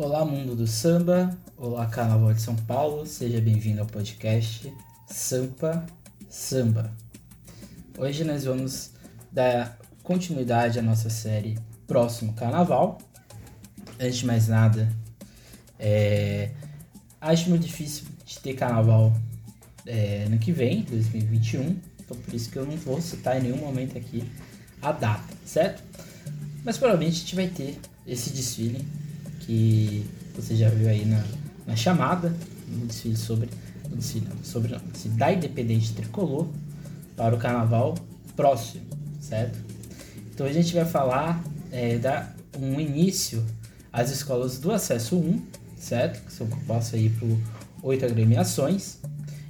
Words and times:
Olá, 0.00 0.24
mundo 0.24 0.54
do 0.54 0.64
samba. 0.64 1.36
Olá, 1.56 1.84
Carnaval 1.86 2.32
de 2.32 2.40
São 2.40 2.54
Paulo. 2.54 3.04
Seja 3.04 3.40
bem-vindo 3.40 3.80
ao 3.80 3.86
podcast 3.88 4.72
Sampa 5.08 5.84
Samba. 6.30 6.94
Hoje 7.98 8.22
nós 8.22 8.44
vamos 8.44 8.92
dar 9.32 9.76
continuidade 10.04 10.78
à 10.78 10.82
nossa 10.82 11.10
série 11.10 11.58
Próximo 11.84 12.32
Carnaval. 12.34 12.98
Antes 13.98 14.18
de 14.18 14.26
mais 14.26 14.46
nada, 14.46 14.88
é... 15.80 16.52
acho 17.20 17.50
muito 17.50 17.66
difícil 17.66 18.06
de 18.24 18.38
ter 18.38 18.54
carnaval 18.54 19.12
é, 19.84 20.26
ano 20.26 20.38
que 20.38 20.52
vem, 20.52 20.82
2021. 20.82 21.76
Então 21.98 22.16
por 22.16 22.32
isso 22.32 22.52
que 22.52 22.56
eu 22.56 22.64
não 22.64 22.76
vou 22.76 23.00
citar 23.00 23.36
em 23.36 23.42
nenhum 23.42 23.58
momento 23.58 23.98
aqui 23.98 24.22
a 24.80 24.92
data, 24.92 25.34
certo? 25.44 25.82
Mas 26.64 26.78
provavelmente 26.78 27.16
a 27.16 27.18
gente 27.18 27.34
vai 27.34 27.48
ter 27.48 27.80
esse 28.06 28.30
desfile 28.30 28.86
que 29.48 30.04
você 30.36 30.54
já 30.54 30.68
viu 30.68 30.90
aí 30.90 31.06
na, 31.06 31.24
na 31.66 31.74
chamada, 31.74 32.36
no 32.68 32.86
desfile 32.86 33.16
sobre, 33.16 33.48
no 33.88 33.96
desfile, 33.96 34.28
não, 34.28 34.44
sobre 34.44 34.72
não, 34.72 34.80
da 35.16 35.32
Independente 35.32 35.94
Tricolor 35.94 36.46
para 37.16 37.34
o 37.34 37.38
carnaval 37.38 37.94
próximo, 38.36 38.84
certo? 39.18 39.58
Então 40.30 40.46
a 40.46 40.52
gente 40.52 40.74
vai 40.74 40.84
falar 40.84 41.42
é, 41.72 41.96
da 41.96 42.30
um 42.58 42.78
início 42.78 43.42
às 43.90 44.10
escolas 44.10 44.58
do 44.58 44.70
acesso 44.70 45.16
1, 45.16 45.42
certo? 45.78 46.22
Que 46.26 46.32
são 46.32 46.46
compostas 46.46 47.00
aí 47.00 47.08
por 47.08 47.38
oito 47.82 48.04
agremiações. 48.04 48.98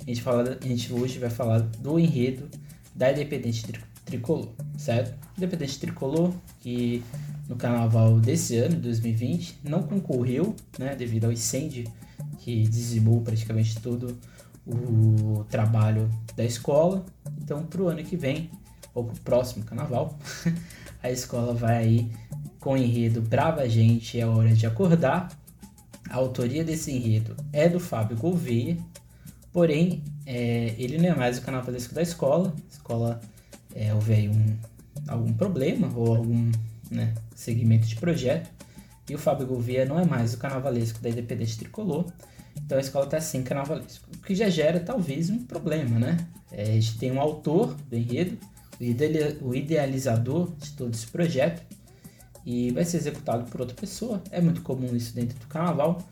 A 0.00 0.04
gente, 0.06 0.22
fala, 0.22 0.58
a 0.60 0.64
gente 0.64 0.92
hoje 0.92 1.18
vai 1.18 1.30
falar 1.30 1.58
do 1.58 1.98
enredo 1.98 2.48
da 2.94 3.10
Independente 3.10 3.66
Tricolor, 4.04 4.50
certo? 4.76 5.12
Independente 5.36 5.80
Tricolor, 5.80 6.32
que 6.60 7.02
no 7.48 7.56
carnaval 7.56 8.20
desse 8.20 8.56
ano, 8.58 8.76
2020, 8.76 9.60
não 9.64 9.82
concorreu, 9.82 10.54
né, 10.78 10.94
devido 10.94 11.24
ao 11.24 11.32
incêndio 11.32 11.90
que 12.38 12.62
dizimou 12.64 13.22
praticamente 13.22 13.80
todo 13.80 14.18
o 14.66 15.44
trabalho 15.48 16.10
da 16.36 16.44
escola. 16.44 17.04
Então, 17.42 17.64
para 17.64 17.82
o 17.82 17.88
ano 17.88 18.04
que 18.04 18.16
vem, 18.16 18.50
ou 18.94 19.04
para 19.04 19.14
o 19.14 19.20
próximo 19.20 19.64
carnaval, 19.64 20.18
a 21.02 21.10
escola 21.10 21.54
vai 21.54 21.76
aí 21.76 22.12
com 22.60 22.74
o 22.74 22.76
enredo 22.76 23.22
Brava 23.22 23.66
Gente, 23.68 24.20
é 24.20 24.26
hora 24.26 24.52
de 24.52 24.66
acordar. 24.66 25.28
A 26.10 26.16
autoria 26.16 26.64
desse 26.64 26.90
enredo 26.90 27.34
é 27.52 27.68
do 27.68 27.80
Fábio 27.80 28.16
Gouveia, 28.16 28.76
porém, 29.52 30.02
é, 30.26 30.74
ele 30.78 30.98
não 30.98 31.08
é 31.08 31.14
mais 31.14 31.38
o 31.38 31.42
carnavalesco 31.42 31.94
da 31.94 32.02
escola. 32.02 32.54
A 32.56 32.72
escola 32.72 33.20
é, 33.74 33.94
houve 33.94 34.12
aí 34.12 34.28
um, 34.28 34.56
algum 35.06 35.32
problema 35.32 35.90
ou 35.94 36.16
algum 36.16 36.50
né, 36.90 37.14
segmento 37.38 37.86
de 37.86 37.94
projeto. 37.96 38.50
E 39.08 39.14
o 39.14 39.18
Fábio 39.18 39.46
Gouveia 39.46 39.86
não 39.86 39.98
é 39.98 40.04
mais 40.04 40.34
o 40.34 40.38
carnavalesco 40.38 41.00
da 41.00 41.08
Independente 41.08 41.56
Tricolor, 41.56 42.04
então 42.56 42.76
a 42.76 42.80
escola 42.80 43.04
está 43.06 43.20
sem 43.20 43.42
carnavalesco. 43.42 44.06
O 44.14 44.18
que 44.18 44.34
já 44.34 44.50
gera 44.50 44.80
talvez 44.80 45.30
um 45.30 45.44
problema, 45.44 45.98
né? 45.98 46.16
É, 46.52 46.62
a 46.62 46.66
gente 46.66 46.98
tem 46.98 47.10
um 47.12 47.20
autor 47.20 47.74
do 47.74 47.96
enredo, 47.96 48.36
o 49.40 49.54
idealizador 49.54 50.52
de 50.56 50.72
todo 50.72 50.92
esse 50.92 51.06
projeto, 51.06 51.62
e 52.44 52.70
vai 52.72 52.84
ser 52.84 52.98
executado 52.98 53.50
por 53.50 53.60
outra 53.60 53.76
pessoa. 53.76 54.22
É 54.30 54.40
muito 54.40 54.60
comum 54.62 54.94
isso 54.94 55.14
dentro 55.14 55.38
do 55.38 55.46
carnaval, 55.46 56.02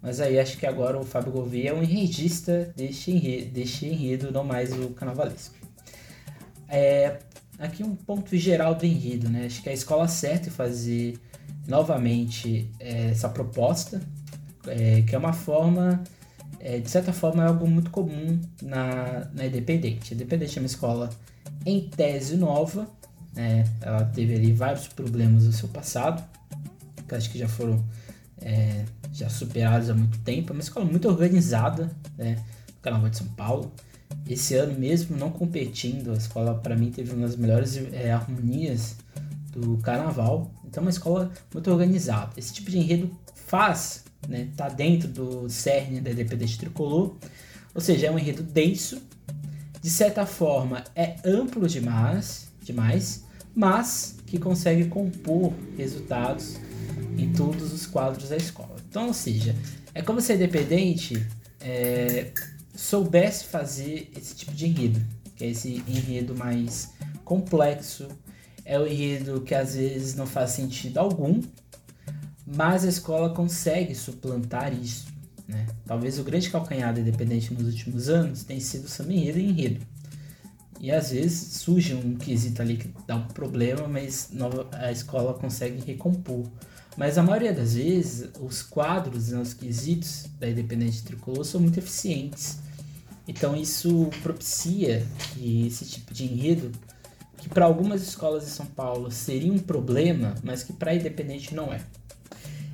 mas 0.00 0.20
aí 0.20 0.38
acho 0.38 0.58
que 0.58 0.66
agora 0.66 0.98
o 0.98 1.04
Fábio 1.04 1.32
Gouveia 1.32 1.70
é 1.70 1.74
um 1.74 1.82
enredista 1.82 2.72
deste 2.76 3.10
enredo, 3.10 3.50
deste 3.50 3.86
enredo 3.86 4.30
não 4.30 4.44
mais 4.44 4.70
o 4.72 4.90
carnavalesco. 4.90 5.56
É, 6.68 7.18
aqui 7.58 7.82
um 7.82 7.94
ponto 7.94 8.36
geral 8.36 8.74
do 8.74 8.84
enredo, 8.84 9.28
né? 9.28 9.46
Acho 9.46 9.62
que 9.62 9.68
a 9.68 9.72
escola 9.72 10.08
certa 10.08 10.48
em 10.48 10.50
fazer 10.50 11.18
novamente 11.66 12.70
é, 12.78 13.10
essa 13.10 13.28
proposta, 13.28 14.00
é, 14.66 15.02
que 15.02 15.14
é 15.14 15.18
uma 15.18 15.32
forma, 15.32 16.02
é, 16.60 16.78
de 16.78 16.90
certa 16.90 17.12
forma, 17.12 17.44
é 17.44 17.46
algo 17.46 17.66
muito 17.66 17.90
comum 17.90 18.40
na, 18.62 19.28
na 19.32 19.46
Independente. 19.46 20.12
A 20.12 20.16
Independente 20.16 20.58
é 20.58 20.62
uma 20.62 20.66
escola 20.66 21.10
em 21.64 21.88
tese 21.88 22.36
nova, 22.36 22.88
né? 23.34 23.64
ela 23.80 24.04
teve 24.04 24.34
ali 24.34 24.52
vários 24.52 24.86
problemas 24.86 25.44
no 25.44 25.52
seu 25.52 25.68
passado, 25.68 26.22
que 27.08 27.14
acho 27.14 27.30
que 27.30 27.38
já 27.38 27.48
foram 27.48 27.84
é, 28.40 28.84
já 29.12 29.28
superados 29.28 29.90
há 29.90 29.94
muito 29.94 30.18
tempo. 30.18 30.52
É 30.52 30.54
uma 30.54 30.62
escola 30.62 30.84
muito 30.84 31.08
organizada, 31.08 31.90
né? 32.16 32.36
do 32.66 32.80
Carnaval 32.82 33.10
de 33.10 33.16
São 33.16 33.26
Paulo. 33.28 33.72
Esse 34.28 34.54
ano 34.54 34.78
mesmo, 34.78 35.16
não 35.16 35.30
competindo, 35.30 36.12
a 36.12 36.14
escola 36.14 36.54
para 36.54 36.74
mim 36.74 36.90
teve 36.90 37.12
uma 37.12 37.26
das 37.26 37.36
melhores 37.36 37.76
é, 37.92 38.10
harmonias 38.10 38.96
do 39.50 39.76
carnaval. 39.78 40.50
Então, 40.64 40.82
é 40.82 40.84
uma 40.84 40.90
escola 40.90 41.30
muito 41.52 41.70
organizada. 41.70 42.32
Esse 42.36 42.52
tipo 42.52 42.70
de 42.70 42.78
enredo 42.78 43.10
faz, 43.34 44.04
né, 44.26 44.48
tá 44.56 44.68
dentro 44.68 45.08
do 45.08 45.48
cerne 45.50 46.00
da 46.00 46.10
Independente 46.10 46.58
Tricolor, 46.58 47.14
ou 47.74 47.80
seja, 47.80 48.06
é 48.06 48.10
um 48.10 48.18
enredo 48.18 48.42
denso, 48.42 49.02
de 49.82 49.90
certa 49.90 50.24
forma 50.24 50.82
é 50.96 51.16
amplo 51.24 51.68
demais, 51.68 52.48
demais 52.62 53.24
mas 53.54 54.16
que 54.26 54.38
consegue 54.38 54.86
compor 54.86 55.52
resultados 55.76 56.56
em 57.16 57.32
todos 57.32 57.72
os 57.72 57.86
quadros 57.86 58.28
da 58.28 58.36
escola. 58.36 58.76
Então, 58.88 59.06
ou 59.06 59.14
seja, 59.14 59.54
é 59.94 60.02
como 60.02 60.20
se 60.20 60.32
a 60.32 60.34
Independente 60.34 61.24
é, 61.60 62.32
soubesse 62.74 63.44
fazer 63.44 64.10
esse 64.16 64.34
tipo 64.34 64.52
de 64.52 64.66
enredo, 64.66 65.00
que 65.36 65.44
é 65.44 65.48
esse 65.48 65.82
enredo 65.88 66.34
mais 66.34 66.90
complexo, 67.24 68.08
é 68.64 68.78
o 68.78 68.86
enredo 68.86 69.40
que 69.42 69.54
às 69.54 69.74
vezes 69.74 70.14
não 70.14 70.26
faz 70.26 70.50
sentido 70.50 70.98
algum, 70.98 71.40
mas 72.46 72.84
a 72.84 72.88
escola 72.88 73.30
consegue 73.30 73.94
suplantar 73.94 74.72
isso. 74.72 75.06
Né? 75.46 75.66
Talvez 75.86 76.18
o 76.18 76.24
grande 76.24 76.50
calcanhar 76.50 76.94
da 76.94 77.00
Independente 77.00 77.52
nos 77.52 77.66
últimos 77.66 78.08
anos 78.08 78.44
tenha 78.44 78.60
sido 78.60 78.86
o 78.86 79.12
enredo 79.12 79.38
e 79.38 79.48
enredo. 79.48 79.86
E 80.80 80.90
às 80.90 81.10
vezes 81.10 81.58
surge 81.58 81.94
um 81.94 82.14
quesito 82.14 82.60
ali 82.60 82.76
que 82.76 82.90
dá 83.06 83.16
um 83.16 83.28
problema, 83.28 83.88
mas 83.88 84.30
a 84.72 84.90
escola 84.90 85.34
consegue 85.34 85.82
recompor. 85.84 86.46
Mas 86.96 87.18
a 87.18 87.22
maioria 87.22 87.52
das 87.52 87.74
vezes, 87.74 88.30
os 88.40 88.62
quadros, 88.62 89.28
né, 89.28 89.38
os 89.38 89.54
quesitos 89.54 90.26
da 90.38 90.48
Independente 90.48 91.02
Tricolor 91.02 91.44
são 91.44 91.60
muito 91.60 91.78
eficientes. 91.78 92.58
Então 93.26 93.56
isso 93.56 94.10
propicia 94.22 95.06
que 95.32 95.66
esse 95.66 95.84
tipo 95.86 96.12
de 96.12 96.24
enredo, 96.24 96.70
que 97.38 97.48
para 97.48 97.64
algumas 97.64 98.02
escolas 98.02 98.44
de 98.44 98.50
São 98.50 98.66
Paulo 98.66 99.10
seria 99.10 99.52
um 99.52 99.58
problema, 99.58 100.34
mas 100.42 100.62
que 100.62 100.72
para 100.72 100.94
Independente 100.94 101.54
não 101.54 101.72
é. 101.72 101.80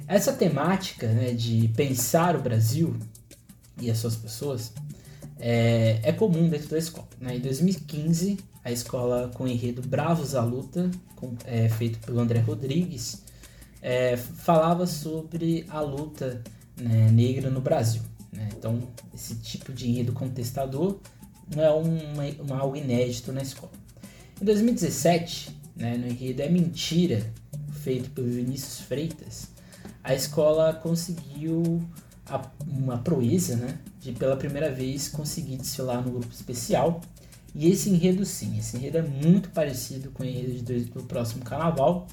Essa 0.06 0.32
temática 0.32 1.06
né, 1.06 1.32
de 1.32 1.68
pensar 1.76 2.34
o 2.34 2.42
Brasil 2.42 2.96
e 3.80 3.90
as 3.90 3.98
suas 3.98 4.16
pessoas 4.16 4.72
é, 5.38 6.00
é 6.02 6.12
comum 6.12 6.48
dentro 6.48 6.68
da 6.68 6.78
escola. 6.78 7.08
Né? 7.20 7.36
Em 7.36 7.40
2015, 7.40 8.38
a 8.64 8.72
escola 8.72 9.30
com 9.34 9.44
o 9.44 9.48
enredo 9.48 9.80
Bravos 9.82 10.34
à 10.34 10.42
Luta, 10.42 10.90
com, 11.16 11.34
é, 11.44 11.68
feito 11.68 11.98
pelo 12.00 12.20
André 12.20 12.40
Rodrigues, 12.40 13.22
é, 13.80 14.16
falava 14.16 14.86
sobre 14.86 15.64
a 15.68 15.80
luta 15.80 16.42
né, 16.76 17.10
negra 17.10 17.48
no 17.48 17.60
Brasil. 17.60 18.02
Né? 18.32 18.48
Então, 18.56 18.80
esse 19.14 19.36
tipo 19.36 19.72
de 19.72 19.88
enredo 19.88 20.12
contestador 20.12 20.98
não 21.54 21.62
é 21.62 21.70
uma, 21.70 22.24
uma 22.40 22.58
algo 22.58 22.76
inédito 22.76 23.32
na 23.32 23.42
escola. 23.42 23.72
Em 24.40 24.44
2017, 24.44 25.56
né, 25.76 25.96
no 25.96 26.06
enredo 26.06 26.42
É 26.42 26.48
Mentira, 26.48 27.32
feito 27.82 28.10
pelo 28.10 28.28
Vinícius 28.28 28.80
Freitas, 28.80 29.48
a 30.02 30.14
escola 30.14 30.72
conseguiu 30.72 31.82
a, 32.26 32.42
uma 32.66 32.98
proeza 32.98 33.56
né, 33.56 33.78
de 34.00 34.12
pela 34.12 34.36
primeira 34.36 34.70
vez 34.70 35.08
conseguir 35.08 35.56
desfilar 35.56 36.04
no 36.04 36.12
grupo 36.12 36.32
especial. 36.32 37.00
E 37.54 37.68
esse 37.68 37.90
enredo 37.90 38.24
sim, 38.24 38.58
esse 38.58 38.76
enredo 38.76 38.98
é 38.98 39.02
muito 39.02 39.50
parecido 39.50 40.10
com 40.12 40.22
o 40.22 40.26
enredo 40.26 40.62
do, 40.62 40.84
do 41.00 41.02
próximo 41.02 41.44
carnaval, 41.44 42.06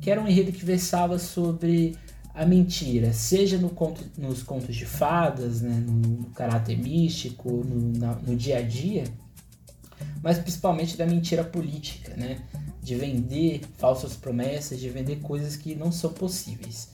que 0.00 0.10
era 0.10 0.20
um 0.20 0.26
enredo 0.26 0.50
que 0.50 0.64
versava 0.64 1.18
sobre 1.18 1.96
a 2.36 2.44
mentira, 2.44 3.14
seja 3.14 3.56
no 3.56 3.70
conto, 3.70 4.04
nos 4.18 4.42
contos 4.42 4.76
de 4.76 4.84
fadas, 4.84 5.62
né, 5.62 5.82
no, 5.86 6.26
caráter 6.30 6.76
místico, 6.76 7.50
no, 7.64 7.98
na, 7.98 8.14
no 8.16 8.36
dia 8.36 8.58
a 8.58 8.62
dia, 8.62 9.04
mas 10.22 10.38
principalmente 10.38 10.98
da 10.98 11.06
mentira 11.06 11.42
política, 11.42 12.14
né, 12.14 12.42
de 12.82 12.94
vender 12.94 13.62
falsas 13.78 14.14
promessas, 14.14 14.78
de 14.78 14.90
vender 14.90 15.16
coisas 15.20 15.56
que 15.56 15.74
não 15.74 15.90
são 15.90 16.12
possíveis. 16.12 16.90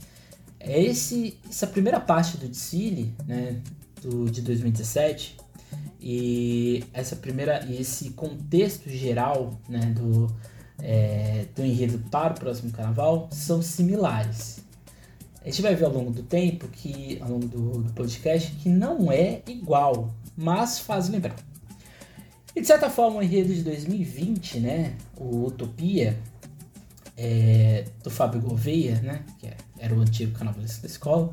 É 0.61 0.81
esse, 0.81 1.37
essa 1.51 1.67
primeira 1.67 1.99
parte 1.99 2.37
do 2.37 2.47
desfile, 2.47 3.13
né, 3.27 3.61
do, 4.01 4.31
de 4.31 4.43
2017, 4.43 5.37
e 6.01 6.85
essa 6.93 7.17
primeira 7.17 7.65
e 7.67 7.81
esse 7.81 8.11
contexto 8.11 8.89
geral, 8.89 9.61
né, 9.69 9.81
do 9.87 10.33
é, 10.81 11.47
do 11.55 11.65
enredo 11.65 11.99
para 12.11 12.35
o 12.35 12.39
próximo 12.39 12.73
carnaval 12.73 13.29
são 13.31 13.63
similares. 13.63 14.62
A 15.45 15.51
gente 15.51 15.61
vai 15.61 15.75
ver 15.75 15.85
ao 15.85 15.93
longo 15.93 16.13
do 16.13 16.23
tempo, 16.23 16.69
que 16.69 17.19
ao 17.21 17.31
longo 17.31 17.49
do, 17.49 17.83
do 17.83 17.93
podcast, 17.93 18.53
que 18.53 18.69
não 18.69 19.11
é 19.11 19.43
igual, 19.49 20.15
mas 20.37 20.79
faz 20.79 21.09
lembrar. 21.09 21.37
E 22.55 22.61
de 22.61 22.67
certa 22.67 22.89
forma, 22.89 23.19
o 23.19 23.23
enredo 23.23 23.53
de 23.53 23.63
2020, 23.63 24.61
né, 24.61 24.95
o 25.17 25.47
Utopia, 25.47 26.19
é, 27.17 27.85
do 28.05 28.11
Fábio 28.11 28.41
Gouveia, 28.41 29.01
né, 29.01 29.25
que 29.39 29.49
era 29.79 29.95
o 29.95 30.01
antigo 30.01 30.33
carnavalesco 30.33 30.83
da 30.83 30.89
escola, 30.89 31.33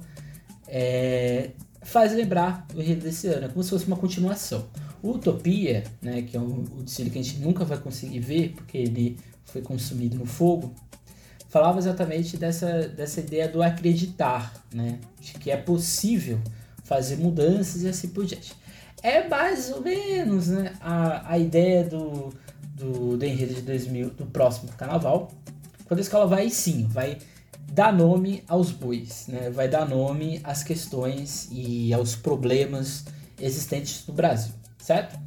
é, 0.68 1.52
faz 1.82 2.14
lembrar 2.14 2.66
o 2.74 2.82
enredo 2.82 3.02
desse 3.02 3.28
ano, 3.28 3.46
é 3.46 3.50
como 3.50 3.64
se 3.64 3.70
fosse 3.70 3.86
uma 3.86 3.98
continuação. 3.98 4.66
O 5.04 5.12
Utopia, 5.12 5.84
né, 6.02 6.24
que 6.24 6.36
é 6.36 6.40
um, 6.40 6.64
o 6.78 6.84
desfile 6.84 7.10
que 7.10 7.20
a 7.20 7.24
gente 7.24 7.40
nunca 7.40 7.64
vai 7.64 7.78
conseguir 7.78 8.20
ver, 8.20 8.54
porque 8.54 8.78
ele 8.78 9.18
foi 9.46 9.62
consumido 9.62 10.18
no 10.18 10.26
fogo, 10.26 10.74
falava 11.50 11.80
exatamente 11.80 12.38
dessa, 12.38 12.88
dessa 12.88 13.20
ideia 13.20 13.48
do 13.48 13.62
acreditar, 13.62 14.54
né, 14.74 15.00
de 15.20 15.34
que 15.34 15.52
é 15.52 15.58
possível 15.58 16.40
fazer 16.84 17.18
mudanças 17.18 17.84
e 17.84 17.88
assim 17.88 18.08
por 18.10 18.26
diante. 18.26 18.54
É 19.02 19.28
mais 19.28 19.72
ou 19.72 19.82
menos 19.82 20.48
né, 20.48 20.74
a, 20.80 21.34
a 21.34 21.38
ideia 21.38 21.84
do, 21.84 22.34
do, 22.76 23.18
do 23.18 23.26
enredo 23.26 23.56
de 23.56 23.62
2000, 23.62 24.12
do 24.12 24.26
próximo 24.26 24.72
carnaval, 24.74 25.32
quando 25.86 26.00
a 26.00 26.02
escola 26.02 26.28
vai 26.28 26.50
sim, 26.50 26.88
vai 26.88 27.18
dar 27.72 27.94
nome 27.94 28.44
aos 28.48 28.72
bois, 28.72 29.26
né? 29.28 29.50
vai 29.50 29.68
dar 29.68 29.88
nome 29.88 30.40
às 30.44 30.64
questões 30.64 31.48
e 31.52 31.94
aos 31.94 32.16
problemas 32.16 33.06
existentes 33.40 34.06
no 34.08 34.14
Brasil, 34.14 34.54
certo? 34.78 35.20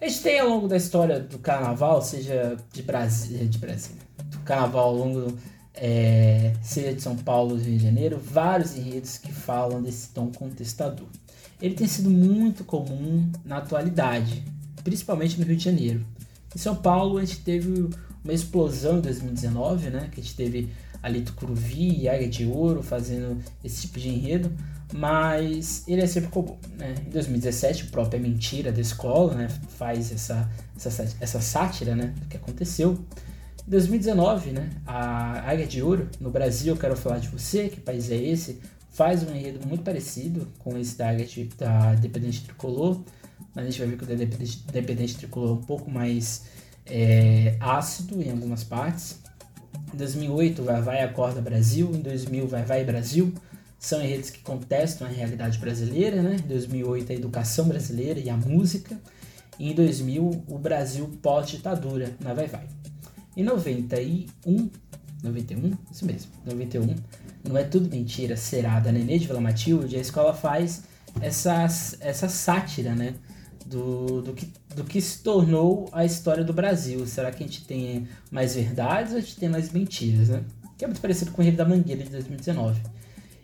A 0.00 0.06
gente 0.06 0.22
tem 0.22 0.40
ao 0.40 0.48
longo 0.48 0.68
da 0.68 0.76
história 0.76 1.20
do 1.20 1.38
carnaval, 1.38 2.02
seja 2.02 2.56
de 2.72 2.82
Brasil, 2.82 3.46
de 3.48 3.58
Brasil 3.58 3.96
do 3.96 4.07
carnaval 4.48 4.86
ao 4.86 4.94
longo, 4.96 5.38
é, 5.74 6.54
seja 6.62 6.94
de 6.94 7.02
São 7.02 7.16
Paulo 7.16 7.52
ou 7.52 7.58
Rio 7.58 7.76
de 7.76 7.84
Janeiro, 7.84 8.18
vários 8.18 8.76
enredos 8.76 9.18
que 9.18 9.30
falam 9.30 9.82
desse 9.82 10.08
tom 10.08 10.30
contestador. 10.32 11.06
Ele 11.60 11.74
tem 11.74 11.86
sido 11.86 12.08
muito 12.08 12.64
comum 12.64 13.30
na 13.44 13.58
atualidade, 13.58 14.42
principalmente 14.82 15.38
no 15.38 15.44
Rio 15.44 15.56
de 15.56 15.64
Janeiro. 15.64 16.04
Em 16.54 16.58
São 16.58 16.74
Paulo, 16.74 17.18
a 17.18 17.24
gente 17.24 17.40
teve 17.40 17.90
uma 18.24 18.32
explosão 18.32 18.98
em 18.98 19.00
2019, 19.02 19.90
né? 19.90 20.08
Que 20.10 20.20
a 20.20 20.22
gente 20.22 20.34
teve 20.34 20.70
ali 21.02 21.20
Tucuruvi 21.22 22.02
e 22.02 22.08
Águia 22.08 22.28
de 22.28 22.46
Ouro 22.46 22.82
fazendo 22.82 23.38
esse 23.62 23.82
tipo 23.82 24.00
de 24.00 24.08
enredo, 24.08 24.50
mas 24.92 25.84
ele 25.86 26.00
é 26.00 26.06
sempre 26.06 26.30
comum. 26.30 26.56
Né? 26.76 26.94
Em 27.06 27.10
2017, 27.10 27.84
o 27.84 27.86
próprio 27.88 28.18
É 28.18 28.22
Mentira 28.22 28.72
da 28.72 28.80
escola 28.80 29.34
né, 29.34 29.48
faz 29.76 30.10
essa, 30.10 30.48
essa, 30.76 31.08
essa 31.20 31.40
sátira 31.40 31.94
né, 31.94 32.14
do 32.18 32.26
que 32.26 32.36
aconteceu. 32.36 32.98
Em 33.68 33.70
2019, 33.70 34.52
né, 34.52 34.70
a 34.86 35.50
Águia 35.50 35.66
de 35.66 35.82
Ouro, 35.82 36.08
no 36.18 36.30
Brasil, 36.30 36.74
quero 36.74 36.96
falar 36.96 37.18
de 37.18 37.28
você, 37.28 37.68
que 37.68 37.78
país 37.78 38.10
é 38.10 38.16
esse? 38.16 38.60
Faz 38.90 39.22
um 39.22 39.30
enredo 39.30 39.68
muito 39.68 39.84
parecido 39.84 40.48
com 40.58 40.78
esse 40.78 40.96
da 40.96 41.10
Águia 41.10 41.26
de, 41.26 41.44
da 41.44 41.94
Dependente 41.96 42.44
Tricolor, 42.44 42.98
mas 43.54 43.66
a 43.66 43.68
gente 43.68 43.78
vai 43.78 43.88
ver 43.88 43.98
que 43.98 44.04
o 44.04 44.06
da 44.06 44.14
Dependente, 44.14 44.64
Dependente 44.72 45.16
Tricolor 45.18 45.50
é 45.50 45.52
um 45.52 45.62
pouco 45.62 45.90
mais 45.90 46.46
é, 46.86 47.58
ácido 47.60 48.22
em 48.22 48.30
algumas 48.30 48.64
partes. 48.64 49.18
Em 49.92 49.98
2008, 49.98 50.62
Vai 50.62 50.80
Vai 50.80 51.04
Acorda 51.04 51.42
Brasil. 51.42 51.90
Em 51.94 52.00
2000, 52.00 52.48
Vai 52.48 52.62
Vai 52.62 52.84
Brasil. 52.84 53.34
São 53.78 54.02
enredos 54.02 54.30
que 54.30 54.40
contestam 54.40 55.06
a 55.06 55.10
realidade 55.10 55.58
brasileira, 55.58 56.22
né? 56.22 56.38
Em 56.42 56.48
2008, 56.48 57.12
a 57.12 57.14
educação 57.14 57.68
brasileira 57.68 58.18
e 58.18 58.30
a 58.30 58.36
música. 58.36 58.98
E 59.58 59.70
em 59.70 59.74
2000, 59.74 60.44
o 60.48 60.58
Brasil 60.58 61.06
pós-ditadura, 61.20 62.16
na 62.18 62.32
Vai 62.32 62.46
Vai. 62.46 62.66
Em 63.38 63.44
91, 63.44 64.68
91, 65.22 65.72
isso 65.90 66.04
mesmo, 66.04 66.30
91, 66.44 66.94
não 67.48 67.56
é 67.56 67.62
tudo 67.62 67.88
mentira, 67.88 68.36
será 68.36 68.80
da 68.80 68.92
Nenê 68.92 69.18
de 69.18 69.28
Vila 69.28 69.40
Matilde, 69.40 69.96
a 69.96 70.00
escola 70.00 70.34
faz 70.34 70.82
essa, 71.20 71.64
essa 72.00 72.28
sátira, 72.28 72.94
né? 72.94 73.14
do, 73.64 74.22
do, 74.22 74.32
que, 74.32 74.50
do 74.74 74.84
que 74.84 75.00
se 75.00 75.22
tornou 75.22 75.88
a 75.92 76.04
história 76.04 76.42
do 76.42 76.52
Brasil. 76.52 77.06
Será 77.06 77.30
que 77.30 77.44
a 77.44 77.46
gente 77.46 77.64
tem 77.64 78.08
mais 78.30 78.54
verdades 78.54 79.12
ou 79.12 79.18
a 79.18 79.20
gente 79.20 79.36
tem 79.36 79.48
mais 79.48 79.70
mentiras, 79.72 80.30
né? 80.30 80.42
Que 80.76 80.84
é 80.84 80.88
muito 80.88 81.00
parecido 81.00 81.30
com 81.32 81.40
o 81.40 81.44
enredo 81.44 81.58
da 81.58 81.64
Mangueira 81.64 82.02
de 82.02 82.10
2019. 82.10 82.80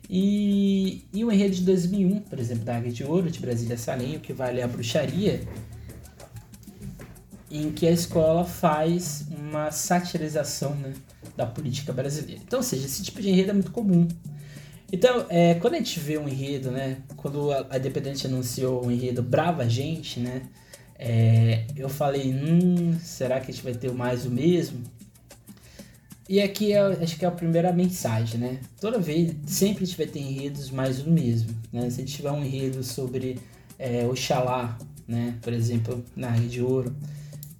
E, 0.09 1.03
e 1.13 1.23
o 1.23 1.31
enredo 1.31 1.55
de 1.55 1.63
2001, 1.63 2.19
por 2.21 2.39
exemplo, 2.39 2.63
da 2.63 2.77
Águia 2.77 2.91
de 2.91 3.03
Ouro, 3.03 3.29
de 3.29 3.39
Brasília 3.39 3.77
Salenho, 3.77 4.19
que 4.19 4.33
vale 4.33 4.61
a 4.61 4.67
bruxaria, 4.67 5.41
em 7.49 7.71
que 7.71 7.87
a 7.87 7.91
escola 7.91 8.43
faz 8.43 9.25
uma 9.29 9.71
satirização 9.71 10.75
né, 10.75 10.93
da 11.35 11.45
política 11.45 11.93
brasileira. 11.93 12.41
Então, 12.45 12.59
ou 12.59 12.63
seja, 12.63 12.85
esse 12.85 13.03
tipo 13.03 13.21
de 13.21 13.29
enredo 13.29 13.51
é 13.51 13.53
muito 13.53 13.71
comum. 13.71 14.07
Então, 14.91 15.25
é, 15.29 15.55
quando 15.55 15.73
a 15.75 15.77
gente 15.77 15.99
vê 15.99 16.17
um 16.17 16.27
enredo, 16.27 16.71
né? 16.71 16.97
Quando 17.17 17.51
a, 17.51 17.77
Independente 17.77 18.27
anunciou 18.27 18.85
o 18.85 18.91
enredo 18.91 19.21
Brava 19.21 19.67
Gente, 19.67 20.19
né? 20.19 20.43
É, 20.97 21.65
eu 21.75 21.89
falei, 21.89 22.33
hum, 22.33 22.97
será 23.01 23.39
que 23.39 23.51
a 23.51 23.53
gente 23.53 23.63
vai 23.63 23.73
ter 23.73 23.91
mais 23.91 24.25
o 24.25 24.31
mesmo? 24.31 24.83
E 26.27 26.41
aqui 26.41 26.73
é, 26.73 26.79
acho 26.79 27.17
que 27.17 27.25
é 27.25 27.27
a 27.27 27.31
primeira 27.31 27.71
mensagem, 27.71 28.39
né? 28.39 28.59
Toda 28.79 28.97
vez, 28.97 29.35
sempre 29.45 29.83
a 29.83 29.87
gente 29.87 29.97
vai 29.97 30.07
ter 30.07 30.19
enredos 30.19 30.71
mais 30.71 30.99
do 30.99 31.11
mesmo, 31.11 31.49
né? 31.71 31.89
Se 31.89 32.01
a 32.01 32.05
gente 32.05 32.15
tiver 32.15 32.31
um 32.31 32.43
enredo 32.43 32.83
sobre 32.83 33.37
é, 33.77 34.05
Oxalá, 34.07 34.77
né? 35.07 35.35
Por 35.41 35.53
exemplo, 35.53 36.03
na 36.15 36.29
Rede 36.29 36.49
de 36.49 36.61
Ouro, 36.61 36.95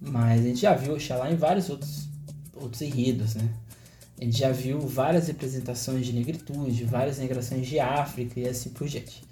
mas 0.00 0.40
a 0.40 0.44
gente 0.44 0.60
já 0.60 0.74
viu 0.74 0.94
Oxalá 0.94 1.30
em 1.30 1.36
vários 1.36 1.68
outros, 1.70 2.08
outros 2.54 2.82
enredos, 2.82 3.34
né? 3.34 3.48
A 4.18 4.24
gente 4.24 4.38
já 4.38 4.50
viu 4.50 4.80
várias 4.80 5.26
representações 5.28 6.06
de 6.06 6.12
negritude, 6.12 6.84
várias 6.84 7.18
migrações 7.18 7.66
de 7.66 7.78
África 7.78 8.40
e 8.40 8.48
assim 8.48 8.70
por 8.70 8.88
diante. 8.88 9.22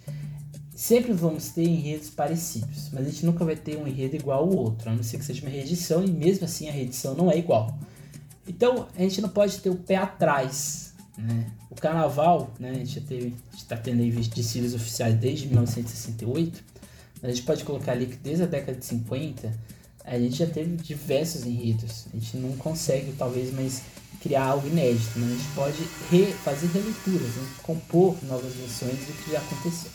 Sempre 0.74 1.12
vamos 1.12 1.48
ter 1.50 1.64
enredos 1.64 2.10
parecidos, 2.10 2.90
mas 2.92 3.06
a 3.06 3.10
gente 3.10 3.24
nunca 3.24 3.44
vai 3.44 3.56
ter 3.56 3.78
um 3.78 3.86
enredo 3.86 4.16
igual 4.16 4.40
ao 4.40 4.54
outro, 4.54 4.90
a 4.90 4.94
não 4.94 5.02
ser 5.02 5.18
que 5.18 5.24
seja 5.24 5.40
uma 5.42 5.50
reedição 5.50 6.04
e 6.04 6.10
mesmo 6.10 6.44
assim 6.44 6.68
a 6.68 6.72
reedição 6.72 7.14
não 7.14 7.30
é 7.30 7.38
igual. 7.38 7.78
Então 8.46 8.86
a 8.94 9.00
gente 9.00 9.22
não 9.22 9.28
pode 9.28 9.58
ter 9.58 9.70
o 9.70 9.76
pé 9.76 9.96
atrás. 9.96 10.92
Né? 11.16 11.46
O 11.70 11.74
carnaval, 11.76 12.52
né, 12.58 12.70
a 12.70 12.74
gente 12.74 13.02
está 13.56 13.76
tendo 13.76 14.02
aí 14.02 14.10
desfiles 14.10 14.74
oficiais 14.74 15.14
desde 15.14 15.46
1968, 15.46 16.62
mas 17.22 17.30
a 17.30 17.34
gente 17.34 17.44
pode 17.44 17.64
colocar 17.64 17.92
ali 17.92 18.06
que 18.06 18.16
desde 18.16 18.42
a 18.42 18.46
década 18.46 18.76
de 18.76 18.84
50 18.84 19.50
a 20.04 20.18
gente 20.18 20.36
já 20.36 20.46
teve 20.46 20.76
diversos 20.76 21.46
enredos. 21.46 22.06
A 22.12 22.16
gente 22.16 22.36
não 22.36 22.52
consegue 22.56 23.12
talvez 23.18 23.52
mais 23.52 23.82
criar 24.22 24.44
algo 24.44 24.66
inédito, 24.66 25.10
mas 25.16 25.30
a 25.30 25.34
gente 25.34 25.48
pode 25.54 25.88
re, 26.10 26.34
fazer 26.44 26.66
releituras, 26.68 27.28
né? 27.28 27.46
compor 27.62 28.16
novas 28.22 28.52
versões 28.54 28.98
do 28.98 29.24
que 29.24 29.32
já 29.32 29.38
aconteceu. 29.38 29.90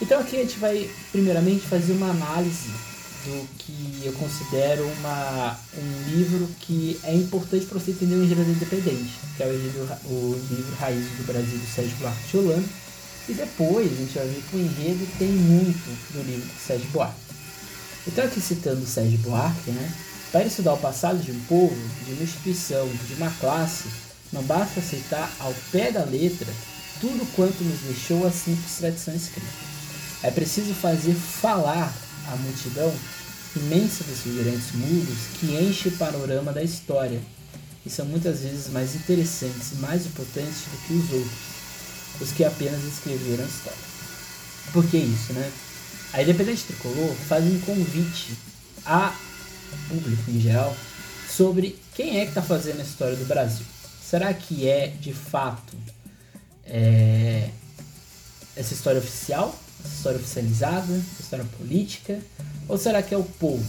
Então 0.00 0.20
aqui 0.20 0.36
a 0.36 0.40
gente 0.40 0.58
vai 0.58 0.90
primeiramente 1.12 1.60
fazer 1.60 1.92
uma 1.92 2.10
análise 2.10 2.70
do 3.24 3.48
que 3.58 4.00
eu 4.04 4.12
considero 4.14 4.84
uma, 4.98 5.58
um 5.76 6.10
livro 6.10 6.48
que 6.60 6.98
é 7.04 7.14
importante 7.14 7.66
para 7.66 7.78
você 7.78 7.90
entender 7.90 8.14
o 8.14 8.24
enredo 8.24 8.50
independente, 8.50 9.12
que 9.36 9.42
é 9.42 9.46
o, 9.46 9.54
enredo, 9.54 9.98
o 10.06 10.40
livro 10.50 10.74
Raiz 10.76 11.04
do 11.04 11.26
Brasil 11.26 11.58
do 11.58 11.66
Sérgio 11.66 11.96
Buarque 11.98 12.28
de 12.28 12.36
Holanda. 12.38 12.68
E 13.28 13.34
depois 13.34 13.92
a 13.92 13.94
gente 13.94 14.14
vai 14.14 14.26
ver 14.26 14.42
que 14.48 14.56
o 14.56 14.58
enredo 14.58 15.06
tem 15.18 15.28
muito 15.28 16.12
do 16.12 16.22
livro 16.22 16.46
do 16.46 16.66
Sérgio 16.66 16.88
Buarque. 16.90 17.19
Então 18.12 18.24
aqui 18.24 18.40
citando 18.40 18.84
Sérgio 18.84 19.18
Buarque, 19.18 19.70
né? 19.70 19.94
Para 20.32 20.44
estudar 20.44 20.74
o 20.74 20.78
passado 20.78 21.22
de 21.22 21.30
um 21.30 21.40
povo, 21.44 21.76
de 22.04 22.12
uma 22.12 22.24
instituição, 22.24 22.88
de 23.06 23.14
uma 23.14 23.30
classe, 23.30 23.84
não 24.32 24.42
basta 24.42 24.80
aceitar 24.80 25.30
ao 25.38 25.54
pé 25.70 25.92
da 25.92 26.04
letra 26.04 26.48
tudo 27.00 27.24
quanto 27.36 27.62
nos 27.62 27.78
deixou 27.82 28.26
a 28.26 28.32
simples 28.32 28.78
tradição 28.78 29.14
escrita. 29.14 29.46
É 30.24 30.30
preciso 30.30 30.74
fazer 30.74 31.14
falar 31.14 31.94
a 32.26 32.36
multidão 32.36 32.92
imensa 33.54 34.02
dos 34.02 34.20
figurantes 34.20 34.72
mudos 34.74 35.18
que 35.38 35.46
enche 35.54 35.88
o 35.88 35.96
panorama 35.96 36.52
da 36.52 36.64
história 36.64 37.20
e 37.86 37.90
são 37.90 38.06
muitas 38.06 38.40
vezes 38.40 38.68
mais 38.72 38.96
interessantes 38.96 39.72
e 39.72 39.76
mais 39.76 40.04
importantes 40.04 40.62
do 40.64 40.86
que 40.86 40.94
os 40.94 41.12
outros, 41.12 42.20
os 42.20 42.32
que 42.32 42.44
apenas 42.44 42.82
escreveram 42.82 43.44
a 43.44 43.46
história. 43.46 43.78
Por 44.72 44.84
que 44.86 44.96
isso, 44.96 45.32
né? 45.32 45.50
A 46.12 46.22
Independente 46.22 46.64
Tricolor 46.64 47.14
faz 47.14 47.44
um 47.44 47.60
convite 47.60 48.36
a 48.84 49.14
público 49.88 50.30
em 50.30 50.40
geral, 50.40 50.76
sobre 51.28 51.78
quem 51.94 52.18
é 52.18 52.22
que 52.22 52.30
está 52.30 52.42
fazendo 52.42 52.80
a 52.80 52.82
história 52.82 53.16
do 53.16 53.24
Brasil. 53.24 53.64
Será 54.02 54.32
que 54.34 54.68
é 54.68 54.88
de 54.88 55.12
fato 55.12 55.76
é, 56.64 57.50
essa 58.56 58.74
história 58.74 58.98
oficial, 58.98 59.56
essa 59.84 59.94
história 59.94 60.18
oficializada, 60.18 60.92
essa 60.92 61.22
história 61.22 61.44
política, 61.58 62.18
ou 62.68 62.76
será 62.76 63.02
que 63.02 63.14
é 63.14 63.18
o 63.18 63.24
povo? 63.24 63.64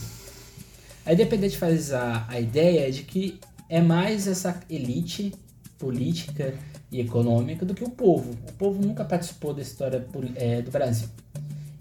A 1.06 1.14
Independente 1.14 1.58
faz 1.58 1.92
a, 1.92 2.26
a 2.28 2.40
ideia 2.40 2.92
de 2.92 3.04
que 3.04 3.40
é 3.70 3.82
mais 3.82 4.28
essa 4.28 4.60
elite 4.70 5.34
política 5.78 6.54
e 6.92 7.00
econômica 7.00 7.66
do 7.66 7.74
que 7.74 7.84
o 7.84 7.90
povo. 7.90 8.32
O 8.50 8.54
povo 8.54 8.86
nunca 8.86 9.04
participou 9.04 9.54
da 9.54 9.62
história 9.62 10.06
é, 10.36 10.62
do 10.62 10.70
Brasil. 10.70 11.08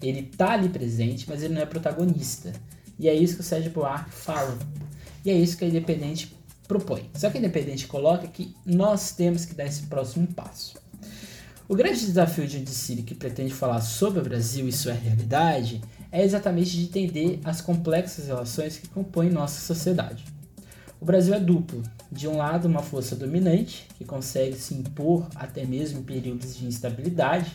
Ele 0.01 0.21
está 0.21 0.51
ali 0.53 0.69
presente, 0.69 1.25
mas 1.29 1.43
ele 1.43 1.53
não 1.53 1.61
é 1.61 1.65
protagonista. 1.65 2.51
E 2.97 3.07
é 3.07 3.13
isso 3.13 3.35
que 3.35 3.41
o 3.41 3.43
Sérgio 3.43 3.71
Buarque 3.71 4.11
fala. 4.11 4.57
E 5.23 5.29
é 5.29 5.33
isso 5.33 5.57
que 5.57 5.65
a 5.65 5.67
Independente 5.67 6.35
propõe. 6.67 7.09
Só 7.15 7.29
que 7.29 7.37
a 7.37 7.39
Independente 7.39 7.87
coloca 7.87 8.27
que 8.27 8.55
nós 8.65 9.11
temos 9.11 9.45
que 9.45 9.53
dar 9.53 9.65
esse 9.65 9.83
próximo 9.83 10.27
passo. 10.27 10.75
O 11.67 11.75
grande 11.75 11.99
desafio 11.99 12.47
de 12.47 12.57
um 12.57 12.63
discípulo 12.63 13.05
que 13.05 13.15
pretende 13.15 13.53
falar 13.53 13.81
sobre 13.81 14.19
o 14.19 14.23
Brasil 14.23 14.67
e 14.67 14.71
sua 14.73 14.93
realidade 14.93 15.81
é 16.11 16.23
exatamente 16.23 16.71
de 16.71 16.83
entender 16.83 17.39
as 17.45 17.61
complexas 17.61 18.27
relações 18.27 18.77
que 18.77 18.89
compõem 18.89 19.29
nossa 19.29 19.61
sociedade. 19.61 20.25
O 20.99 21.05
Brasil 21.05 21.33
é 21.33 21.39
duplo. 21.39 21.81
De 22.11 22.27
um 22.27 22.35
lado, 22.35 22.67
uma 22.67 22.83
força 22.83 23.15
dominante, 23.15 23.87
que 23.97 24.03
consegue 24.03 24.55
se 24.55 24.73
impor 24.73 25.27
até 25.33 25.65
mesmo 25.65 25.99
em 25.99 26.03
períodos 26.03 26.57
de 26.57 26.65
instabilidade, 26.65 27.51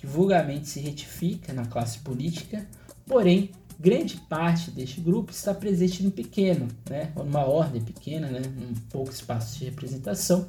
que 0.00 0.06
vulgarmente 0.06 0.66
se 0.66 0.80
retifica 0.80 1.52
na 1.52 1.66
classe 1.66 1.98
política, 1.98 2.66
porém, 3.06 3.50
grande 3.78 4.16
parte 4.16 4.70
deste 4.70 4.98
grupo 4.98 5.30
está 5.30 5.52
presente 5.52 6.02
no 6.02 6.10
pequeno, 6.10 6.68
né, 6.88 7.12
ou 7.14 7.22
numa 7.22 7.44
ordem 7.44 7.82
pequena, 7.82 8.28
né, 8.28 8.40
num 8.40 8.72
pouco 8.88 9.10
espaço 9.10 9.58
de 9.58 9.66
representação, 9.66 10.48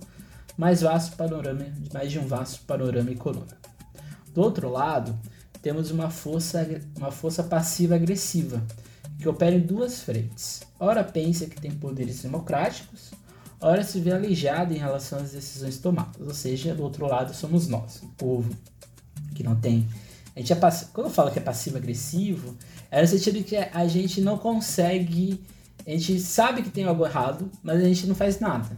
mais 0.57 0.81
vasto 0.81 1.17
panorama, 1.17 1.65
mais 1.93 2.09
de 2.09 2.17
um 2.17 2.25
vasto 2.25 2.61
panorama 2.61 3.11
econômico. 3.11 3.57
Do 4.33 4.39
outro 4.39 4.69
lado, 4.69 5.19
temos 5.61 5.91
uma 5.91 6.09
força, 6.09 6.65
uma 6.95 7.11
força 7.11 7.43
passiva 7.43 7.95
agressiva, 7.95 8.65
que 9.19 9.27
opera 9.27 9.53
em 9.53 9.59
duas 9.59 10.01
frentes. 10.01 10.61
Ora 10.79 11.03
pensa 11.03 11.45
que 11.45 11.59
tem 11.59 11.71
poderes 11.71 12.21
democráticos, 12.21 13.11
ora 13.59 13.83
se 13.83 13.99
vê 13.99 14.13
aleijado 14.13 14.73
em 14.73 14.77
relação 14.77 15.19
às 15.19 15.31
decisões 15.31 15.77
tomadas. 15.77 16.25
Ou 16.25 16.33
seja, 16.33 16.73
do 16.73 16.83
outro 16.83 17.05
lado 17.05 17.33
somos 17.33 17.67
nós, 17.67 18.01
o 18.01 18.07
povo, 18.17 18.49
que 19.33 19.43
não 19.43 19.55
tem. 19.55 19.87
A 20.35 20.39
gente 20.39 20.53
é 20.53 20.55
pass... 20.55 20.89
Quando 20.93 21.07
eu 21.07 21.13
falo 21.13 21.31
que 21.31 21.39
é 21.39 21.41
passivo-agressivo, 21.41 22.55
é 22.89 23.01
no 23.01 23.07
sentido 23.07 23.43
que 23.43 23.55
a 23.55 23.87
gente 23.87 24.21
não 24.21 24.37
consegue. 24.37 25.41
A 25.85 25.89
gente 25.91 26.19
sabe 26.19 26.61
que 26.61 26.69
tem 26.69 26.85
algo 26.85 27.05
errado, 27.05 27.49
mas 27.63 27.81
a 27.81 27.85
gente 27.85 28.07
não 28.07 28.15
faz 28.15 28.39
nada. 28.39 28.69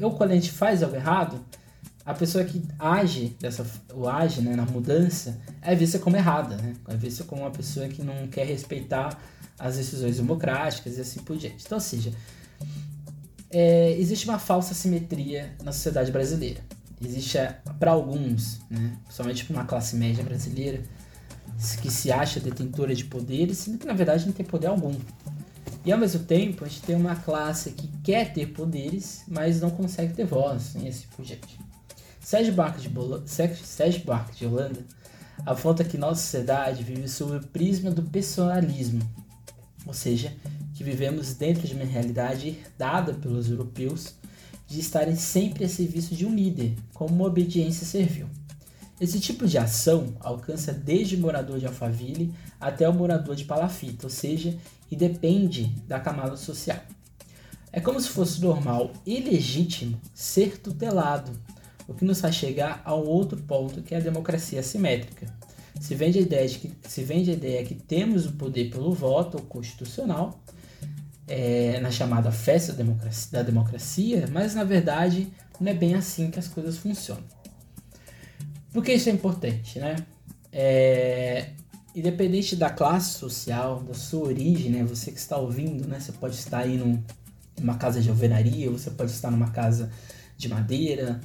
Ou 0.00 0.12
quando 0.12 0.32
a 0.32 0.34
gente 0.34 0.50
faz 0.50 0.82
algo 0.82 0.96
errado, 0.96 1.40
a 2.04 2.14
pessoa 2.14 2.42
que 2.42 2.62
age 2.78 3.36
dessa 3.38 3.66
o 3.92 4.08
age 4.08 4.40
né, 4.40 4.56
na 4.56 4.64
mudança 4.64 5.38
é 5.60 5.74
vista 5.74 5.98
como 5.98 6.16
errada, 6.16 6.56
né? 6.56 6.74
É 6.88 6.96
vista 6.96 7.22
como 7.24 7.42
uma 7.42 7.50
pessoa 7.50 7.86
que 7.86 8.02
não 8.02 8.26
quer 8.28 8.46
respeitar 8.46 9.20
as 9.58 9.76
decisões 9.76 10.16
democráticas 10.16 10.96
e 10.96 11.00
assim 11.00 11.20
por 11.20 11.36
diante. 11.36 11.64
Então, 11.66 11.76
ou 11.76 11.82
seja, 11.82 12.12
é, 13.50 13.92
existe 13.98 14.26
uma 14.26 14.38
falsa 14.38 14.72
simetria 14.72 15.52
na 15.62 15.72
sociedade 15.72 16.10
brasileira. 16.10 16.60
Existe 17.00 17.38
é, 17.38 17.60
para 17.78 17.92
alguns, 17.92 18.60
né, 18.68 18.96
principalmente 19.04 19.44
para 19.44 19.56
uma 19.56 19.64
classe 19.64 19.96
média 19.96 20.24
brasileira, 20.24 20.82
que 21.80 21.90
se 21.90 22.10
acha 22.10 22.40
detentora 22.40 22.94
de 22.94 23.04
poderes, 23.04 23.58
sendo 23.58 23.78
que 23.78 23.86
na 23.86 23.92
verdade 23.92 24.26
não 24.26 24.32
tem 24.32 24.44
poder 24.44 24.68
algum. 24.68 24.94
E 25.84 25.92
ao 25.92 25.98
mesmo 25.98 26.24
tempo, 26.24 26.64
a 26.64 26.68
gente 26.68 26.82
tem 26.82 26.96
uma 26.96 27.16
classe 27.16 27.70
que 27.70 27.88
quer 28.02 28.32
ter 28.32 28.46
poderes, 28.46 29.22
mas 29.28 29.60
não 29.60 29.70
consegue 29.70 30.12
ter 30.12 30.24
voz, 30.24 30.74
e 30.74 30.88
assim 30.88 31.06
por 31.16 31.24
diante. 31.24 31.58
Sérgio 32.20 32.52
Barco 32.52 32.80
de, 32.80 32.88
Bola, 32.88 33.22
Sérgio 33.26 34.04
Barco 34.04 34.34
de 34.34 34.44
Holanda 34.44 34.84
aponta 35.46 35.84
que 35.84 35.96
nossa 35.96 36.20
sociedade 36.20 36.82
vive 36.82 37.08
sob 37.08 37.36
o 37.36 37.46
prisma 37.46 37.90
do 37.90 38.02
personalismo, 38.02 39.00
ou 39.86 39.94
seja, 39.94 40.34
que 40.74 40.84
vivemos 40.84 41.32
dentro 41.34 41.66
de 41.66 41.74
uma 41.74 41.84
realidade 41.84 42.48
herdada 42.48 43.14
pelos 43.14 43.48
europeus 43.48 44.14
de 44.68 44.80
estarem 44.80 45.16
sempre 45.16 45.64
a 45.64 45.68
serviço 45.68 46.14
de 46.14 46.26
um 46.26 46.34
líder, 46.34 46.74
como 46.92 47.14
uma 47.14 47.24
obediência 47.24 47.86
servil. 47.86 48.26
Esse 49.00 49.18
tipo 49.18 49.46
de 49.46 49.56
ação 49.56 50.14
alcança 50.20 50.72
desde 50.72 51.16
o 51.16 51.20
morador 51.20 51.58
de 51.58 51.66
Alphaville 51.66 52.34
até 52.60 52.86
o 52.88 52.92
morador 52.92 53.34
de 53.34 53.44
Palafita, 53.44 54.06
ou 54.06 54.10
seja, 54.10 54.56
e 54.90 54.96
depende 54.96 55.66
da 55.86 55.98
camada 55.98 56.36
social. 56.36 56.80
É 57.72 57.80
como 57.80 58.00
se 58.00 58.08
fosse 58.08 58.40
normal 58.40 58.92
e 59.06 59.20
legítimo 59.20 60.00
ser 60.12 60.58
tutelado, 60.58 61.30
o 61.86 61.94
que 61.94 62.04
nos 62.04 62.20
faz 62.20 62.34
chegar 62.34 62.82
ao 62.84 63.06
outro 63.06 63.40
ponto 63.42 63.82
que 63.82 63.94
é 63.94 63.98
a 63.98 64.02
democracia 64.02 64.60
assimétrica. 64.60 65.26
Se 65.80 65.94
vende 65.94 66.18
a 66.18 66.22
ideia 66.22 66.46
de 66.46 66.58
que, 66.58 66.72
se 66.86 67.02
vende 67.02 67.30
a 67.30 67.34
ideia 67.34 67.64
que 67.64 67.74
temos 67.74 68.26
o 68.26 68.32
poder 68.32 68.68
pelo 68.68 68.92
voto 68.92 69.40
constitucional, 69.42 70.42
é, 71.28 71.78
na 71.80 71.90
chamada 71.90 72.32
festa 72.32 72.72
da 72.72 73.42
democracia, 73.42 74.26
mas 74.32 74.54
na 74.54 74.64
verdade 74.64 75.28
não 75.60 75.70
é 75.70 75.74
bem 75.74 75.94
assim 75.94 76.30
que 76.30 76.38
as 76.38 76.48
coisas 76.48 76.78
funcionam. 76.78 77.24
Por 78.72 78.84
que 78.84 78.92
isso 78.92 79.08
é 79.08 79.12
importante, 79.12 79.78
né? 79.78 79.96
É, 80.52 81.50
independente 81.94 82.56
da 82.56 82.70
classe 82.70 83.18
social, 83.18 83.82
da 83.82 83.94
sua 83.94 84.28
origem, 84.28 84.70
né? 84.70 84.84
Você 84.84 85.10
que 85.10 85.18
está 85.18 85.36
ouvindo, 85.36 85.86
né? 85.86 86.00
Você 86.00 86.12
pode 86.12 86.34
estar 86.34 86.60
aí 86.60 86.76
num, 86.76 87.02
numa 87.60 87.76
casa 87.76 88.00
de 88.00 88.08
alvenaria, 88.08 88.70
você 88.70 88.90
pode 88.90 89.10
estar 89.10 89.30
numa 89.30 89.50
casa 89.50 89.90
de 90.36 90.48
madeira, 90.48 91.20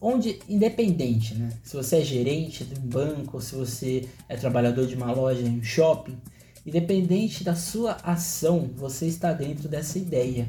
onde 0.00 0.38
independente, 0.48 1.34
né? 1.34 1.50
Se 1.62 1.76
você 1.76 1.96
é 1.96 2.04
gerente 2.04 2.64
de 2.64 2.78
um 2.78 2.86
banco, 2.86 3.40
se 3.40 3.54
você 3.54 4.08
é 4.28 4.36
trabalhador 4.36 4.86
de 4.86 4.94
uma 4.94 5.12
loja 5.12 5.42
em 5.42 5.58
um 5.58 5.62
shopping, 5.62 6.16
independente 6.64 7.42
da 7.44 7.54
sua 7.54 7.92
ação, 8.02 8.70
você 8.76 9.06
está 9.06 9.32
dentro 9.32 9.68
dessa 9.68 9.98
ideia. 9.98 10.48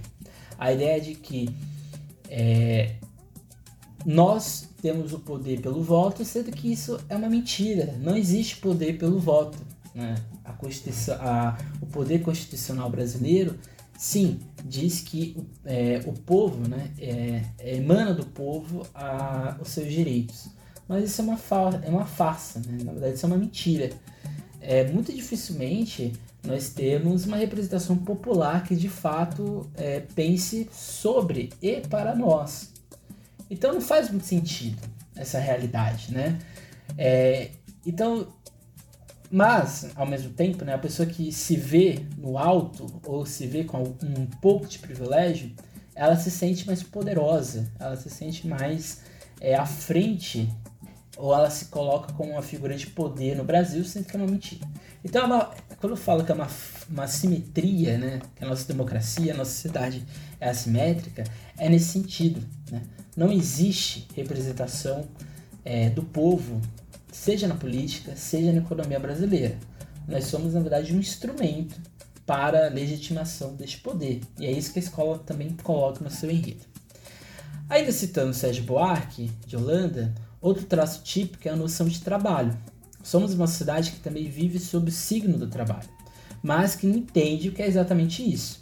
A 0.58 0.72
ideia 0.72 1.01
de 1.01 1.15
que 1.15 1.50
é, 2.29 2.96
nós 4.05 4.70
temos 4.82 5.13
o 5.13 5.20
poder 5.20 5.62
pelo 5.62 5.82
voto, 5.82 6.24
sendo 6.24 6.51
que 6.51 6.72
isso 6.72 7.00
é 7.10 7.15
uma 7.15 7.29
mentira. 7.29 7.96
Não 8.00 8.15
existe 8.15 8.58
poder 8.58 8.98
pelo 8.98 9.20
voto. 9.20 9.58
Né? 9.96 10.15
A 10.43 10.53
Constituição, 10.53 11.15
a, 11.20 11.58
o 11.82 11.86
poder 11.86 12.22
constitucional 12.22 12.89
brasileiro 12.89 13.58
Sim, 13.98 14.39
diz 14.65 15.00
que 15.00 15.38
é, 15.63 16.01
o 16.05 16.13
povo 16.13 16.67
né, 16.67 16.91
é, 17.00 17.41
é, 17.60 17.77
emana 17.77 18.13
do 18.13 18.25
povo 18.25 18.86
a, 18.93 19.55
os 19.62 19.70
seus 19.70 19.89
direitos. 19.89 20.50
Mas 20.88 21.05
isso 21.05 21.22
é 21.22 21.24
uma, 21.24 21.38
fa 21.38 21.79
é 21.82 21.89
uma 21.89 22.05
farsa, 22.05 22.60
né? 22.67 22.84
na 22.84 22.91
verdade 22.91 23.15
isso 23.15 23.25
é 23.25 23.27
uma 23.27 23.38
mentira. 23.38 23.91
É, 24.65 24.86
muito 24.86 25.12
dificilmente 25.13 26.13
nós 26.46 26.70
temos 26.70 27.25
uma 27.25 27.38
representação 27.38 27.98
popular 27.98 28.63
que 28.63 28.75
de 28.75 28.89
fato 28.89 29.70
é, 29.75 30.01
pense 30.15 30.70
sobre 30.72 31.51
e 31.62 31.82
para 31.82 32.15
nós. 32.15 32.72
Então 33.50 33.74
não 33.74 33.82
faz 33.82 34.10
muito 34.10 34.25
sentido 34.25 34.82
essa 35.15 35.38
realidade, 35.38 36.13
né? 36.13 36.39
É, 36.98 37.51
então 37.86 38.27
mas, 39.36 39.89
ao 39.96 40.05
mesmo 40.05 40.32
tempo, 40.32 40.63
né, 40.63 40.75
a 40.75 40.77
pessoa 40.77 41.08
que 41.08 41.32
se 41.32 41.55
vê 41.55 42.05
no 42.20 42.38
alto 42.38 42.86
ou 43.03 43.25
se 43.25 43.48
vê 43.48 43.63
com 43.63 43.82
um 43.82 44.27
pouco 44.39 44.67
de 44.67 44.77
privilégio, 44.77 45.51
ela 45.96 46.15
se 46.15 46.29
sente 46.29 46.67
mais 46.67 46.84
poderosa, 46.84 47.67
ela 47.79 47.96
se 47.96 48.12
sente 48.12 48.48
mais 48.48 49.01
é, 49.41 49.55
à 49.55 49.65
frente 49.65 50.48
ou 51.17 51.34
ela 51.34 51.50
se 51.50 51.65
coloca 51.65 52.12
como 52.13 52.32
uma 52.32 52.41
figura 52.41 52.75
de 52.75 52.88
poder 52.88 53.36
no 53.36 53.43
Brasil, 53.43 53.84
sendo 53.86 54.05
que 54.05 54.15
é 54.15 54.20
uma 54.20 54.29
mentira. 54.29 54.67
Então, 55.03 55.25
é 55.70 55.75
quando 55.75 55.93
eu 55.93 55.98
falo 55.98 56.24
que 56.24 56.32
é 56.32 56.36
uma, 56.36 56.48
uma 56.89 57.08
simetria, 57.08 57.98
né, 57.98 58.22
que 58.36 58.43
a 58.43 58.48
nossa 58.48 58.67
democracia, 58.67 59.34
a 59.34 59.38
nossa 59.38 59.51
sociedade 59.51 60.05
é 60.39 60.50
assimétrica, 60.50 61.24
é 61.58 61.70
nesse 61.70 61.86
sentido. 61.86 62.41
Né? 62.72 62.82
Não 63.15 63.32
existe 63.32 64.08
representação 64.15 65.08
é, 65.63 65.89
do 65.89 66.03
povo 66.03 66.62
seja 67.13 67.48
na 67.48 67.55
política, 67.55 68.15
seja 68.15 68.51
na 68.51 68.58
economia 68.58 69.00
brasileira. 69.00 69.55
Nós 70.08 70.25
somos, 70.25 70.55
na 70.55 70.60
verdade, 70.60 70.93
um 70.93 71.00
instrumento 71.00 71.79
para 72.25 72.65
a 72.65 72.70
legitimação 72.70 73.55
deste 73.55 73.79
poder. 73.79 74.22
E 74.39 74.46
é 74.46 74.51
isso 74.51 74.74
que 74.74 74.79
a 74.79 74.82
escola 74.82 75.20
também 75.20 75.55
coloca 75.63 76.03
no 76.03 76.10
seu 76.10 76.29
enredo. 76.29 76.65
Ainda 77.70 77.91
citando 77.91 78.34
Sérgio 78.34 78.63
Buarque, 78.63 79.32
de 79.46 79.55
Holanda, 79.55 80.13
outro 80.43 80.65
traço 80.65 81.01
típico 81.03 81.47
é 81.47 81.51
a 81.51 81.55
noção 81.55 81.88
de 81.88 82.01
trabalho. 82.01 82.55
Somos 83.01 83.33
uma 83.33 83.47
sociedade 83.47 83.91
que 83.91 84.00
também 84.01 84.29
vive 84.29 84.59
sob 84.59 84.89
o 84.89 84.93
signo 84.93 85.38
do 85.38 85.47
trabalho, 85.47 85.88
mas 86.43 86.75
que 86.75 86.85
não 86.85 86.97
entende 86.97 87.47
o 87.47 87.53
que 87.53 87.62
é 87.62 87.67
exatamente 87.67 88.21
isso. 88.21 88.62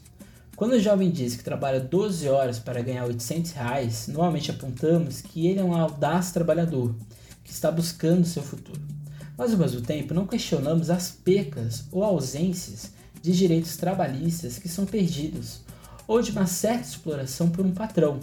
Quando 0.55 0.73
o 0.73 0.79
jovem 0.79 1.09
diz 1.09 1.35
que 1.35 1.43
trabalha 1.43 1.79
12 1.79 2.29
horas 2.29 2.59
para 2.59 2.83
ganhar 2.83 3.05
800 3.05 3.51
reais, 3.53 4.07
normalmente 4.07 4.51
apontamos 4.51 5.21
que 5.21 5.47
ele 5.47 5.59
é 5.59 5.63
um 5.63 5.73
audaz 5.73 6.31
trabalhador 6.31 6.93
que 7.43 7.51
está 7.51 7.71
buscando 7.71 8.27
seu 8.27 8.43
futuro. 8.43 8.79
Mas 9.35 9.51
ao 9.51 9.57
mesmo 9.57 9.81
tempo 9.81 10.13
não 10.13 10.27
questionamos 10.27 10.91
as 10.91 11.09
percas 11.09 11.85
ou 11.91 12.03
ausências 12.03 12.91
de 13.23 13.35
direitos 13.35 13.75
trabalhistas 13.75 14.59
que 14.59 14.69
são 14.69 14.85
perdidos, 14.85 15.61
ou 16.07 16.21
de 16.21 16.29
uma 16.29 16.45
certa 16.45 16.89
exploração 16.89 17.49
por 17.49 17.65
um 17.65 17.71
patrão, 17.71 18.19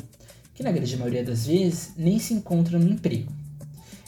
que 0.55 0.62
na 0.62 0.71
grande 0.71 0.97
maioria 0.97 1.25
das 1.25 1.47
vezes 1.47 1.93
nem 1.97 2.21
se 2.21 2.35
encontra 2.35 2.79
no 2.79 2.88
emprego. 2.88 3.38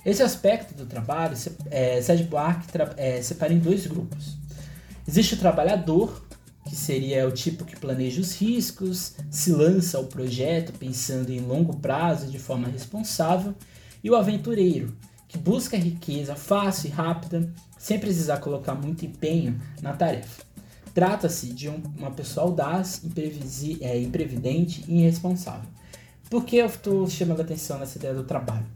Esse 0.04 0.22
aspecto 0.22 0.74
do 0.74 0.86
trabalho, 0.86 1.36
é, 1.70 2.00
Sérgio 2.00 2.26
Buarque 2.26 2.66
é, 2.96 3.20
separa 3.20 3.52
em 3.52 3.58
dois 3.58 3.86
grupos. 3.86 4.38
Existe 5.06 5.34
o 5.34 5.38
trabalhador, 5.38 6.24
que 6.64 6.74
seria 6.74 7.26
o 7.28 7.32
tipo 7.32 7.64
que 7.64 7.76
planeja 7.76 8.20
os 8.20 8.34
riscos, 8.34 9.14
se 9.30 9.52
lança 9.52 9.98
ao 9.98 10.04
projeto 10.04 10.72
pensando 10.72 11.30
em 11.30 11.40
longo 11.40 11.76
prazo 11.76 12.28
de 12.28 12.38
forma 12.38 12.68
responsável, 12.68 13.54
e 14.02 14.10
o 14.10 14.16
aventureiro, 14.16 14.96
que 15.28 15.36
busca 15.36 15.76
riqueza 15.76 16.34
fácil 16.34 16.88
e 16.88 16.90
rápida, 16.90 17.52
sem 17.78 17.98
precisar 17.98 18.38
colocar 18.38 18.74
muito 18.74 19.04
empenho 19.04 19.60
na 19.82 19.92
tarefa. 19.92 20.42
Trata-se 20.94 21.52
de 21.52 21.68
um, 21.68 21.80
uma 21.96 22.10
pessoa 22.10 22.46
audaz, 22.46 23.02
é, 23.80 23.98
imprevidente 23.98 24.84
e 24.88 25.00
irresponsável. 25.00 25.68
Por 26.28 26.44
que 26.44 26.56
eu 26.56 26.66
estou 26.66 27.08
chamando 27.08 27.40
a 27.40 27.42
atenção 27.42 27.78
nessa 27.78 27.98
ideia 27.98 28.14
do 28.14 28.24
trabalho? 28.24 28.66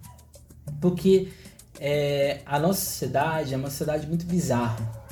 Porque 0.80 1.28
é, 1.80 2.40
a 2.44 2.58
nossa 2.58 2.80
sociedade 2.80 3.54
é 3.54 3.56
uma 3.56 3.70
sociedade 3.70 4.06
muito 4.06 4.26
bizarra. 4.26 5.04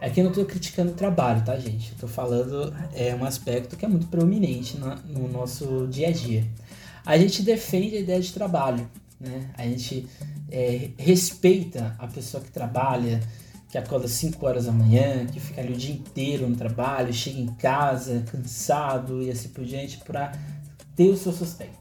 Aqui 0.00 0.20
eu 0.20 0.24
não 0.24 0.30
estou 0.30 0.46
criticando 0.46 0.92
o 0.92 0.94
trabalho, 0.94 1.44
tá, 1.44 1.58
gente? 1.58 1.92
Estou 1.92 2.08
falando 2.08 2.74
é 2.94 3.14
um 3.14 3.24
aspecto 3.24 3.76
que 3.76 3.84
é 3.84 3.88
muito 3.88 4.06
proeminente 4.06 4.78
no, 4.78 4.94
no 5.06 5.28
nosso 5.28 5.86
dia 5.88 6.08
a 6.08 6.12
dia. 6.12 6.46
A 7.04 7.18
gente 7.18 7.42
defende 7.42 7.96
a 7.96 8.00
ideia 8.00 8.20
de 8.20 8.32
trabalho, 8.32 8.88
né? 9.20 9.50
A 9.58 9.62
gente 9.64 10.06
é, 10.50 10.90
respeita 10.96 11.94
a 11.98 12.06
pessoa 12.06 12.42
que 12.42 12.50
trabalha, 12.50 13.20
que 13.68 13.78
acorda 13.78 14.08
5 14.08 14.44
horas 14.44 14.64
da 14.64 14.72
manhã, 14.72 15.26
que 15.26 15.38
fica 15.38 15.60
ali 15.60 15.74
o 15.74 15.76
dia 15.76 15.94
inteiro 15.94 16.48
no 16.48 16.56
trabalho, 16.56 17.12
chega 17.12 17.38
em 17.38 17.46
casa 17.46 18.24
cansado 18.30 19.22
e 19.22 19.30
assim 19.30 19.50
por 19.50 19.64
diante 19.64 19.98
para 19.98 20.32
ter 20.96 21.08
o 21.08 21.16
seu 21.16 21.32
sustento. 21.32 21.78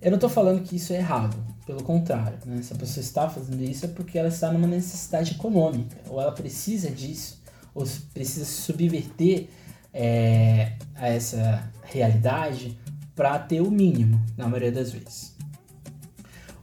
Eu 0.00 0.10
não 0.10 0.16
estou 0.16 0.30
falando 0.30 0.62
que 0.62 0.76
isso 0.76 0.92
é 0.92 0.96
errado, 0.96 1.36
pelo 1.66 1.82
contrário, 1.82 2.38
né? 2.44 2.62
se 2.62 2.72
a 2.72 2.76
pessoa 2.76 3.02
está 3.02 3.28
fazendo 3.28 3.62
isso 3.62 3.84
é 3.84 3.88
porque 3.88 4.18
ela 4.18 4.28
está 4.28 4.52
numa 4.52 4.66
necessidade 4.66 5.32
econômica, 5.32 5.96
ou 6.08 6.20
ela 6.20 6.32
precisa 6.32 6.90
disso, 6.90 7.42
ou 7.74 7.86
precisa 8.12 8.44
se 8.44 8.62
subverter 8.62 9.48
é, 9.92 10.72
a 10.94 11.08
essa 11.08 11.70
realidade 11.84 12.78
para 13.14 13.38
ter 13.38 13.60
o 13.60 13.70
mínimo, 13.70 14.20
na 14.36 14.46
maioria 14.46 14.72
das 14.72 14.92
vezes. 14.92 15.34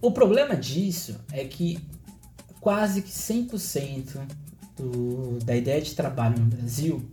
O 0.02 0.12
problema 0.12 0.56
disso 0.56 1.20
é 1.32 1.46
que 1.46 1.80
quase 2.60 3.02
que 3.02 3.12
100% 3.12 4.20
do, 4.76 5.40
da 5.44 5.56
ideia 5.56 5.82
de 5.82 5.96
trabalho 5.96 6.40
no 6.40 6.46
Brasil 6.46 7.04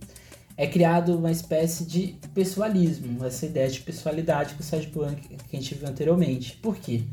é 0.57 0.67
criado 0.67 1.17
uma 1.17 1.31
espécie 1.31 1.85
de 1.85 2.17
pessoalismo, 2.33 3.23
essa 3.23 3.45
ideia 3.45 3.69
de 3.69 3.79
pessoalidade 3.79 4.55
que 4.55 4.61
o 4.61 4.63
Sérgio 4.63 4.91
Blanc 4.91 5.21
que 5.21 5.55
a 5.55 5.59
gente 5.59 5.73
viu 5.73 5.87
anteriormente. 5.87 6.57
Por 6.57 6.75
quê? 6.75 7.03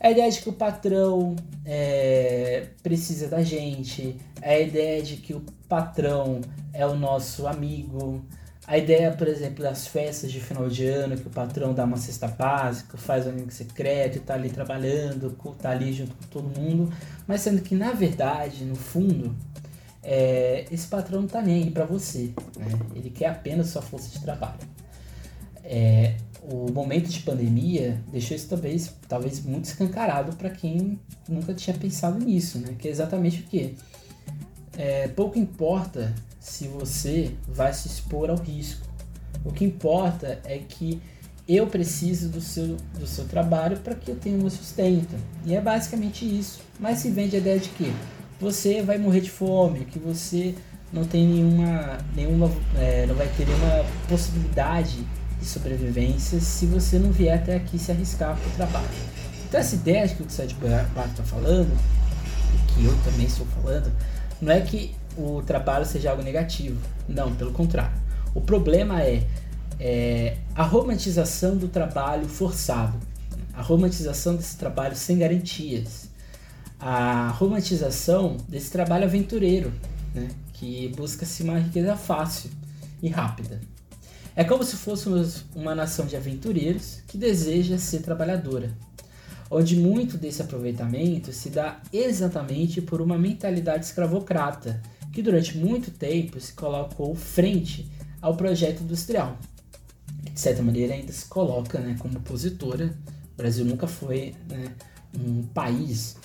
A 0.00 0.10
ideia 0.10 0.30
de 0.30 0.40
que 0.40 0.48
o 0.48 0.52
patrão 0.54 1.36
é, 1.64 2.68
precisa 2.82 3.28
da 3.28 3.42
gente, 3.42 4.16
a 4.40 4.58
ideia 4.58 5.02
de 5.02 5.16
que 5.16 5.34
o 5.34 5.40
patrão 5.68 6.40
é 6.72 6.86
o 6.86 6.94
nosso 6.94 7.46
amigo, 7.46 8.24
a 8.66 8.78
ideia, 8.78 9.12
por 9.12 9.28
exemplo, 9.28 9.62
das 9.62 9.86
festas 9.86 10.32
de 10.32 10.40
final 10.40 10.68
de 10.68 10.86
ano, 10.86 11.18
que 11.18 11.26
o 11.26 11.30
patrão 11.30 11.74
dá 11.74 11.84
uma 11.84 11.98
cesta 11.98 12.28
básica, 12.28 12.96
faz 12.96 13.26
um 13.26 13.30
amigo 13.30 13.50
secreto 13.50 14.16
e 14.16 14.20
tá 14.20 14.34
ali 14.34 14.48
trabalhando, 14.48 15.36
tá 15.60 15.70
ali 15.70 15.92
junto 15.92 16.14
com 16.14 16.26
todo 16.28 16.58
mundo, 16.58 16.90
mas 17.26 17.42
sendo 17.42 17.60
que 17.60 17.74
na 17.74 17.92
verdade, 17.92 18.64
no 18.64 18.76
fundo, 18.76 19.36
é, 20.02 20.64
esse 20.70 20.86
patrão 20.86 21.20
não 21.20 21.28
tá 21.28 21.42
nem 21.42 21.64
aí 21.64 21.70
para 21.70 21.84
você, 21.84 22.32
né? 22.56 22.72
ele 22.94 23.10
quer 23.10 23.26
apenas 23.26 23.68
sua 23.68 23.82
força 23.82 24.08
de 24.08 24.24
trabalho. 24.24 24.60
É, 25.62 26.14
o 26.42 26.70
momento 26.72 27.08
de 27.08 27.20
pandemia 27.20 28.00
deixou 28.10 28.36
isso 28.36 28.48
talvez, 28.48 28.92
talvez 29.08 29.44
muito 29.44 29.66
escancarado 29.66 30.34
para 30.36 30.50
quem 30.50 30.98
nunca 31.28 31.52
tinha 31.52 31.76
pensado 31.76 32.18
nisso, 32.18 32.58
né? 32.58 32.74
que 32.78 32.88
é 32.88 32.90
exatamente 32.90 33.40
o 33.40 33.44
que? 33.44 33.74
É, 34.76 35.08
pouco 35.08 35.38
importa 35.38 36.14
se 36.38 36.66
você 36.66 37.34
vai 37.46 37.72
se 37.72 37.88
expor 37.88 38.30
ao 38.30 38.36
risco. 38.36 38.88
O 39.44 39.52
que 39.52 39.64
importa 39.64 40.40
é 40.44 40.58
que 40.58 41.00
eu 41.46 41.66
preciso 41.66 42.28
do 42.28 42.40
seu, 42.40 42.76
do 42.98 43.06
seu 43.06 43.24
trabalho 43.26 43.78
para 43.78 43.94
que 43.94 44.10
eu 44.10 44.16
tenha 44.16 44.38
meu 44.38 44.50
sustento. 44.50 45.16
E 45.44 45.54
é 45.54 45.60
basicamente 45.60 46.24
isso. 46.24 46.60
Mas 46.78 46.98
se 46.98 47.10
vende 47.10 47.36
a 47.36 47.38
ideia 47.38 47.58
de 47.58 47.68
que 47.70 47.92
você 48.40 48.82
vai 48.82 48.96
morrer 48.98 49.20
de 49.20 49.30
fome, 49.30 49.84
que 49.84 49.98
você 49.98 50.54
não 50.92 51.04
tem 51.04 51.26
nenhuma, 51.26 51.98
nenhuma 52.14 52.50
é, 52.78 53.06
não 53.06 53.14
vai 53.14 53.28
ter 53.36 53.46
nenhuma 53.46 53.84
possibilidade 54.08 55.04
de 55.40 55.46
sobrevivência 55.46 56.40
se 56.40 56.66
você 56.66 56.98
não 56.98 57.10
vier 57.10 57.38
até 57.38 57.56
aqui 57.56 57.78
se 57.78 57.90
arriscar 57.90 58.36
para 58.36 58.48
o 58.48 58.52
trabalho. 58.52 58.88
Então 59.48 59.58
essa 59.58 59.74
ideia 59.74 60.06
que 60.08 60.22
o 60.22 60.30
Sérgio 60.30 60.56
Barco 60.58 61.10
está 61.10 61.24
falando, 61.24 61.76
e 62.54 62.72
que 62.72 62.84
eu 62.84 62.96
também 63.02 63.26
estou 63.26 63.46
falando, 63.46 63.90
não 64.40 64.52
é 64.52 64.60
que 64.60 64.94
o 65.16 65.42
trabalho 65.42 65.84
seja 65.84 66.10
algo 66.10 66.22
negativo. 66.22 66.80
Não, 67.08 67.34
pelo 67.34 67.52
contrário. 67.52 67.98
O 68.34 68.40
problema 68.40 69.02
é, 69.02 69.26
é 69.78 70.36
a 70.54 70.62
romantização 70.62 71.56
do 71.56 71.68
trabalho 71.68 72.28
forçado, 72.28 72.98
a 73.52 73.62
romantização 73.62 74.36
desse 74.36 74.56
trabalho 74.56 74.94
sem 74.94 75.18
garantias, 75.18 76.08
a 76.78 77.28
romantização 77.36 78.36
desse 78.48 78.70
trabalho 78.70 79.04
aventureiro, 79.04 79.72
né, 80.14 80.28
que 80.52 80.92
busca-se 80.96 81.42
uma 81.42 81.58
riqueza 81.58 81.96
fácil 81.96 82.50
e 83.02 83.08
rápida. 83.08 83.60
É 84.40 84.44
como 84.44 84.64
se 84.64 84.74
fôssemos 84.74 85.44
uma 85.54 85.74
nação 85.74 86.06
de 86.06 86.16
aventureiros 86.16 87.02
que 87.06 87.18
deseja 87.18 87.76
ser 87.76 88.00
trabalhadora, 88.00 88.74
onde 89.50 89.76
muito 89.76 90.16
desse 90.16 90.40
aproveitamento 90.40 91.30
se 91.30 91.50
dá 91.50 91.82
exatamente 91.92 92.80
por 92.80 93.02
uma 93.02 93.18
mentalidade 93.18 93.84
escravocrata 93.84 94.80
que 95.12 95.20
durante 95.20 95.58
muito 95.58 95.90
tempo 95.90 96.40
se 96.40 96.54
colocou 96.54 97.14
frente 97.14 97.86
ao 98.22 98.34
projeto 98.34 98.82
industrial. 98.82 99.38
De 100.32 100.40
certa 100.40 100.62
maneira, 100.62 100.94
ainda 100.94 101.12
se 101.12 101.26
coloca 101.26 101.78
né, 101.78 101.94
como 101.98 102.16
opositora. 102.16 102.96
O 103.34 103.36
Brasil 103.36 103.66
nunca 103.66 103.86
foi 103.86 104.34
né, 104.48 104.72
um 105.22 105.42
país 105.42 106.16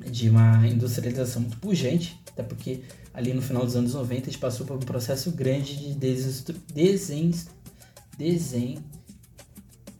de 0.00 0.30
uma 0.30 0.66
industrialização 0.66 1.42
muito 1.42 1.58
pujante, 1.58 2.18
até 2.32 2.42
porque 2.42 2.84
ali 3.14 3.32
no 3.32 3.40
final 3.40 3.64
dos 3.64 3.76
anos 3.76 3.94
90 3.94 4.22
a 4.22 4.24
gente 4.24 4.38
passou 4.38 4.66
por 4.66 4.76
um 4.76 4.80
processo 4.80 5.30
grande 5.30 5.76
de 5.76 5.94
desen, 5.94 7.34
desen, 8.18 8.78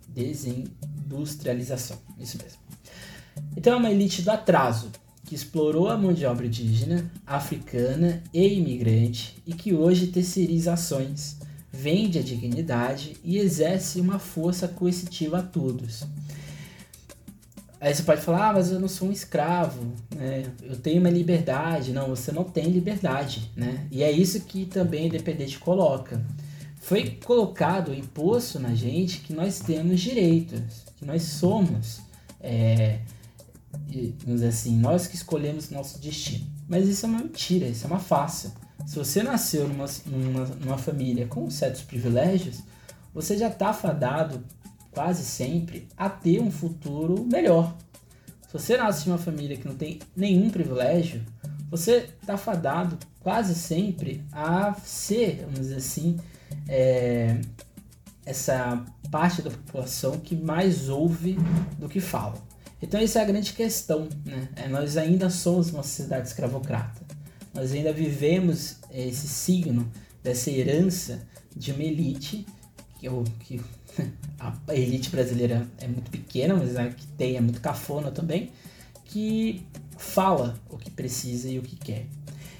desindustrialização. 0.09 1.96
Isso 2.18 2.37
mesmo. 2.42 2.59
Então 3.57 3.74
é 3.74 3.77
uma 3.77 3.90
elite 3.90 4.20
do 4.22 4.31
atraso, 4.31 4.90
que 5.24 5.35
explorou 5.35 5.88
a 5.88 5.96
mão 5.96 6.12
de 6.12 6.27
obra 6.27 6.46
indígena, 6.46 7.11
africana 7.27 8.22
e 8.33 8.46
imigrante 8.46 9.40
e 9.46 9.55
que 9.55 9.72
hoje 9.72 10.09
terceiriza 10.09 10.74
ações, 10.74 11.38
vende 11.72 12.18
a 12.18 12.22
dignidade 12.22 13.16
e 13.24 13.38
exerce 13.38 14.00
uma 14.00 14.18
força 14.18 14.68
coercitiva 14.68 15.38
a 15.38 15.42
todos. 15.42 16.05
Aí 17.84 17.94
você 17.94 18.02
pode 18.02 18.22
falar, 18.22 18.48
ah, 18.48 18.52
mas 18.54 18.70
eu 18.70 18.80
não 18.80 18.88
sou 18.88 19.08
um 19.08 19.12
escravo, 19.12 19.92
né? 20.16 20.44
eu 20.62 20.74
tenho 20.74 21.00
uma 21.00 21.10
liberdade. 21.10 21.92
Não, 21.92 22.08
você 22.08 22.32
não 22.32 22.42
tem 22.42 22.70
liberdade. 22.70 23.52
Né? 23.54 23.86
E 23.90 24.02
é 24.02 24.10
isso 24.10 24.40
que 24.40 24.64
também 24.64 25.04
a 25.04 25.06
Independente 25.08 25.58
coloca. 25.58 26.24
Foi 26.80 27.18
colocado, 27.22 27.92
imposto 27.92 28.58
na 28.58 28.74
gente 28.74 29.20
que 29.20 29.34
nós 29.34 29.60
temos 29.60 30.00
direitos, 30.00 30.60
que 30.96 31.04
nós 31.04 31.24
somos 31.24 32.00
é, 32.40 33.00
vamos 34.24 34.40
dizer 34.40 34.48
assim, 34.48 34.78
nós 34.78 35.06
que 35.06 35.16
escolhemos 35.16 35.68
nosso 35.68 36.00
destino. 36.00 36.46
Mas 36.66 36.88
isso 36.88 37.04
é 37.04 37.08
uma 37.10 37.18
mentira, 37.18 37.66
isso 37.66 37.84
é 37.84 37.86
uma 37.86 38.00
farsa. 38.00 38.54
Se 38.86 38.96
você 38.96 39.22
nasceu 39.22 39.68
numa, 39.68 39.84
numa, 40.06 40.46
numa 40.46 40.78
família 40.78 41.26
com 41.26 41.50
certos 41.50 41.82
privilégios, 41.82 42.60
você 43.12 43.36
já 43.36 43.48
está 43.48 43.74
fadado 43.74 44.42
quase 44.94 45.24
sempre 45.24 45.88
a 45.96 46.09
ter 46.09 46.40
um 46.40 46.50
futuro 46.50 47.26
melhor. 47.30 47.76
Se 48.46 48.52
você 48.52 48.76
nasce 48.76 49.09
em 49.09 49.12
uma 49.12 49.18
família 49.18 49.57
que 49.57 49.66
não 49.66 49.74
tem 49.74 49.98
nenhum 50.16 50.48
privilégio, 50.48 51.22
você 51.70 52.09
está 52.20 52.37
fadado 52.37 52.96
quase 53.20 53.54
sempre 53.54 54.24
a 54.33 54.74
ser, 54.74 55.40
vamos 55.40 55.61
dizer 55.61 55.76
assim, 55.76 56.16
é, 56.68 57.40
essa 58.24 58.85
parte 59.11 59.42
da 59.42 59.50
população 59.50 60.18
que 60.20 60.37
mais 60.37 60.88
ouve 60.88 61.37
do 61.78 61.88
que 61.88 62.00
fala. 62.00 62.35
Então 62.80 63.00
essa 63.00 63.18
é 63.18 63.22
a 63.22 63.24
grande 63.24 63.52
questão, 63.52 64.09
né? 64.24 64.48
É, 64.57 64.68
nós 64.68 64.96
ainda 64.96 65.30
somos 65.30 65.70
uma 65.70 65.83
sociedade 65.83 66.28
escravocrata. 66.28 67.02
Nós 67.52 67.72
ainda 67.72 67.92
vivemos 67.92 68.76
esse 68.92 69.26
signo 69.26 69.90
dessa 70.22 70.50
herança 70.50 71.26
de 71.54 71.72
uma 71.72 71.83
elite 71.83 72.46
que, 72.98 73.09
que 73.40 73.61
a 74.68 74.74
elite 74.74 75.11
brasileira 75.11 75.66
é 75.78 75.87
muito 75.87 76.11
pequena, 76.11 76.54
mas 76.54 76.76
a 76.76 76.88
que 76.88 77.07
tem 77.09 77.37
é 77.37 77.40
muito 77.40 77.61
cafona 77.61 78.11
também, 78.11 78.50
que 79.04 79.64
fala 79.96 80.59
o 80.68 80.76
que 80.76 80.90
precisa 80.90 81.48
e 81.48 81.59
o 81.59 81.62
que 81.62 81.76
quer. 81.76 82.07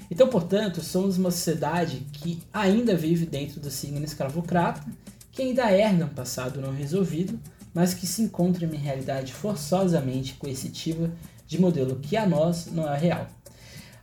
Então, 0.09 0.27
portanto, 0.27 0.81
somos 0.81 1.17
uma 1.17 1.31
sociedade 1.31 2.05
que 2.13 2.41
ainda 2.53 2.95
vive 2.95 3.25
dentro 3.25 3.59
do 3.59 3.71
signo 3.71 4.03
escravocrata, 4.03 4.83
que 5.31 5.41
ainda 5.41 5.71
herda 5.71 6.05
um 6.05 6.09
passado 6.09 6.61
não 6.61 6.71
resolvido, 6.71 7.39
mas 7.73 7.93
que 7.93 8.07
se 8.07 8.21
encontra 8.21 8.65
em 8.65 8.69
uma 8.69 8.77
realidade 8.77 9.33
forçosamente 9.33 10.35
coercitiva 10.35 11.11
de 11.47 11.59
modelo 11.59 11.97
que 11.97 12.15
a 12.15 12.25
nós 12.25 12.67
não 12.71 12.91
é 12.91 12.97
real. 12.97 13.27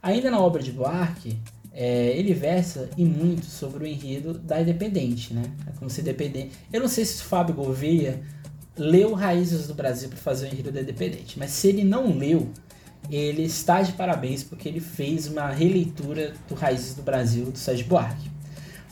Ainda 0.03 0.31
na 0.31 0.39
obra 0.39 0.63
de 0.63 0.73
Buarque, 0.73 1.39
é, 1.75 2.13
ele 2.17 2.35
versa 2.35 2.89
e 2.97 3.05
muito 3.05 3.47
sobre 3.47 3.85
o 3.85 3.87
enredo 3.87 4.35
da 4.35 4.61
Independente, 4.61 5.33
né? 5.33 5.43
É 5.67 5.71
como 5.79 5.89
se 5.89 6.03
depender. 6.03 6.51
Eu 6.73 6.81
não 6.81 6.89
sei 6.89 7.05
se 7.05 7.23
o 7.23 7.25
Fábio 7.25 7.55
Gouveia 7.55 8.21
leu 8.77 9.15
Raízes 9.15 9.67
do 9.67 9.75
Brasil 9.75 10.09
para 10.09 10.19
fazer 10.19 10.47
o 10.47 10.53
enredo 10.53 10.73
da 10.73 10.81
Independente, 10.81 11.39
mas 11.39 11.51
se 11.51 11.69
ele 11.69 11.85
não 11.85 12.17
leu, 12.17 12.51
ele 13.11 13.43
está 13.43 13.83
de 13.83 13.93
parabéns 13.93 14.43
porque 14.43 14.69
ele 14.69 14.81
fez 14.81 15.27
uma 15.27 15.49
releitura 15.49 16.35
do 16.49 16.55
Raízes 16.55 16.95
do 16.95 17.03
Brasil 17.03 17.47
do 17.47 17.59
Sérgio 17.59 17.87
Buarque. 17.87 18.31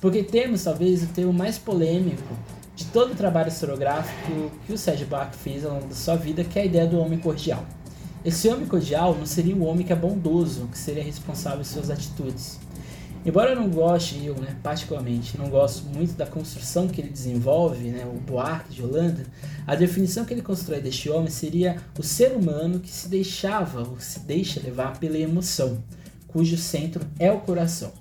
Porque 0.00 0.22
temos 0.22 0.64
talvez 0.64 1.02
o 1.02 1.06
termo 1.08 1.32
mais 1.32 1.58
polêmico 1.58 2.34
de 2.74 2.86
todo 2.86 3.12
o 3.12 3.14
trabalho 3.14 3.48
historiográfico 3.48 4.50
que 4.66 4.72
o 4.72 4.78
Sérgio 4.78 5.06
Bach 5.06 5.34
fez 5.34 5.66
ao 5.66 5.74
longo 5.74 5.88
da 5.88 5.94
sua 5.94 6.16
vida, 6.16 6.42
que 6.42 6.58
é 6.58 6.62
a 6.62 6.64
ideia 6.64 6.86
do 6.86 6.98
homem 6.98 7.18
cordial. 7.18 7.62
Esse 8.24 8.48
homem 8.48 8.66
cordial 8.66 9.14
não 9.14 9.26
seria 9.26 9.54
o 9.54 9.64
homem 9.64 9.86
que 9.86 9.92
é 9.92 9.96
bondoso, 9.96 10.66
que 10.68 10.78
seria 10.78 11.02
responsável 11.02 11.58
por 11.58 11.66
suas 11.66 11.90
atitudes. 11.90 12.58
Embora 13.24 13.50
eu 13.50 13.56
não 13.56 13.68
goste, 13.68 14.24
eu 14.24 14.34
né, 14.36 14.56
particularmente, 14.62 15.36
não 15.36 15.50
gosto 15.50 15.84
muito 15.84 16.14
da 16.14 16.24
construção 16.26 16.88
que 16.88 17.02
ele 17.02 17.10
desenvolve, 17.10 17.90
né, 17.90 18.06
o 18.06 18.18
Buarque 18.18 18.72
de 18.72 18.82
Holanda, 18.82 19.26
a 19.66 19.74
definição 19.74 20.24
que 20.24 20.32
ele 20.32 20.40
constrói 20.40 20.80
deste 20.80 21.10
homem 21.10 21.28
seria 21.28 21.76
o 21.98 22.02
ser 22.02 22.32
humano 22.32 22.80
que 22.80 22.88
se 22.88 23.08
deixava 23.08 23.80
ou 23.80 24.00
se 24.00 24.20
deixa 24.20 24.58
levar 24.60 24.98
pela 24.98 25.18
emoção, 25.18 25.84
cujo 26.28 26.56
centro 26.56 27.06
é 27.18 27.30
o 27.30 27.40
coração. 27.40 27.92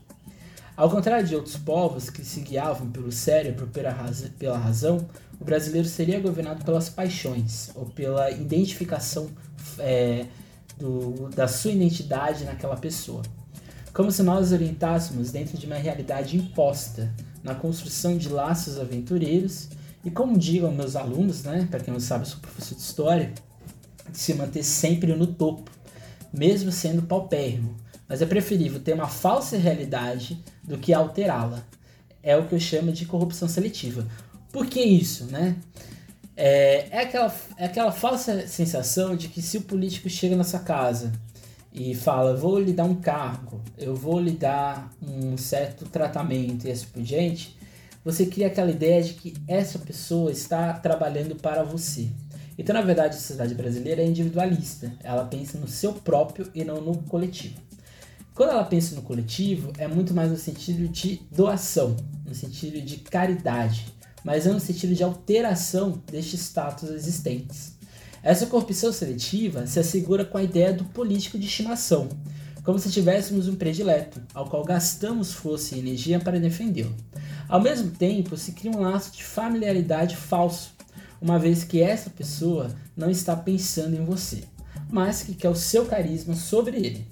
Ao 0.77 0.89
contrário 0.89 1.27
de 1.27 1.35
outros 1.35 1.57
povos 1.57 2.09
que 2.09 2.23
se 2.23 2.39
guiavam 2.39 2.89
pelo 2.89 3.11
cérebro 3.11 3.67
pela 3.67 4.57
razão, 4.57 5.05
o 5.37 5.43
brasileiro 5.43 5.87
seria 5.87 6.21
governado 6.21 6.63
pelas 6.63 6.87
paixões 6.87 7.71
ou 7.75 7.85
pela 7.87 8.31
identificação 8.31 9.29
é, 9.79 10.27
do, 10.77 11.27
da 11.35 11.49
sua 11.49 11.71
identidade 11.71 12.45
naquela 12.45 12.77
pessoa. 12.77 13.21
Como 13.93 14.11
se 14.11 14.21
nós 14.23 14.51
orientássemos 14.51 15.31
dentro 15.31 15.57
de 15.57 15.65
uma 15.65 15.75
realidade 15.75 16.37
imposta 16.37 17.13
na 17.43 17.55
construção 17.55 18.17
de 18.17 18.29
laços 18.29 18.79
aventureiros 18.79 19.69
e 20.03 20.11
como 20.11 20.37
digam 20.37 20.71
meus 20.71 20.95
alunos, 20.95 21.43
né, 21.43 21.67
para 21.69 21.79
quem 21.79 21.93
não 21.93 21.99
sabe, 21.99 22.23
eu 22.23 22.29
sou 22.29 22.39
professor 22.39 22.75
de 22.75 22.81
história, 22.81 23.33
de 24.09 24.17
se 24.17 24.33
manter 24.33 24.63
sempre 24.63 25.13
no 25.15 25.27
topo, 25.27 25.69
mesmo 26.31 26.71
sendo 26.71 27.01
paupérrimo, 27.03 27.75
mas 28.07 28.21
é 28.21 28.25
preferível 28.25 28.79
ter 28.79 28.93
uma 28.93 29.07
falsa 29.07 29.57
realidade 29.57 30.41
do 30.63 30.77
que 30.77 30.93
alterá-la. 30.93 31.63
É 32.21 32.35
o 32.35 32.45
que 32.47 32.55
eu 32.55 32.59
chamo 32.59 32.91
de 32.91 33.05
corrupção 33.05 33.47
seletiva. 33.47 34.05
Por 34.51 34.65
que 34.65 34.81
isso, 34.81 35.25
né? 35.25 35.55
É, 36.35 36.87
é, 36.89 37.01
aquela, 37.01 37.35
é 37.57 37.65
aquela 37.65 37.91
falsa 37.91 38.47
sensação 38.47 39.15
de 39.15 39.27
que 39.27 39.41
se 39.41 39.57
o 39.57 39.61
político 39.61 40.09
chega 40.09 40.35
na 40.35 40.43
sua 40.43 40.59
casa 40.59 41.11
e 41.71 41.93
fala, 41.93 42.35
vou 42.35 42.59
lhe 42.59 42.73
dar 42.73 42.85
um 42.85 42.95
cargo, 42.95 43.61
eu 43.77 43.95
vou 43.95 44.19
lhe 44.19 44.31
dar 44.31 44.91
um 45.01 45.37
certo 45.37 45.85
tratamento 45.85 46.67
e 46.67 46.71
assim 46.71 46.87
por 46.87 47.01
diante, 47.01 47.57
você 48.03 48.25
cria 48.25 48.47
aquela 48.47 48.71
ideia 48.71 49.03
de 49.03 49.13
que 49.13 49.33
essa 49.47 49.77
pessoa 49.77 50.31
está 50.31 50.73
trabalhando 50.73 51.35
para 51.35 51.63
você. 51.63 52.07
Então, 52.57 52.73
na 52.73 52.81
verdade, 52.81 53.15
a 53.15 53.19
sociedade 53.19 53.55
brasileira 53.55 54.01
é 54.01 54.05
individualista. 54.05 54.91
Ela 55.01 55.23
pensa 55.25 55.57
no 55.57 55.67
seu 55.67 55.93
próprio 55.93 56.49
e 56.53 56.63
não 56.63 56.81
no 56.81 56.97
coletivo. 57.03 57.55
Quando 58.35 58.51
ela 58.51 58.63
pensa 58.63 58.95
no 58.95 59.01
coletivo, 59.01 59.71
é 59.77 59.87
muito 59.87 60.13
mais 60.13 60.29
no 60.29 60.37
sentido 60.37 60.87
de 60.87 61.21
doação, 61.31 61.95
no 62.25 62.33
sentido 62.33 62.81
de 62.81 62.97
caridade, 62.97 63.85
mas 64.23 64.45
não 64.45 64.53
no 64.53 64.59
sentido 64.59 64.95
de 64.95 65.03
alteração 65.03 66.01
destes 66.09 66.41
status 66.41 66.89
existentes. 66.89 67.78
Essa 68.21 68.45
corrupção 68.45 68.91
seletiva 68.91 69.65
se 69.65 69.79
assegura 69.79 70.25
com 70.25 70.37
a 70.37 70.43
ideia 70.43 70.73
do 70.73 70.83
político 70.83 71.39
de 71.39 71.45
estimação, 71.45 72.09
como 72.63 72.77
se 72.77 72.91
tivéssemos 72.91 73.47
um 73.47 73.55
predileto, 73.55 74.21
ao 74.33 74.49
qual 74.49 74.63
gastamos 74.63 75.31
força 75.31 75.75
e 75.75 75.79
energia 75.79 76.19
para 76.19 76.39
defendê-lo. 76.39 76.95
Ao 77.47 77.61
mesmo 77.61 77.91
tempo, 77.91 78.37
se 78.37 78.51
cria 78.51 78.71
um 78.71 78.81
laço 78.81 79.11
de 79.11 79.23
familiaridade 79.23 80.15
falso, 80.15 80.73
uma 81.21 81.39
vez 81.39 81.63
que 81.63 81.81
essa 81.81 82.09
pessoa 82.09 82.69
não 82.95 83.09
está 83.09 83.35
pensando 83.35 83.95
em 83.95 84.05
você, 84.05 84.43
mas 84.91 85.23
que 85.23 85.33
quer 85.33 85.49
o 85.49 85.55
seu 85.55 85.85
carisma 85.85 86.35
sobre 86.35 86.77
ele. 86.77 87.07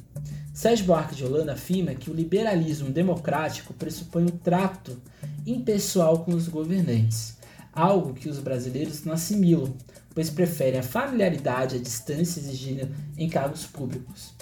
Sérgio 0.53 0.85
Buarque 0.85 1.15
de 1.15 1.23
Holanda 1.23 1.53
afirma 1.53 1.93
que 1.93 2.09
o 2.09 2.13
liberalismo 2.13 2.89
democrático 2.89 3.73
pressupõe 3.73 4.23
um 4.23 4.37
trato 4.37 4.99
impessoal 5.45 6.25
com 6.25 6.33
os 6.33 6.47
governantes, 6.47 7.37
algo 7.71 8.13
que 8.13 8.27
os 8.27 8.39
brasileiros 8.39 9.03
não 9.03 9.13
assimilam, 9.13 9.73
pois 10.17 10.31
preferem 10.31 10.79
a 10.79 10.83
familiaridade 10.83 11.75
à 11.75 11.79
distância 11.79 12.39
exigida 12.39 12.89
em 13.15 13.29
cargos 13.29 13.67
públicos. 13.67 14.33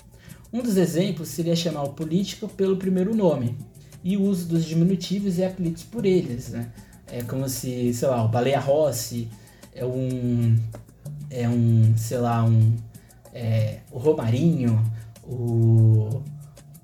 Um 0.53 0.61
dos 0.61 0.77
exemplos 0.77 1.27
seria 1.27 1.53
chamar 1.53 1.83
o 1.83 1.89
político 1.89 2.47
pelo 2.47 2.77
primeiro 2.77 3.13
nome 3.13 3.57
e 4.01 4.15
o 4.15 4.21
uso 4.21 4.47
dos 4.47 4.63
diminutivos 4.63 5.37
e 5.37 5.43
apelidos 5.43 5.83
por 5.83 6.05
eles, 6.05 6.47
né? 6.47 6.71
É 7.07 7.21
como 7.23 7.49
se, 7.49 7.93
sei 7.93 8.07
lá, 8.07 8.23
o 8.23 8.29
Baleia 8.29 8.57
Rossi 8.57 9.27
é 9.73 9.85
um, 9.85 10.55
é 11.29 11.49
um, 11.49 11.93
sei 11.97 12.19
lá, 12.19 12.45
um, 12.45 12.73
é, 13.33 13.79
o 13.91 13.99
Romarinho, 13.99 14.81
o, 15.25 16.23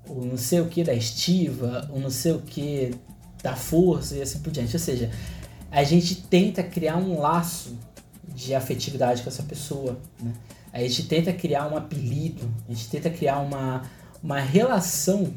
o 0.06 0.22
não 0.22 0.36
sei 0.36 0.60
o 0.60 0.66
que 0.66 0.84
da 0.84 0.92
estiva, 0.92 1.88
o 1.90 1.98
não 1.98 2.10
sei 2.10 2.32
o 2.32 2.40
que 2.40 2.90
da 3.42 3.56
força 3.56 4.16
e 4.16 4.20
assim 4.20 4.40
por 4.40 4.52
diante. 4.52 4.76
Ou 4.76 4.80
seja, 4.80 5.10
a 5.70 5.82
gente 5.82 6.14
tenta 6.24 6.62
criar 6.62 6.98
um 6.98 7.18
laço 7.18 7.74
de 8.34 8.54
afetividade 8.54 9.22
com 9.22 9.28
essa 9.28 9.42
pessoa, 9.42 9.98
né? 10.20 10.32
A 10.72 10.80
gente 10.80 11.06
tenta 11.06 11.32
criar 11.32 11.70
um 11.70 11.76
apelido, 11.76 12.48
a 12.66 12.72
gente 12.72 12.88
tenta 12.88 13.10
criar 13.10 13.40
uma, 13.40 13.82
uma 14.22 14.40
relação 14.40 15.32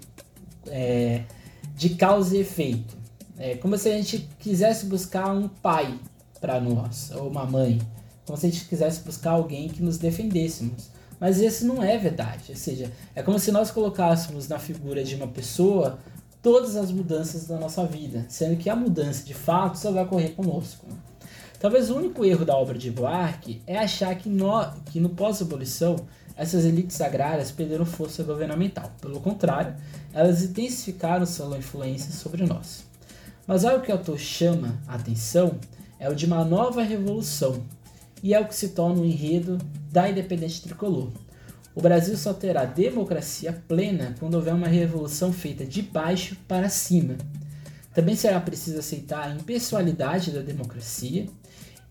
é, 0.67 1.23
de 1.75 1.89
causa 1.89 2.37
e 2.37 2.39
efeito. 2.39 2.95
É 3.37 3.55
como 3.55 3.77
se 3.77 3.89
a 3.89 3.91
gente 3.91 4.29
quisesse 4.39 4.85
buscar 4.85 5.33
um 5.33 5.49
pai 5.49 5.99
para 6.39 6.59
nós, 6.61 7.11
ou 7.11 7.27
uma 7.27 7.45
mãe. 7.45 7.81
Como 8.25 8.37
se 8.37 8.45
a 8.45 8.49
gente 8.49 8.65
quisesse 8.65 9.01
buscar 9.01 9.31
alguém 9.31 9.67
que 9.67 9.83
nos 9.83 9.97
defendêssemos. 9.97 10.89
Mas 11.19 11.39
esse 11.41 11.65
não 11.65 11.83
é 11.83 11.97
verdade. 11.97 12.45
Ou 12.49 12.55
seja, 12.55 12.91
é 13.13 13.21
como 13.21 13.37
se 13.37 13.51
nós 13.51 13.71
colocássemos 13.71 14.47
na 14.47 14.57
figura 14.57 15.03
de 15.03 15.15
uma 15.15 15.27
pessoa 15.27 15.99
todas 16.41 16.75
as 16.75 16.91
mudanças 16.91 17.47
da 17.47 17.57
nossa 17.57 17.85
vida, 17.85 18.25
sendo 18.29 18.55
que 18.55 18.69
a 18.69 18.75
mudança 18.75 19.25
de 19.25 19.33
fato 19.33 19.77
só 19.77 19.91
vai 19.91 20.03
ocorrer 20.03 20.33
conosco. 20.33 20.85
Talvez 21.65 21.89
o 21.89 21.95
único 21.95 22.23
erro 22.23 22.45
da 22.45 22.55
obra 22.55 22.77
de 22.77 22.91
Buarque 22.91 23.59
é 23.65 23.75
achar 23.75 24.13
que 24.13 24.29
no, 24.29 24.71
que 24.91 24.99
no 24.99 25.09
pós-abolição 25.09 25.95
essas 26.37 26.63
elites 26.63 27.01
agrárias 27.01 27.49
perderam 27.49 27.87
força 27.87 28.21
governamental. 28.21 28.91
Pelo 29.01 29.19
contrário, 29.19 29.75
elas 30.13 30.43
intensificaram 30.43 31.25
sua 31.25 31.57
influência 31.57 32.11
sobre 32.13 32.45
nós. 32.45 32.85
Mas 33.47 33.65
algo 33.65 33.83
que 33.83 33.91
o 33.91 33.95
autor 33.95 34.19
chama 34.19 34.79
a 34.87 34.93
atenção 34.93 35.57
é 35.97 36.07
o 36.07 36.13
de 36.13 36.27
uma 36.27 36.45
nova 36.45 36.83
revolução, 36.83 37.63
e 38.21 38.35
é 38.35 38.39
o 38.39 38.47
que 38.47 38.53
se 38.53 38.69
torna 38.69 39.01
o 39.01 39.05
enredo 39.05 39.57
da 39.91 40.07
independente 40.07 40.61
tricolor. 40.61 41.09
O 41.73 41.81
Brasil 41.81 42.15
só 42.15 42.31
terá 42.31 42.63
democracia 42.65 43.51
plena 43.67 44.13
quando 44.19 44.35
houver 44.35 44.53
uma 44.53 44.67
revolução 44.67 45.33
feita 45.33 45.65
de 45.65 45.81
baixo 45.81 46.37
para 46.47 46.69
cima. 46.69 47.15
Também 47.91 48.15
será 48.15 48.39
preciso 48.39 48.77
aceitar 48.77 49.23
a 49.23 49.33
impessoalidade 49.33 50.29
da 50.29 50.41
democracia 50.41 51.27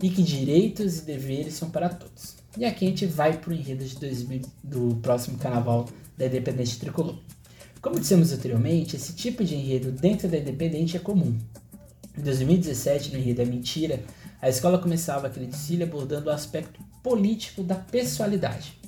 e 0.05 0.11
que 0.11 0.23
direitos 0.23 0.99
e 0.99 1.03
deveres 1.03 1.55
são 1.55 1.71
para 1.71 1.89
todos. 1.89 2.37
E 2.59 2.65
aqui 2.67 2.85
a 2.85 2.89
gente 2.91 3.07
vai 3.07 3.39
para 3.39 3.49
o 3.49 3.55
enredo 3.55 3.83
de 3.83 3.99
2000, 3.99 4.43
do 4.63 4.97
próximo 4.97 5.39
carnaval 5.39 5.89
da 6.15 6.27
Independente 6.27 6.79
Tricolor. 6.79 7.17
Como 7.81 7.99
dissemos 7.99 8.31
anteriormente, 8.31 8.97
esse 8.97 9.15
tipo 9.15 9.43
de 9.43 9.55
enredo 9.55 9.91
dentro 9.91 10.29
da 10.29 10.37
Independente 10.37 10.95
é 10.95 11.01
comum. 11.01 11.39
Em 12.19 12.21
2017, 12.21 13.13
no 13.13 13.19
enredo 13.19 13.43
da 13.43 13.51
Mentira, 13.51 14.03
a 14.43 14.49
escola 14.51 14.79
começava 14.79 15.27
aquele 15.27 15.47
desfile 15.47 15.85
abordando 15.85 16.29
o 16.29 16.33
aspecto 16.35 16.79
político 17.03 17.63
da 17.63 17.77
pessoalidade. 17.77 18.79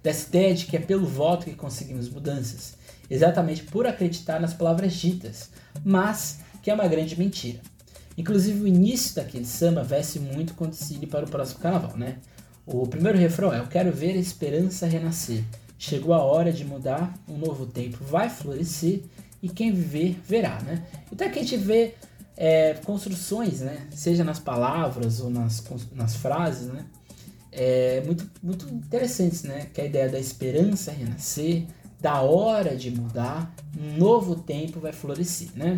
Dessa 0.00 0.28
ideia 0.28 0.54
de 0.54 0.66
que 0.66 0.76
é 0.76 0.80
pelo 0.80 1.08
voto 1.08 1.46
que 1.46 1.56
conseguimos 1.56 2.08
mudanças, 2.08 2.76
exatamente 3.10 3.64
por 3.64 3.84
acreditar 3.84 4.40
nas 4.40 4.54
palavras 4.54 4.92
ditas, 4.94 5.50
mas 5.84 6.38
que 6.62 6.70
é 6.70 6.74
uma 6.74 6.86
grande 6.86 7.18
mentira. 7.18 7.73
Inclusive 8.16 8.62
o 8.62 8.66
início 8.66 9.14
daquele 9.16 9.44
samba 9.44 9.82
veste 9.82 10.20
muito 10.20 10.54
com 10.54 10.70
para 11.10 11.24
o 11.24 11.28
próximo 11.28 11.60
carnaval, 11.60 11.96
né? 11.96 12.18
O 12.66 12.86
primeiro 12.86 13.18
refrão 13.18 13.52
é: 13.52 13.58
Eu 13.58 13.66
quero 13.66 13.92
ver 13.92 14.12
a 14.12 14.18
esperança 14.18 14.86
renascer. 14.86 15.44
Chegou 15.78 16.14
a 16.14 16.22
hora 16.22 16.52
de 16.52 16.64
mudar, 16.64 17.12
um 17.28 17.36
novo 17.36 17.66
tempo 17.66 17.98
vai 18.04 18.30
florescer 18.30 19.02
e 19.42 19.48
quem 19.48 19.72
viver 19.72 20.18
verá, 20.26 20.60
né? 20.62 20.86
Então 21.12 21.26
aqui 21.26 21.40
a 21.40 21.42
gente 21.42 21.56
vê 21.56 21.94
é, 22.36 22.74
construções, 22.84 23.60
né? 23.60 23.86
Seja 23.90 24.24
nas 24.24 24.38
palavras 24.38 25.20
ou 25.20 25.28
nas, 25.28 25.62
nas 25.92 26.16
frases, 26.16 26.68
né? 26.68 26.86
É, 27.52 28.02
muito, 28.06 28.28
muito 28.42 28.66
interessantes, 28.72 29.42
né? 29.42 29.66
Que 29.74 29.80
é 29.80 29.84
a 29.84 29.86
ideia 29.86 30.08
da 30.08 30.18
esperança 30.18 30.90
renascer, 30.90 31.66
da 32.00 32.20
hora 32.22 32.76
de 32.76 32.90
mudar, 32.90 33.54
um 33.78 33.96
novo 33.96 34.36
tempo 34.36 34.80
vai 34.80 34.92
florescer, 34.92 35.48
né? 35.54 35.76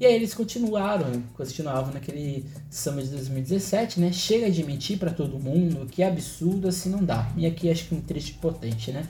E 0.00 0.06
aí 0.06 0.14
eles 0.14 0.32
continuaram, 0.32 1.24
continuavam 1.34 1.92
naquele 1.92 2.46
samba 2.70 3.02
de 3.02 3.08
2017, 3.08 3.98
né? 3.98 4.12
Chega 4.12 4.48
de 4.48 4.62
mentir 4.62 4.96
para 4.96 5.10
todo 5.10 5.40
mundo, 5.40 5.86
que 5.86 6.04
absurdo 6.04 6.68
assim 6.68 6.88
não 6.88 7.04
dá. 7.04 7.28
E 7.36 7.44
aqui 7.44 7.68
acho 7.68 7.86
que 7.86 7.94
um 7.96 8.00
triste 8.00 8.34
potente, 8.34 8.92
né? 8.92 9.04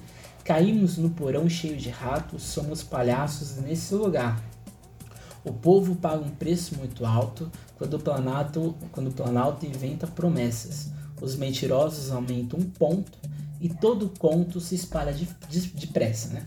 Caímos 0.45 0.97
no 0.97 1.11
porão 1.11 1.47
cheio 1.47 1.77
de 1.77 1.91
ratos, 1.91 2.43
somos 2.43 2.83
palhaços 2.83 3.57
nesse 3.57 3.95
lugar. 3.95 4.43
O 5.45 5.53
povo 5.53 5.95
paga 5.95 6.25
um 6.25 6.31
preço 6.31 6.75
muito 6.77 7.05
alto 7.05 7.53
quando 7.77 7.95
o 7.95 8.01
Planalto, 8.01 8.75
quando 8.91 9.09
o 9.09 9.13
Planalto 9.13 9.67
inventa 9.67 10.07
promessas. 10.07 10.91
Os 11.21 11.37
mentirosos 11.37 12.11
aumentam 12.11 12.59
um 12.59 12.65
ponto 12.65 13.19
e 13.61 13.69
todo 13.69 14.11
conto 14.19 14.59
se 14.59 14.75
espalha 14.75 15.13
depressa, 15.13 16.29
de, 16.29 16.31
de 16.31 16.35
né? 16.35 16.47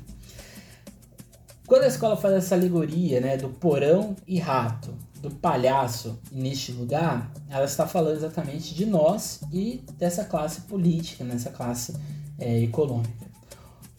Quando 1.71 1.83
a 1.83 1.87
escola 1.87 2.17
faz 2.17 2.33
essa 2.33 2.53
alegoria 2.53 3.21
né, 3.21 3.37
do 3.37 3.47
porão 3.47 4.13
e 4.27 4.37
rato, 4.37 4.93
do 5.21 5.31
palhaço 5.31 6.19
neste 6.29 6.73
lugar, 6.73 7.31
ela 7.49 7.63
está 7.63 7.87
falando 7.87 8.17
exatamente 8.17 8.75
de 8.75 8.85
nós 8.85 9.39
e 9.53 9.81
dessa 9.97 10.25
classe 10.25 10.63
política, 10.63 11.23
nessa 11.23 11.49
classe 11.49 11.95
é, 12.37 12.59
econômica. 12.59 13.25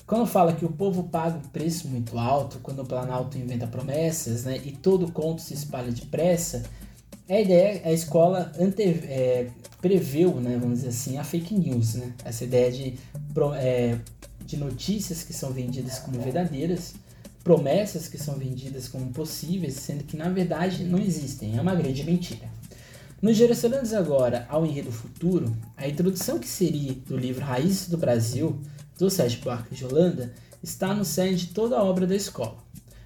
quando 0.07 0.27
fala 0.27 0.53
que 0.53 0.67
o 0.67 0.71
povo 0.71 1.05
paga 1.05 1.39
um 1.39 1.49
preço 1.49 1.89
muito 1.89 2.19
alto, 2.19 2.59
quando 2.63 2.83
o 2.83 2.85
Planalto 2.85 3.39
inventa 3.39 3.67
promessas, 3.67 4.45
né, 4.45 4.61
e 4.63 4.73
todo 4.73 5.11
conto 5.11 5.41
se 5.41 5.55
espalha 5.55 5.91
depressa, 5.91 6.65
a 7.27 7.41
ideia, 7.41 7.81
a 7.87 7.91
escola 7.91 8.53
ante, 8.61 8.83
é, 8.83 9.49
preveu, 9.81 10.35
né, 10.35 10.59
vamos 10.61 10.81
dizer 10.81 10.91
assim, 10.91 11.17
a 11.17 11.25
fake 11.25 11.55
news, 11.55 11.95
né, 11.95 12.13
essa 12.23 12.45
ideia 12.45 12.71
de, 12.71 12.99
é, 13.57 13.99
de 14.45 14.59
notícias 14.59 15.23
que 15.23 15.33
são 15.33 15.53
vendidas 15.53 16.01
como 16.01 16.21
verdadeiras, 16.21 17.01
promessas 17.43 18.09
que 18.09 18.19
são 18.19 18.37
vendidas 18.37 18.89
como 18.89 19.13
possíveis, 19.13 19.75
sendo 19.75 20.05
que 20.05 20.17
na 20.17 20.29
verdade 20.29 20.85
não 20.85 20.99
existem, 20.99 21.57
é 21.57 21.61
uma 21.61 21.75
grande 21.75 22.05
mentira. 22.05 22.49
Nos 23.21 23.37
direcionando 23.37 23.97
agora 23.97 24.47
ao 24.49 24.67
enredo 24.67 24.91
futuro, 24.91 25.57
a 25.77 25.87
introdução 25.87 26.39
que 26.39 26.49
seria 26.49 26.93
do 27.07 27.17
livro 27.17 27.45
Raízes 27.45 27.89
do 27.89 27.97
Brasil, 27.97 28.61
do 28.99 29.09
Sérgio 29.09 29.41
Buarque 29.43 29.75
de 29.75 29.85
Holanda 29.85 30.33
está 30.63 30.95
no 30.95 31.05
cerne 31.05 31.37
de 31.37 31.47
toda 31.49 31.77
a 31.77 31.83
obra 31.83 32.07
da 32.07 32.15
escola. 32.15 32.57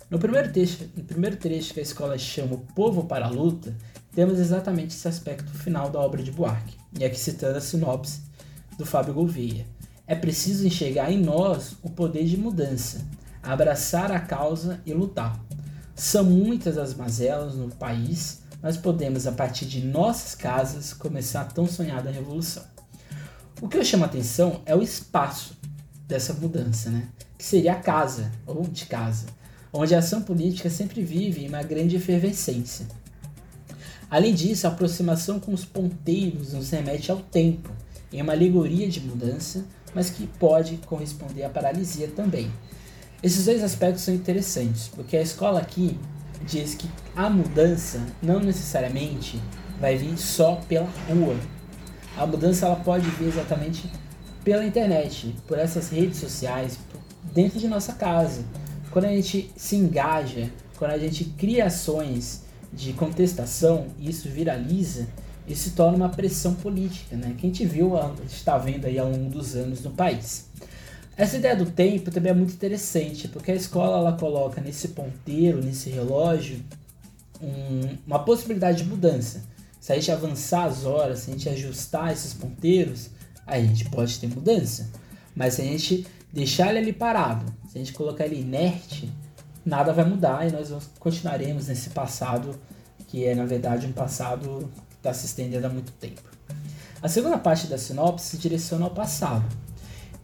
No 0.09 0.19
primeiro, 0.19 0.53
trecho, 0.53 0.89
no 0.97 1.05
primeiro 1.05 1.37
trecho 1.37 1.75
que 1.75 1.81
a 1.81 1.83
escola 1.83 2.17
chama 2.17 2.55
O 2.55 2.59
Povo 2.59 3.05
para 3.05 3.27
a 3.27 3.31
Luta, 3.31 3.77
temos 4.15 4.39
exatamente 4.39 4.95
esse 4.95 5.09
aspecto 5.09 5.51
final 5.53 5.91
da 5.91 6.01
obra 6.01 6.23
de 6.23 6.31
Buarque, 6.31 6.77
e 6.99 7.05
aqui 7.05 7.19
citando 7.19 7.59
a 7.59 7.61
sinopse 7.61 8.21
do 8.79 8.87
Fábio 8.87 9.15
Gouveia. 9.15 9.67
É 10.07 10.15
preciso 10.15 10.67
enxergar 10.67 11.11
em 11.11 11.19
nós 11.19 11.77
o 11.83 11.91
poder 11.91 12.25
de 12.25 12.37
mudança, 12.37 13.05
abraçar 13.53 14.11
a 14.11 14.21
causa 14.21 14.81
e 14.85 14.93
lutar. 14.93 15.41
São 15.95 16.25
muitas 16.25 16.77
as 16.77 16.95
mazelas 16.95 17.55
no 17.55 17.69
país, 17.69 18.43
mas 18.61 18.77
podemos, 18.77 19.27
a 19.27 19.33
partir 19.33 19.67
de 19.67 19.81
nossas 19.81 20.35
casas, 20.35 20.93
começar 20.93 21.43
a 21.43 21.47
tão 21.47 21.67
sonhada 21.67 22.11
revolução. 22.11 22.65
O 23.63 23.69
que 23.69 23.79
eu 23.79 23.85
chamo 23.85 24.05
a 24.05 24.07
atenção 24.07 24.61
é 24.67 24.75
o 24.75 24.83
espaço 24.83 25.57
dessa 26.07 26.35
mudança, 26.35 26.91
né? 26.91 27.09
que 27.39 27.45
seria 27.45 27.73
a 27.73 27.81
casa, 27.81 28.31
ou 28.47 28.63
de 28.63 28.87
casa, 28.87 29.27
onde 29.73 29.95
a 29.95 29.99
ação 29.99 30.23
política 30.23 30.71
sempre 30.71 31.03
vive 31.03 31.45
em 31.45 31.49
uma 31.49 31.63
grande 31.63 31.97
efervescência. 31.97 32.87
Além 34.11 34.35
disso, 34.35 34.67
a 34.67 34.71
aproximação 34.71 35.41
com 35.41 35.53
os 35.53 35.65
ponteiros 35.65 36.53
nos 36.53 36.71
remete 36.71 37.11
ao 37.11 37.19
tempo, 37.19 37.71
em 38.13 38.23
uma 38.23 38.33
alegoria 38.33 38.89
de 38.89 39.01
mudança, 39.01 39.65
mas 39.95 40.11
que 40.11 40.27
pode 40.27 40.77
corresponder 40.87 41.45
à 41.45 41.49
paralisia 41.49 42.09
também. 42.09 42.51
Esses 43.23 43.47
dois 43.47 43.63
aspectos 43.63 44.03
são 44.03 44.15
interessantes, 44.15 44.89
porque 44.95 45.17
a 45.17 45.23
escola 45.23 45.61
aqui 45.61 45.99
diz 46.47 46.75
que 46.75 46.89
a 47.15 47.31
mudança 47.31 48.01
não 48.23 48.41
necessariamente 48.41 49.41
vai 49.81 49.97
vir 49.97 50.17
só 50.19 50.57
pela 50.69 50.89
rua. 51.09 51.37
A 52.17 52.27
mudança 52.27 52.67
ela 52.67 52.77
pode 52.77 53.09
vir 53.11 53.29
exatamente 53.29 53.91
pela 54.45 54.65
internet, 54.65 55.35
por 55.47 55.59
essas 55.59 55.89
redes 55.89 56.19
sociais, 56.19 56.79
dentro 57.33 57.59
de 57.59 57.69
nossa 57.69 57.95
casa. 57.95 58.45
Quando 58.91 59.07
a 59.07 59.09
gente 59.09 59.51
se 59.57 59.77
engaja, 59.77 60.51
quando 60.79 60.93
a 60.93 60.99
gente 60.99 61.25
cria 61.25 61.67
ações 61.67 62.45
de 62.73 62.93
contestação 62.93 63.87
e 63.99 64.11
isso 64.11 64.29
viraliza, 64.29 65.07
isso 65.49 65.65
se 65.65 65.71
torna 65.71 65.97
uma 65.97 66.09
pressão 66.09 66.55
política, 66.55 67.17
né? 67.17 67.35
Que 67.37 67.47
a 67.47 67.51
gente 67.51 67.65
viu, 67.65 67.97
a 67.97 68.09
gente 68.09 68.35
está 68.35 68.59
vendo 68.59 68.85
aí 68.85 68.99
ao 68.99 69.11
longo 69.11 69.31
dos 69.31 69.55
anos 69.55 69.83
no 69.83 69.91
país. 69.91 70.47
Essa 71.17 71.39
ideia 71.39 71.57
do 71.57 71.65
tempo 71.65 72.11
também 72.11 72.31
é 72.31 72.35
muito 72.35 72.53
interessante, 72.53 73.27
porque 73.29 73.51
a 73.51 73.55
escola 73.55 73.99
ela 73.99 74.19
coloca 74.19 74.61
nesse 74.61 74.89
ponteiro, 74.89 75.65
nesse 75.65 75.89
relógio, 75.89 76.63
um, 77.41 77.97
uma 78.07 78.19
possibilidade 78.19 78.83
de 78.83 78.89
mudança. 78.89 79.43
Se 79.81 79.93
a 79.93 79.95
gente 79.95 80.13
avançar 80.13 80.65
as 80.65 80.85
horas, 80.85 81.21
se 81.21 81.31
a 81.31 81.33
gente 81.33 81.49
ajustar 81.49 82.13
esses 82.13 82.35
ponteiros, 82.35 83.09
aí 83.47 83.65
a 83.65 83.67
gente 83.67 83.87
pode 83.87 84.19
ter 84.19 84.27
mudança. 84.27 84.91
Mas 85.35 85.55
se 85.55 85.63
a 85.63 85.65
gente 85.65 86.07
deixar 86.31 86.69
ele 86.69 86.79
ali 86.79 86.93
parado, 86.93 87.47
se 87.71 87.79
a 87.79 87.81
gente 87.81 87.95
colocar 87.95 88.27
ele 88.27 88.41
inerte, 88.41 89.11
nada 89.65 89.93
vai 89.93 90.05
mudar 90.05 90.47
e 90.47 90.53
nós 90.53 90.71
continuaremos 90.99 91.69
nesse 91.69 91.91
passado 91.91 92.59
que 93.09 93.25
é, 93.25 93.35
na 93.35 93.47
verdade, 93.47 93.87
um 93.87 93.93
passado 93.93 94.71
que 94.91 94.97
está 94.97 95.15
se 95.15 95.27
estendendo 95.27 95.67
há 95.67 95.71
muito 95.71 95.93
tempo. 95.93 96.23
A 97.01 97.09
segunda 97.09 97.39
parte 97.39 97.69
da 97.69 97.79
sinopse 97.79 98.31
se 98.31 98.39
direciona 98.39 98.85
ao 98.85 98.91
passado. 98.91 99.45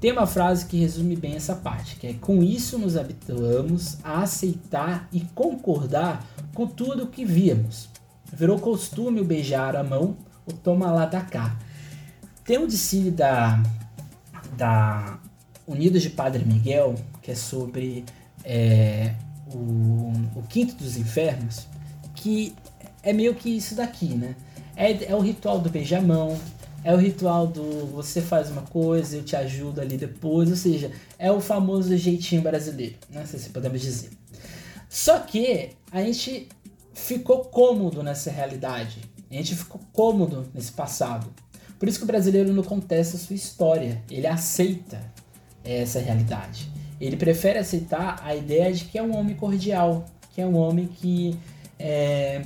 Tem 0.02 0.10
uma 0.10 0.26
frase 0.26 0.66
que 0.66 0.76
resume 0.78 1.14
bem 1.14 1.36
essa 1.36 1.54
parte, 1.54 1.94
que 1.94 2.08
é 2.08 2.14
com 2.14 2.42
isso 2.42 2.76
nos 2.76 2.96
habituamos 2.96 3.98
a 4.02 4.22
aceitar 4.22 5.08
e 5.12 5.20
concordar 5.20 6.26
com 6.52 6.66
tudo 6.66 7.04
o 7.04 7.06
que 7.06 7.24
víamos. 7.24 7.88
Virou 8.32 8.58
costume 8.58 9.20
o 9.20 9.24
beijar 9.24 9.76
a 9.76 9.84
mão, 9.84 10.16
o 10.44 10.52
toma 10.52 10.90
lá 10.90 11.06
da 11.06 11.20
cá. 11.20 11.56
Tem 12.44 12.58
um 12.58 12.66
decílio 12.66 13.12
da, 13.12 13.62
da 14.56 15.20
Unidos 15.68 16.02
de 16.02 16.10
Padre 16.10 16.44
Miguel, 16.44 16.96
que 17.22 17.30
é 17.30 17.36
sobre 17.36 18.04
é, 18.42 19.14
o, 19.54 20.12
o 20.34 20.42
Quinto 20.48 20.74
dos 20.74 20.96
Infernos, 20.96 21.68
que 22.16 22.56
é 23.04 23.12
meio 23.12 23.36
que 23.36 23.56
isso 23.56 23.76
daqui, 23.76 24.16
né? 24.16 24.34
É, 24.74 25.12
é 25.12 25.14
o 25.14 25.20
ritual 25.20 25.60
do 25.60 25.70
beijamão, 25.70 26.36
é 26.84 26.92
o 26.92 26.96
ritual 26.96 27.46
do 27.46 27.86
você 27.86 28.20
faz 28.20 28.50
uma 28.50 28.62
coisa, 28.62 29.16
eu 29.16 29.22
te 29.22 29.36
ajudo 29.36 29.80
ali 29.80 29.96
depois, 29.96 30.50
ou 30.50 30.56
seja, 30.56 30.90
é 31.18 31.30
o 31.30 31.40
famoso 31.40 31.96
jeitinho 31.96 32.42
brasileiro, 32.42 32.96
né? 33.10 33.24
Se 33.24 33.50
podemos 33.50 33.80
dizer. 33.80 34.10
Só 34.88 35.18
que 35.20 35.70
a 35.90 36.02
gente 36.02 36.48
ficou 36.92 37.44
cômodo 37.44 38.02
nessa 38.02 38.30
realidade, 38.30 38.98
a 39.30 39.34
gente 39.34 39.54
ficou 39.54 39.80
cômodo 39.92 40.46
nesse 40.52 40.72
passado. 40.72 41.32
Por 41.78 41.88
isso 41.88 41.98
que 41.98 42.04
o 42.04 42.06
brasileiro 42.06 42.52
não 42.52 42.62
contesta 42.62 43.16
a 43.16 43.20
sua 43.20 43.34
história, 43.34 44.02
ele 44.10 44.26
aceita 44.26 45.00
essa 45.64 45.98
realidade. 45.98 46.70
Ele 47.00 47.16
prefere 47.16 47.58
aceitar 47.58 48.20
a 48.22 48.36
ideia 48.36 48.72
de 48.72 48.84
que 48.84 48.98
é 48.98 49.02
um 49.02 49.16
homem 49.16 49.34
cordial, 49.34 50.06
que 50.30 50.40
é 50.40 50.46
um 50.46 50.56
homem 50.56 50.86
que, 50.86 51.36
é, 51.78 52.44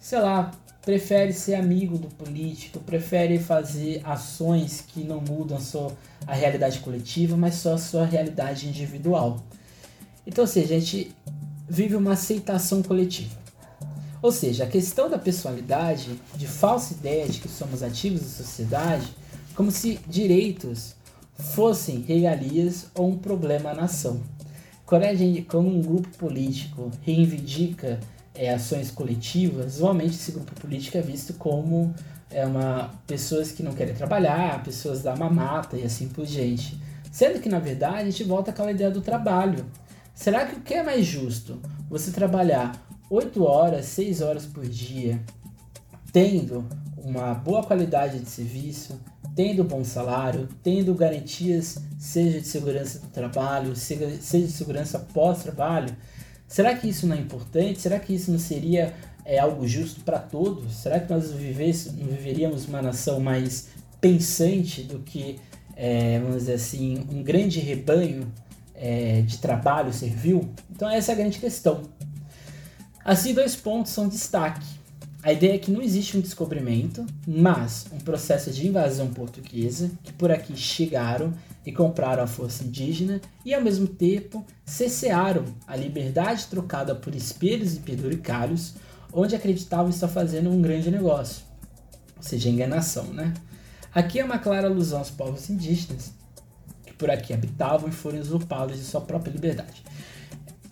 sei 0.00 0.20
lá, 0.20 0.50
prefere 0.90 1.32
ser 1.32 1.54
amigo 1.54 1.96
do 1.96 2.08
político, 2.08 2.80
prefere 2.80 3.38
fazer 3.38 4.00
ações 4.04 4.84
que 4.88 5.04
não 5.04 5.20
mudam 5.20 5.60
só 5.60 5.92
a 6.26 6.34
realidade 6.34 6.80
coletiva, 6.80 7.36
mas 7.36 7.54
só 7.54 7.74
a 7.74 7.78
sua 7.78 8.04
realidade 8.04 8.68
individual. 8.68 9.40
Então, 10.26 10.42
ou 10.42 10.48
seja, 10.48 10.74
a 10.74 10.80
gente 10.80 11.14
vive 11.68 11.94
uma 11.94 12.14
aceitação 12.14 12.82
coletiva. 12.82 13.38
Ou 14.20 14.32
seja, 14.32 14.64
a 14.64 14.66
questão 14.66 15.08
da 15.08 15.16
pessoalidade, 15.16 16.20
de 16.34 16.48
falsa 16.48 16.92
ideia 16.92 17.28
de 17.28 17.38
que 17.38 17.48
somos 17.48 17.84
ativos 17.84 18.22
da 18.22 18.28
sociedade, 18.28 19.06
como 19.54 19.70
se 19.70 20.00
direitos 20.08 20.96
fossem 21.38 22.00
regalias 22.00 22.86
ou 22.96 23.10
um 23.10 23.16
problema 23.16 23.70
à 23.70 23.74
nação. 23.74 24.20
Quando, 24.84 25.04
gente, 25.16 25.42
quando 25.42 25.68
um 25.68 25.80
grupo 25.80 26.08
político 26.18 26.90
reivindica 27.02 28.00
é, 28.34 28.52
ações 28.52 28.90
coletivas, 28.90 29.78
normalmente 29.78 30.14
esse 30.14 30.32
grupo 30.32 30.54
político 30.54 30.96
é 30.96 31.02
visto 31.02 31.34
como 31.34 31.94
é, 32.30 32.46
uma, 32.46 32.90
pessoas 33.06 33.52
que 33.52 33.62
não 33.62 33.72
querem 33.72 33.94
trabalhar, 33.94 34.62
pessoas 34.62 35.02
da 35.02 35.16
mamata 35.16 35.76
e 35.76 35.84
assim 35.84 36.08
por 36.08 36.24
diante. 36.24 36.80
Sendo 37.10 37.40
que, 37.40 37.48
na 37.48 37.58
verdade, 37.58 38.00
a 38.00 38.10
gente 38.10 38.24
volta 38.24 38.50
àquela 38.50 38.70
ideia 38.70 38.90
do 38.90 39.00
trabalho. 39.00 39.66
Será 40.14 40.46
que 40.46 40.56
o 40.56 40.60
que 40.60 40.74
é 40.74 40.82
mais 40.82 41.04
justo? 41.04 41.60
Você 41.88 42.12
trabalhar 42.12 42.72
8 43.10 43.42
horas, 43.42 43.86
6 43.86 44.20
horas 44.20 44.46
por 44.46 44.64
dia, 44.64 45.20
tendo 46.12 46.64
uma 46.96 47.34
boa 47.34 47.64
qualidade 47.64 48.20
de 48.20 48.28
serviço, 48.28 49.00
tendo 49.34 49.64
bom 49.64 49.82
salário, 49.82 50.48
tendo 50.62 50.94
garantias, 50.94 51.78
seja 51.98 52.40
de 52.40 52.46
segurança 52.46 52.98
do 52.98 53.08
trabalho, 53.08 53.74
seja 53.74 54.06
de 54.06 54.52
segurança 54.52 54.98
pós-trabalho, 54.98 55.94
será 56.50 56.74
que 56.74 56.88
isso 56.88 57.06
não 57.06 57.14
é 57.14 57.18
importante? 57.18 57.80
Será 57.80 57.98
que 58.00 58.12
isso 58.12 58.30
não 58.30 58.38
seria 58.38 58.92
é, 59.24 59.38
algo 59.38 59.66
justo 59.66 60.00
para 60.00 60.18
todos? 60.18 60.74
Será 60.74 60.98
que 60.98 61.08
nós 61.10 61.32
viveríamos 61.32 62.66
uma 62.66 62.82
nação 62.82 63.20
mais 63.20 63.68
pensante 64.00 64.82
do 64.82 64.98
que, 64.98 65.38
é, 65.76 66.18
vamos 66.18 66.38
dizer 66.38 66.54
assim, 66.54 67.06
um 67.08 67.22
grande 67.22 67.60
rebanho 67.60 68.26
é, 68.74 69.22
de 69.22 69.38
trabalho 69.38 69.92
servil? 69.92 70.50
Então 70.68 70.90
essa 70.90 71.12
é 71.12 71.14
a 71.14 71.18
grande 71.18 71.38
questão. 71.38 71.82
Assim, 73.04 73.32
dois 73.32 73.54
pontos 73.54 73.92
são 73.92 74.08
destaque. 74.08 74.66
A 75.22 75.32
ideia 75.32 75.54
é 75.54 75.58
que 75.58 75.70
não 75.70 75.80
existe 75.80 76.16
um 76.16 76.20
descobrimento, 76.20 77.06
mas 77.26 77.86
um 77.92 77.98
processo 77.98 78.50
de 78.50 78.66
invasão 78.66 79.08
portuguesa 79.08 79.90
que 80.02 80.12
por 80.12 80.32
aqui 80.32 80.56
chegaram 80.56 81.32
compraram 81.72 82.22
a 82.22 82.26
força 82.26 82.64
indígena 82.64 83.20
e 83.44 83.52
ao 83.54 83.62
mesmo 83.62 83.86
tempo 83.86 84.44
cessearam 84.64 85.44
a 85.66 85.76
liberdade 85.76 86.46
trocada 86.46 86.94
por 86.94 87.14
espelhos 87.14 87.74
e 87.74 87.80
penduricalhos, 87.80 88.74
onde 89.12 89.34
acreditavam 89.34 89.90
estar 89.90 90.08
fazendo 90.08 90.50
um 90.50 90.62
grande 90.62 90.90
negócio, 90.90 91.42
ou 92.16 92.22
seja, 92.22 92.48
enganação, 92.48 93.04
né? 93.12 93.34
Aqui 93.92 94.20
é 94.20 94.24
uma 94.24 94.38
clara 94.38 94.68
alusão 94.68 95.00
aos 95.00 95.10
povos 95.10 95.50
indígenas 95.50 96.12
que 96.84 96.92
por 96.92 97.10
aqui 97.10 97.34
habitavam 97.34 97.88
e 97.88 97.92
foram 97.92 98.20
usurpados 98.20 98.76
de 98.76 98.84
sua 98.84 99.00
própria 99.00 99.32
liberdade. 99.32 99.82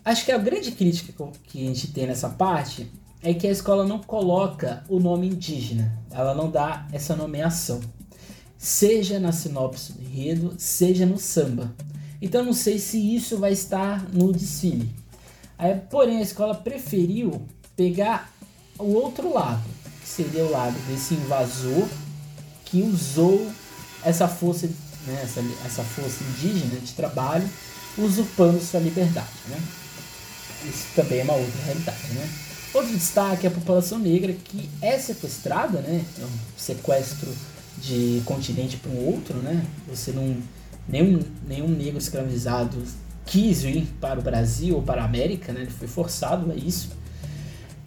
Acho 0.03 0.25
que 0.25 0.31
a 0.31 0.37
grande 0.37 0.71
crítica 0.71 1.13
que 1.43 1.63
a 1.63 1.67
gente 1.67 1.91
tem 1.91 2.07
nessa 2.07 2.29
parte 2.29 2.89
é 3.21 3.33
que 3.33 3.45
a 3.45 3.51
escola 3.51 3.85
não 3.85 3.99
coloca 3.99 4.83
o 4.87 4.99
nome 4.99 5.27
indígena, 5.27 5.99
ela 6.09 6.33
não 6.33 6.49
dá 6.49 6.87
essa 6.91 7.15
nomeação, 7.15 7.81
seja 8.59 9.21
na 9.21 9.31
sinopse 9.31 9.93
do 9.93 10.03
enredo, 10.03 10.53
seja 10.57 11.05
no 11.05 11.17
samba. 11.17 11.73
Então 12.21 12.43
não 12.43 12.51
sei 12.51 12.77
se 12.77 13.15
isso 13.15 13.37
vai 13.37 13.53
estar 13.53 14.03
no 14.13 14.33
desfile. 14.33 14.93
Aí, 15.57 15.75
porém, 15.89 16.17
a 16.17 16.21
escola 16.21 16.53
preferiu 16.53 17.41
pegar 17.75 18.31
o 18.77 18.93
outro 18.93 19.33
lado, 19.33 19.63
que 20.01 20.07
seria 20.07 20.43
o 20.43 20.51
lado 20.51 20.77
desse 20.87 21.13
invasor 21.13 21.87
que 22.65 22.81
usou 22.81 23.49
essa 24.03 24.27
força, 24.27 24.67
né, 25.07 25.21
essa, 25.23 25.41
essa 25.65 25.83
força 25.83 26.23
indígena 26.23 26.79
de 26.81 26.93
trabalho, 26.93 27.49
usurpando 27.97 28.59
sua 28.61 28.81
liberdade. 28.81 29.27
Né? 29.47 29.57
Isso 30.65 30.85
também 30.95 31.19
é 31.19 31.23
uma 31.23 31.33
outra 31.33 31.63
realidade. 31.63 32.13
Né? 32.13 32.29
Outro 32.73 32.91
destaque 32.91 33.47
é 33.47 33.49
a 33.49 33.53
população 33.53 33.97
negra 33.97 34.33
que 34.33 34.69
é 34.81 34.99
sequestrada, 34.99 35.81
né? 35.81 36.05
É 36.19 36.23
um 36.23 36.39
sequestro 36.55 37.27
de 37.81 38.21
continente 38.25 38.77
para 38.77 38.91
um 38.91 39.05
outro, 39.07 39.37
né? 39.37 39.63
Você 39.87 40.11
não 40.11 40.35
nenhum, 40.87 41.19
nenhum 41.47 41.67
negro 41.67 41.97
escravizado 41.97 42.81
quis 43.25 43.63
ir 43.63 43.87
para 44.01 44.19
o 44.19 44.23
Brasil 44.23 44.75
ou 44.75 44.81
para 44.81 45.03
a 45.03 45.05
América, 45.05 45.53
né? 45.53 45.61
Ele 45.61 45.71
foi 45.71 45.87
forçado 45.87 46.51
a 46.51 46.55
isso. 46.55 46.89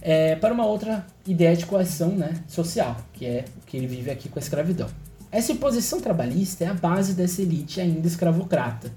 É, 0.01 0.35
para 0.37 0.53
uma 0.53 0.67
outra 0.67 1.07
ideia 1.27 1.57
de 1.57 1.65
coerção 1.65 2.09
né, 2.09 2.35
social, 2.49 2.97
que 3.13 3.25
é 3.25 3.45
o 3.63 3.67
que 3.67 3.77
ele 3.77 3.87
vive 3.87 4.11
aqui 4.11 4.29
com 4.29 4.39
a 4.39 4.43
escravidão. 4.43 4.89
Essa 5.31 5.53
imposição 5.53 6.01
trabalhista 6.01 6.65
é 6.65 6.67
a 6.67 6.75
base 6.75 7.15
dessa 7.15 7.41
elite 7.41 7.81
ainda 7.81 8.07
escravocrata, 8.07 8.91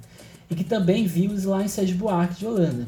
e 0.49 0.55
que 0.55 0.63
também 0.63 1.05
vimos 1.05 1.43
lá 1.43 1.63
em 1.63 1.67
Sérgio 1.67 1.95
Buarque 1.95 2.39
de 2.39 2.47
Holanda, 2.47 2.87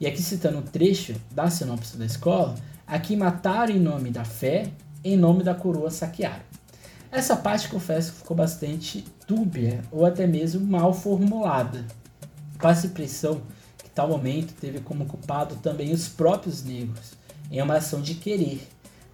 e 0.00 0.06
aqui 0.06 0.22
citando 0.22 0.58
um 0.58 0.62
trecho 0.62 1.16
da 1.32 1.50
sinopse 1.50 1.96
da 1.96 2.06
escola, 2.06 2.54
aqui 2.86 3.16
mataram 3.16 3.74
em 3.74 3.80
nome 3.80 4.10
da 4.10 4.24
fé, 4.24 4.70
em 5.02 5.16
nome 5.16 5.42
da 5.42 5.54
coroa 5.54 5.90
saquearam. 5.90 6.47
Essa 7.10 7.34
parte 7.34 7.68
confesso 7.68 8.12
ficou 8.12 8.36
bastante 8.36 9.04
dúbia 9.26 9.82
ou 9.90 10.04
até 10.04 10.26
mesmo 10.26 10.66
mal 10.66 10.92
formulada. 10.92 11.84
Passa 12.58 12.86
a 12.86 12.90
impressão 12.90 13.40
que 13.78 13.88
tal 13.90 14.08
momento 14.08 14.52
teve 14.60 14.80
como 14.80 15.06
culpado 15.06 15.56
também 15.56 15.92
os 15.92 16.06
próprios 16.06 16.62
negros, 16.62 17.12
em 17.50 17.62
uma 17.62 17.76
ação 17.76 18.02
de 18.02 18.14
querer. 18.14 18.60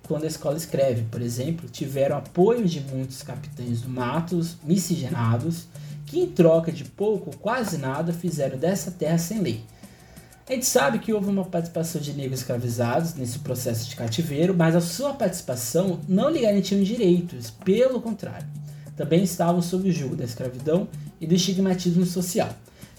Quando 0.08 0.24
a 0.24 0.28
escola 0.28 0.56
escreve, 0.56 1.02
por 1.04 1.22
exemplo, 1.22 1.68
tiveram 1.68 2.18
apoio 2.18 2.66
de 2.66 2.80
muitos 2.80 3.22
capitães 3.22 3.82
do 3.82 3.88
matos 3.88 4.56
miscigenados, 4.64 5.68
que 6.04 6.18
em 6.18 6.26
troca 6.26 6.72
de 6.72 6.84
pouco 6.84 7.30
ou 7.30 7.36
quase 7.38 7.78
nada 7.78 8.12
fizeram 8.12 8.58
dessa 8.58 8.90
terra 8.90 9.18
sem 9.18 9.40
lei 9.40 9.64
a 10.46 10.52
gente 10.52 10.66
sabe 10.66 10.98
que 10.98 11.12
houve 11.12 11.28
uma 11.28 11.44
participação 11.44 12.00
de 12.00 12.12
negros 12.12 12.40
escravizados 12.40 13.14
nesse 13.14 13.38
processo 13.38 13.88
de 13.88 13.96
cativeiro, 13.96 14.54
mas 14.54 14.76
a 14.76 14.80
sua 14.80 15.14
participação 15.14 16.00
não 16.06 16.28
lhe 16.28 16.40
garantiu 16.40 16.82
direitos, 16.84 17.50
pelo 17.50 18.00
contrário. 18.00 18.46
Também 18.94 19.22
estavam 19.22 19.62
sob 19.62 19.88
o 19.88 19.92
jugo 19.92 20.14
da 20.14 20.24
escravidão 20.24 20.86
e 21.18 21.26
do 21.26 21.34
estigmatismo 21.34 22.04
social. 22.04 22.50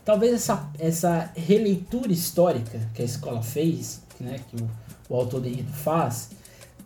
Talvez 0.03 0.33
essa, 0.33 0.69
essa 0.79 1.31
releitura 1.35 2.11
histórica 2.11 2.79
que 2.93 3.03
a 3.03 3.05
escola 3.05 3.43
fez, 3.43 4.01
né, 4.19 4.39
que 4.49 4.55
o, 4.55 4.69
o 5.09 5.15
autor 5.15 5.41
do 5.41 5.47
enredo 5.47 5.71
faz, 5.71 6.31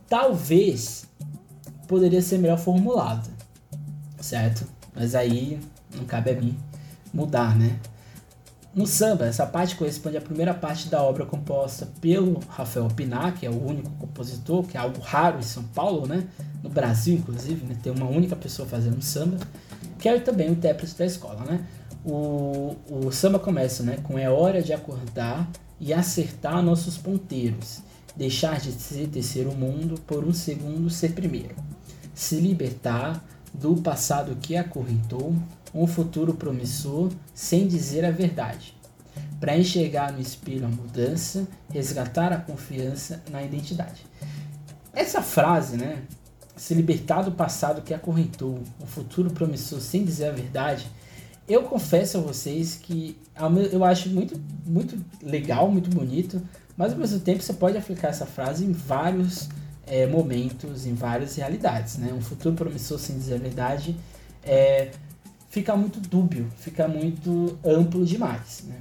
talvez 0.09 1.05
poderia 1.87 2.21
ser 2.21 2.37
melhor 2.37 2.59
formulada, 2.59 3.29
certo? 4.19 4.67
Mas 4.93 5.15
aí 5.15 5.59
não 5.95 6.03
cabe 6.03 6.31
a 6.31 6.35
mim 6.35 6.57
mudar, 7.13 7.57
né? 7.57 7.79
No 8.73 8.85
samba, 8.85 9.25
essa 9.25 9.47
parte 9.47 9.75
corresponde 9.75 10.17
à 10.17 10.21
primeira 10.21 10.53
parte 10.53 10.89
da 10.89 11.01
obra 11.01 11.25
composta 11.25 11.87
pelo 11.99 12.39
Rafael 12.49 12.87
Pinar, 12.87 13.33
que 13.33 13.45
é 13.45 13.49
o 13.49 13.65
único 13.65 13.89
compositor, 13.91 14.63
que 14.63 14.77
é 14.77 14.79
algo 14.79 15.01
raro 15.01 15.39
em 15.39 15.43
São 15.43 15.63
Paulo, 15.63 16.05
né? 16.05 16.27
No 16.61 16.69
Brasil, 16.69 17.15
inclusive, 17.15 17.65
né? 17.65 17.75
tem 17.81 17.91
uma 17.91 18.05
única 18.05 18.35
pessoa 18.35 18.67
fazendo 18.67 19.01
samba, 19.01 19.37
que 19.97 20.07
é 20.07 20.19
também 20.19 20.49
o 20.49 20.51
intérprete 20.51 20.95
da 20.95 21.05
escola, 21.05 21.43
né? 21.45 21.65
O, 22.05 22.75
o 22.89 23.11
samba 23.11 23.39
começa, 23.39 23.81
né? 23.81 23.97
Com 24.03 24.19
é 24.19 24.29
hora 24.29 24.61
de 24.61 24.71
acordar 24.71 25.49
e 25.79 25.91
acertar 25.91 26.61
nossos 26.61 26.95
ponteiros, 26.95 27.81
deixar 28.15 28.59
de 28.59 28.71
ser 28.71 29.07
terceiro 29.07 29.51
mundo 29.51 29.99
por 30.05 30.23
um 30.23 30.33
segundo 30.33 30.91
ser 30.91 31.13
primeiro, 31.13 31.55
se 32.13 32.35
libertar 32.35 33.23
do 33.51 33.75
passado 33.77 34.37
que 34.39 34.55
acorrentou 34.55 35.33
um 35.73 35.85
futuro 35.87 36.33
promissor 36.33 37.11
sem 37.33 37.67
dizer 37.67 38.05
a 38.05 38.11
verdade, 38.11 38.75
para 39.39 39.57
enxergar 39.57 40.11
no 40.11 40.19
espelho 40.19 40.65
a 40.65 40.69
mudança, 40.69 41.47
resgatar 41.71 42.33
a 42.33 42.37
confiança 42.37 43.23
na 43.29 43.43
identidade. 43.43 44.05
Essa 44.93 45.21
frase, 45.21 45.77
né, 45.77 46.03
se 46.55 46.73
libertar 46.73 47.21
do 47.21 47.31
passado 47.31 47.81
que 47.81 47.93
acorrentou, 47.93 48.59
um 48.81 48.85
futuro 48.85 49.31
promissor 49.31 49.79
sem 49.79 50.03
dizer 50.03 50.29
a 50.29 50.31
verdade, 50.31 50.87
eu 51.47 51.63
confesso 51.63 52.17
a 52.17 52.21
vocês 52.21 52.75
que 52.75 53.17
eu 53.71 53.83
acho 53.83 54.09
muito, 54.09 54.39
muito 54.65 55.03
legal, 55.21 55.71
muito 55.71 55.89
bonito, 55.89 56.41
mas 56.77 56.93
ao 56.93 56.99
mesmo 56.99 57.19
tempo 57.19 57.41
você 57.41 57.53
pode 57.53 57.77
aplicar 57.77 58.09
essa 58.09 58.25
frase 58.25 58.63
em 58.63 58.71
vários 58.71 59.49
é, 59.87 60.05
momentos, 60.05 60.85
em 60.85 60.93
várias 60.93 61.35
realidades. 61.35 61.97
Né? 61.97 62.13
Um 62.13 62.21
futuro 62.21 62.55
promissor 62.55 62.99
sem 62.99 63.17
dizer 63.17 63.35
a 63.35 63.37
verdade 63.37 63.95
é, 64.43 64.91
fica 65.49 65.75
muito 65.75 65.99
dúbio, 65.99 66.47
fica 66.57 66.87
muito 66.87 67.57
amplo 67.65 68.05
demais. 68.05 68.63
Né? 68.67 68.77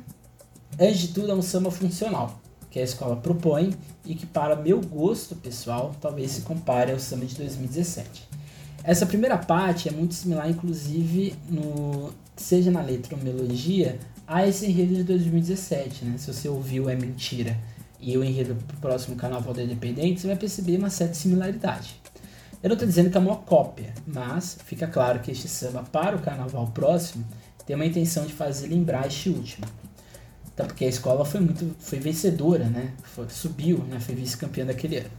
Antes 0.78 1.00
de 1.00 1.08
tudo, 1.08 1.32
é 1.32 1.34
um 1.34 1.42
samba 1.42 1.70
funcional, 1.70 2.40
que 2.70 2.78
a 2.78 2.82
escola 2.82 3.16
propõe 3.16 3.74
e 4.04 4.14
que, 4.14 4.26
para 4.26 4.54
meu 4.54 4.80
gosto 4.80 5.34
pessoal, 5.34 5.94
talvez 6.00 6.30
se 6.30 6.42
compare 6.42 6.92
ao 6.92 6.98
samba 6.98 7.26
de 7.26 7.34
2017. 7.34 8.28
Essa 8.84 9.04
primeira 9.04 9.36
parte 9.36 9.88
é 9.88 9.92
muito 9.92 10.14
similar, 10.14 10.48
inclusive, 10.48 11.34
no, 11.48 12.12
seja 12.36 12.70
na 12.70 12.80
letra 12.80 13.16
ou 13.16 13.22
melodia, 13.22 13.98
a 14.26 14.46
esse 14.46 14.66
enredo 14.66 14.94
de 14.94 15.04
2017. 15.04 16.04
Né? 16.04 16.18
Se 16.18 16.32
você 16.32 16.48
ouviu 16.48 16.88
É 16.88 16.94
Mentira 16.94 17.58
e 18.00 18.16
o 18.16 18.22
enredo 18.22 18.54
do 18.54 18.74
próximo 18.74 19.16
Carnaval 19.16 19.52
da 19.52 19.62
Independente, 19.62 20.20
você 20.20 20.28
vai 20.28 20.36
perceber 20.36 20.76
uma 20.76 20.90
certa 20.90 21.14
similaridade. 21.14 22.00
Eu 22.62 22.68
não 22.68 22.74
estou 22.74 22.88
dizendo 22.88 23.10
que 23.10 23.16
é 23.16 23.20
uma 23.20 23.36
cópia, 23.36 23.94
mas 24.06 24.58
fica 24.64 24.86
claro 24.86 25.20
que 25.20 25.30
este 25.30 25.46
samba 25.46 25.84
para 25.84 26.16
o 26.16 26.20
carnaval 26.20 26.66
próximo 26.68 27.24
tem 27.64 27.76
uma 27.76 27.86
intenção 27.86 28.26
de 28.26 28.32
fazer 28.32 28.68
lembrar 28.68 29.06
este 29.06 29.28
último. 29.28 29.66
Até 30.48 30.64
porque 30.64 30.84
a 30.84 30.88
escola 30.88 31.24
foi 31.24 31.40
muito 31.40 31.76
foi 31.78 32.00
vencedora, 32.00 32.64
né? 32.64 32.92
Foi, 33.04 33.28
subiu, 33.28 33.78
né? 33.84 34.00
foi 34.00 34.16
vice-campeã 34.16 34.66
daquele 34.66 34.98
ano. 34.98 35.10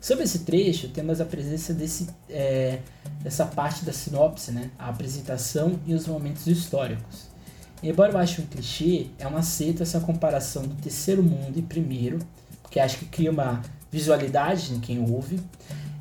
Sobre 0.00 0.22
esse 0.24 0.40
trecho, 0.40 0.88
temos 0.90 1.20
a 1.20 1.24
presença 1.24 1.72
desse, 1.74 2.06
é, 2.28 2.78
dessa 3.22 3.46
parte 3.46 3.84
da 3.84 3.92
sinopse, 3.92 4.52
né? 4.52 4.70
a 4.78 4.90
apresentação 4.90 5.80
e 5.86 5.94
os 5.94 6.06
momentos 6.06 6.46
históricos. 6.46 7.28
Embora 7.82 8.12
eu 8.12 8.18
ache 8.18 8.40
um 8.40 8.46
clichê, 8.46 9.08
é 9.18 9.26
um 9.26 9.36
acerto 9.36 9.82
essa 9.82 9.98
comparação 9.98 10.62
do 10.62 10.74
terceiro 10.76 11.22
mundo 11.22 11.58
e 11.58 11.62
primeiro, 11.62 12.18
porque 12.62 12.78
acho 12.78 12.98
que 12.98 13.06
cria 13.06 13.30
uma 13.30 13.62
visualidade 13.90 14.74
em 14.74 14.80
quem 14.80 15.00
ouve, 15.00 15.40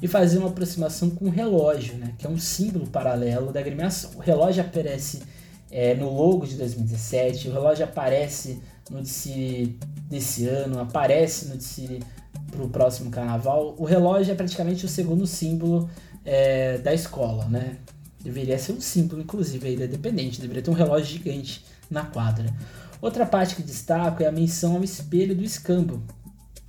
e 0.03 0.07
fazer 0.09 0.37
uma 0.37 0.49
aproximação 0.49 1.09
com 1.09 1.27
o 1.27 1.29
relógio, 1.29 1.95
né, 1.95 2.13
que 2.17 2.27
é 2.27 2.29
um 2.29 2.37
símbolo 2.37 2.85
paralelo 2.85 3.53
da 3.53 3.61
agremiação. 3.61 4.11
O 4.17 4.19
relógio 4.19 4.61
aparece 4.61 5.23
é, 5.71 5.95
no 5.95 6.13
logo 6.13 6.45
de 6.45 6.55
2017, 6.55 7.47
o 7.47 7.53
relógio 7.53 7.85
aparece 7.85 8.61
no 8.91 9.01
desfile 9.01 9.79
desse 10.09 10.45
ano, 10.45 10.81
aparece 10.81 11.45
no 11.45 11.55
desfile 11.55 12.03
para 12.51 12.61
o 12.61 12.67
próximo 12.67 13.09
carnaval. 13.09 13.75
O 13.77 13.85
relógio 13.85 14.33
é 14.33 14.35
praticamente 14.35 14.85
o 14.85 14.89
segundo 14.89 15.25
símbolo 15.25 15.89
é, 16.25 16.79
da 16.79 16.93
escola, 16.93 17.45
né? 17.45 17.77
Deveria 18.21 18.59
ser 18.59 18.73
um 18.73 18.81
símbolo, 18.81 19.21
inclusive, 19.21 19.65
aí 19.69 19.77
da 19.77 19.85
Dependente, 19.85 20.41
deveria 20.41 20.61
ter 20.61 20.69
um 20.69 20.73
relógio 20.73 21.17
gigante 21.17 21.63
na 21.89 22.03
quadra. 22.03 22.53
Outra 23.01 23.25
parte 23.25 23.55
que 23.55 23.63
destaco 23.63 24.21
é 24.21 24.25
a 24.25 24.31
menção 24.33 24.75
ao 24.75 24.83
espelho 24.83 25.33
do 25.33 25.45
escambo, 25.45 26.03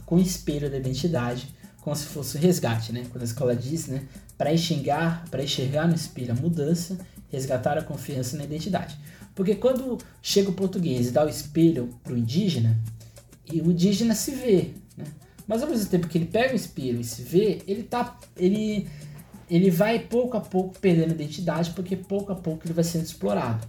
com 0.06 0.14
o 0.14 0.20
espelho 0.20 0.70
da 0.70 0.76
identidade, 0.76 1.52
como 1.84 1.94
se 1.94 2.06
fosse 2.06 2.38
resgate, 2.38 2.94
né? 2.94 3.04
Quando 3.12 3.20
a 3.20 3.26
escola 3.26 3.54
diz, 3.54 3.88
né? 3.88 4.04
Para 4.38 4.52
enxergar, 4.54 5.22
para 5.30 5.44
enxergar 5.44 5.86
no 5.86 5.94
espelho 5.94 6.32
a 6.32 6.34
mudança, 6.34 6.98
resgatar 7.28 7.76
a 7.76 7.82
confiança 7.82 8.38
na 8.38 8.44
identidade. 8.44 8.98
Porque 9.34 9.54
quando 9.54 9.98
chega 10.22 10.48
o 10.48 10.54
português 10.54 11.08
e 11.08 11.10
dá 11.10 11.26
o 11.26 11.28
espelho 11.28 11.90
para 12.02 12.14
o 12.14 12.16
indígena, 12.16 12.80
e 13.52 13.60
o 13.60 13.70
indígena 13.70 14.14
se 14.14 14.30
vê, 14.30 14.70
né? 14.96 15.04
Mas 15.46 15.62
ao 15.62 15.68
mesmo 15.68 15.86
tempo 15.90 16.08
que 16.08 16.16
ele 16.16 16.24
pega 16.24 16.54
o 16.54 16.56
espelho 16.56 17.02
e 17.02 17.04
se 17.04 17.20
vê, 17.20 17.60
ele 17.66 17.82
tá, 17.82 18.18
ele, 18.34 18.88
ele 19.50 19.70
vai 19.70 19.98
pouco 19.98 20.38
a 20.38 20.40
pouco 20.40 20.78
perdendo 20.78 21.10
identidade, 21.10 21.72
porque 21.72 21.94
pouco 21.96 22.32
a 22.32 22.34
pouco 22.34 22.66
ele 22.66 22.72
vai 22.72 22.84
sendo 22.84 23.04
explorado. 23.04 23.68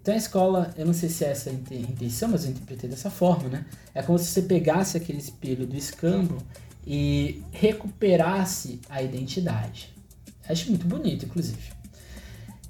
Então 0.00 0.14
a 0.14 0.16
escola, 0.16 0.72
eu 0.74 0.86
não 0.86 0.94
sei 0.94 1.10
se 1.10 1.22
é 1.22 1.28
essa 1.28 1.50
a 1.50 1.52
intenção, 1.52 2.30
mas 2.30 2.46
eu 2.46 2.50
interpretei 2.52 2.88
dessa 2.88 3.10
forma, 3.10 3.50
né? 3.50 3.66
É 3.94 4.02
como 4.02 4.18
se 4.18 4.24
você 4.24 4.40
pegasse 4.40 4.96
aquele 4.96 5.18
espelho 5.18 5.66
do 5.66 5.76
escambo 5.76 6.38
e 6.86 7.42
recuperasse 7.52 8.80
a 8.88 9.02
identidade. 9.02 9.92
Acho 10.48 10.68
muito 10.68 10.86
bonito, 10.86 11.26
inclusive. 11.26 11.72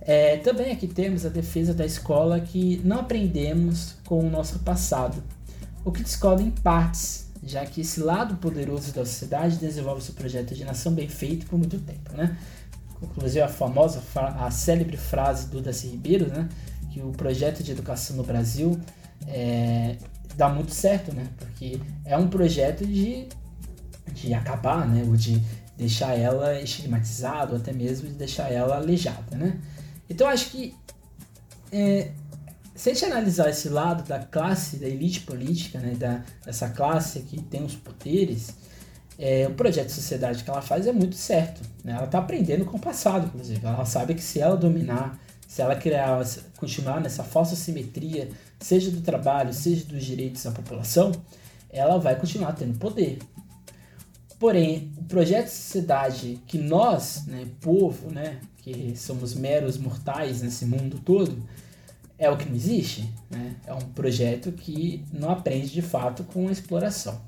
É, 0.00 0.36
também 0.38 0.72
aqui 0.72 0.86
temos 0.86 1.24
a 1.24 1.28
defesa 1.28 1.72
da 1.72 1.86
escola 1.86 2.40
que 2.40 2.80
não 2.84 3.00
aprendemos 3.00 3.96
com 4.04 4.18
o 4.18 4.30
nosso 4.30 4.58
passado, 4.60 5.22
o 5.84 5.92
que 5.92 6.02
discorda 6.02 6.42
em 6.42 6.50
partes, 6.50 7.30
já 7.44 7.64
que 7.64 7.80
esse 7.80 8.00
lado 8.00 8.36
poderoso 8.36 8.92
da 8.92 9.04
sociedade 9.04 9.56
desenvolve 9.56 10.02
seu 10.02 10.14
projeto 10.14 10.54
de 10.54 10.64
nação 10.64 10.92
bem 10.92 11.08
feito 11.08 11.46
por 11.46 11.58
muito 11.58 11.78
tempo, 11.78 12.12
né? 12.16 12.36
Inclusive 13.00 13.40
a 13.40 13.48
famosa, 13.48 14.02
a 14.14 14.50
célebre 14.50 14.96
frase 14.96 15.48
do 15.48 15.60
Daci 15.60 15.88
Ribeiro, 15.88 16.28
né? 16.28 16.48
que 16.92 17.00
o 17.00 17.10
projeto 17.10 17.62
de 17.62 17.72
educação 17.72 18.16
no 18.16 18.22
Brasil 18.22 18.78
é, 19.26 19.96
dá 20.36 20.48
muito 20.48 20.72
certo, 20.72 21.14
né? 21.14 21.26
Porque 21.38 21.80
é 22.04 22.16
um 22.16 22.28
projeto 22.28 22.86
de, 22.86 23.28
de 24.12 24.34
acabar, 24.34 24.86
né? 24.88 25.04
Ou 25.06 25.16
de 25.16 25.42
deixar 25.76 26.18
ela 26.18 26.60
estigmatizada, 26.60 27.52
ou 27.52 27.58
até 27.58 27.72
mesmo 27.72 28.08
de 28.08 28.14
deixar 28.14 28.52
ela 28.52 28.76
aleijada, 28.76 29.36
né? 29.36 29.58
Então 30.08 30.28
acho 30.28 30.50
que 30.50 30.74
é, 31.72 32.10
se 32.74 32.90
a 32.90 32.94
gente 32.94 33.04
analisar 33.04 33.48
esse 33.50 33.68
lado 33.68 34.06
da 34.06 34.18
classe, 34.18 34.76
da 34.76 34.86
elite 34.86 35.20
política, 35.20 35.78
né, 35.78 35.94
da, 35.94 36.22
dessa 36.44 36.68
classe 36.68 37.20
que 37.20 37.40
tem 37.40 37.64
os 37.64 37.74
poderes, 37.74 38.54
é, 39.18 39.46
o 39.46 39.54
projeto 39.54 39.86
de 39.86 39.92
sociedade 39.92 40.42
que 40.42 40.50
ela 40.50 40.62
faz 40.62 40.86
é 40.86 40.92
muito 40.92 41.16
certo. 41.16 41.60
Né? 41.84 41.92
Ela 41.92 42.04
está 42.04 42.18
aprendendo 42.18 42.64
com 42.64 42.76
o 42.76 42.80
passado, 42.80 43.26
inclusive. 43.26 43.64
Ela 43.64 43.84
sabe 43.84 44.14
que 44.14 44.22
se 44.22 44.40
ela 44.40 44.56
dominar, 44.56 45.18
se 45.46 45.60
ela 45.62 45.76
criar, 45.76 46.24
continuar 46.56 47.00
nessa 47.00 47.22
falsa 47.22 47.54
simetria, 47.54 48.30
seja 48.58 48.90
do 48.90 49.00
trabalho, 49.00 49.52
seja 49.52 49.84
dos 49.84 50.04
direitos 50.04 50.42
da 50.42 50.50
população, 50.50 51.12
ela 51.70 51.98
vai 51.98 52.16
continuar 52.18 52.52
tendo 52.52 52.78
poder. 52.78 53.18
Porém, 54.42 54.90
o 54.98 55.04
projeto 55.04 55.44
de 55.44 55.52
sociedade 55.52 56.36
que 56.48 56.58
nós, 56.58 57.26
né, 57.28 57.46
povo, 57.60 58.10
né, 58.10 58.40
que 58.56 58.92
somos 58.96 59.34
meros 59.34 59.78
mortais 59.78 60.42
nesse 60.42 60.66
mundo 60.66 60.98
todo, 60.98 61.40
é 62.18 62.28
o 62.28 62.36
que 62.36 62.48
não 62.48 62.56
existe. 62.56 63.08
Né? 63.30 63.54
É 63.64 63.72
um 63.72 63.78
projeto 63.78 64.50
que 64.50 65.04
não 65.12 65.30
aprende 65.30 65.68
de 65.68 65.80
fato 65.80 66.24
com 66.24 66.48
a 66.48 66.50
exploração. 66.50 67.20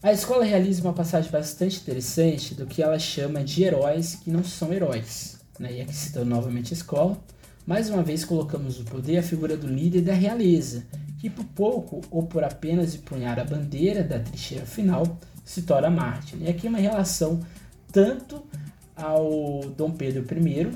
A 0.00 0.12
escola 0.12 0.44
realiza 0.44 0.80
uma 0.80 0.92
passagem 0.92 1.28
bastante 1.28 1.80
interessante 1.80 2.54
do 2.54 2.64
que 2.64 2.80
ela 2.80 3.00
chama 3.00 3.42
de 3.42 3.64
heróis 3.64 4.14
que 4.14 4.30
não 4.30 4.44
são 4.44 4.72
heróis. 4.72 5.40
Né? 5.58 5.72
E 5.72 5.80
aqui 5.80 5.92
citando 5.92 6.26
novamente 6.26 6.72
a 6.72 6.76
escola, 6.76 7.20
mais 7.66 7.90
uma 7.90 8.04
vez 8.04 8.24
colocamos 8.24 8.78
no 8.78 8.84
poder 8.84 9.18
a 9.18 9.22
figura 9.24 9.56
do 9.56 9.66
líder 9.66 10.02
da 10.02 10.14
realeza, 10.14 10.84
que 11.18 11.28
por 11.28 11.44
pouco 11.46 12.00
ou 12.12 12.22
por 12.22 12.44
apenas 12.44 12.94
empunhar 12.94 13.40
a 13.40 13.44
bandeira 13.44 14.04
da 14.04 14.20
trincheira 14.20 14.64
final 14.64 15.18
se 15.44 15.62
torna 15.62 15.90
Marte. 15.90 16.36
E 16.40 16.48
aqui 16.48 16.66
é 16.66 16.70
uma 16.70 16.78
relação 16.78 17.40
tanto 17.90 18.42
ao 18.96 19.60
Dom 19.76 19.90
Pedro 19.92 20.24
I 20.38 20.70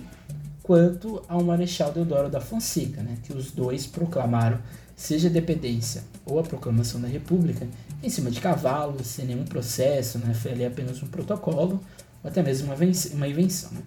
quanto 0.62 1.22
ao 1.28 1.42
Marechal 1.44 1.92
Deodoro 1.92 2.28
da 2.28 2.40
Fonseca, 2.40 3.02
né, 3.02 3.16
que 3.22 3.32
os 3.32 3.52
dois 3.52 3.86
proclamaram 3.86 4.58
seja 4.96 5.28
a 5.28 5.30
dependência 5.30 6.02
ou 6.24 6.38
a 6.38 6.42
proclamação 6.42 7.00
da 7.00 7.06
República 7.06 7.68
em 8.02 8.08
cima 8.08 8.30
de 8.30 8.40
cavalo, 8.40 9.04
sem 9.04 9.26
nenhum 9.26 9.44
processo, 9.44 10.18
né, 10.18 10.34
foi 10.34 10.52
ali 10.52 10.64
apenas 10.64 11.02
um 11.02 11.06
protocolo 11.06 11.80
ou 12.24 12.30
até 12.30 12.42
mesmo 12.42 12.72
uma, 12.72 12.76
uma 13.14 13.28
invenção. 13.28 13.70
Né. 13.72 13.82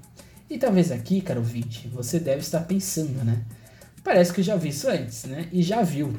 E 0.50 0.58
talvez 0.58 0.92
aqui, 0.92 1.22
caro 1.22 1.42
ouvinte, 1.42 1.88
você 1.90 2.20
deve 2.20 2.40
estar 2.40 2.62
pensando, 2.62 3.24
né? 3.24 3.44
Parece 4.04 4.34
que 4.34 4.42
já 4.42 4.56
vi 4.56 4.70
isso 4.70 4.90
antes, 4.90 5.26
né? 5.26 5.48
E 5.52 5.62
já 5.62 5.84
viu. 5.84 6.16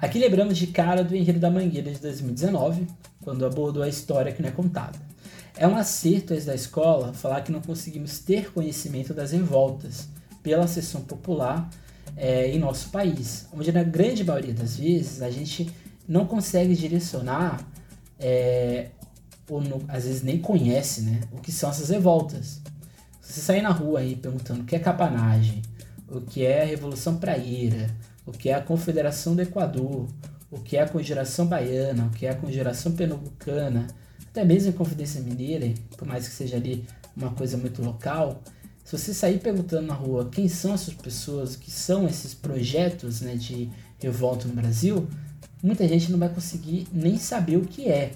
Aqui 0.00 0.18
lembramos 0.18 0.58
de 0.58 0.66
cara 0.66 1.04
do 1.04 1.14
Enredo 1.14 1.38
da 1.38 1.48
Mangueira 1.48 1.92
de 1.92 2.00
2019, 2.00 2.84
quando 3.22 3.46
abordou 3.46 3.82
a 3.82 3.88
história 3.88 4.32
que 4.32 4.42
não 4.42 4.48
é 4.48 4.52
contada. 4.52 4.98
É 5.56 5.66
um 5.66 5.76
acerto 5.76 6.34
da 6.40 6.54
escola 6.54 7.12
falar 7.12 7.42
que 7.42 7.52
não 7.52 7.60
conseguimos 7.60 8.18
ter 8.18 8.52
conhecimento 8.52 9.12
das 9.12 9.32
revoltas 9.32 10.08
pela 10.42 10.66
sessão 10.66 11.02
popular 11.02 11.68
é, 12.16 12.50
em 12.50 12.58
nosso 12.58 12.90
país, 12.90 13.46
onde 13.52 13.70
na 13.72 13.82
grande 13.82 14.24
maioria 14.24 14.54
das 14.54 14.76
vezes 14.76 15.22
a 15.22 15.30
gente 15.30 15.70
não 16.06 16.26
consegue 16.26 16.74
direcionar 16.74 17.66
é, 18.18 18.88
ou 19.48 19.62
às 19.88 20.04
vezes 20.04 20.22
nem 20.22 20.38
conhece 20.38 21.02
né, 21.02 21.20
o 21.30 21.38
que 21.38 21.52
são 21.52 21.70
essas 21.70 21.90
revoltas. 21.90 22.60
Se 23.20 23.34
você 23.34 23.40
sair 23.40 23.62
na 23.62 23.70
rua 23.70 24.00
aí 24.00 24.16
perguntando 24.16 24.62
o 24.62 24.64
que 24.64 24.74
é 24.74 24.78
capanagem, 24.78 25.62
o 26.08 26.20
que 26.20 26.44
é 26.44 26.62
a 26.62 26.66
Revolução 26.66 27.16
Praieira, 27.16 27.88
o 28.26 28.32
que 28.32 28.48
é 28.48 28.54
a 28.54 28.60
Confederação 28.60 29.34
do 29.34 29.42
Equador, 29.42 30.08
o 30.52 30.60
que 30.60 30.76
é 30.76 30.82
a 30.82 30.88
Conjuração 30.88 31.46
Baiana, 31.46 32.04
o 32.04 32.10
que 32.10 32.26
é 32.26 32.30
a 32.30 32.34
Conjuração 32.34 32.92
Pernambucana, 32.92 33.86
até 34.30 34.44
mesmo 34.44 34.68
em 34.68 34.72
Confidência 34.72 35.20
Mineira, 35.20 35.72
por 35.96 36.06
mais 36.06 36.28
que 36.28 36.34
seja 36.34 36.56
ali 36.56 36.84
uma 37.16 37.30
coisa 37.30 37.56
muito 37.56 37.82
local, 37.82 38.42
se 38.84 38.98
você 38.98 39.14
sair 39.14 39.38
perguntando 39.38 39.86
na 39.86 39.94
rua 39.94 40.28
quem 40.30 40.48
são 40.48 40.74
essas 40.74 40.92
pessoas, 40.92 41.56
que 41.56 41.70
são 41.70 42.06
esses 42.06 42.34
projetos 42.34 43.22
né, 43.22 43.34
de 43.34 43.70
revolta 43.98 44.46
no 44.46 44.54
Brasil, 44.54 45.08
muita 45.62 45.88
gente 45.88 46.12
não 46.12 46.18
vai 46.18 46.28
conseguir 46.28 46.86
nem 46.92 47.18
saber 47.18 47.56
o 47.56 47.62
que 47.62 47.88
é. 47.88 48.12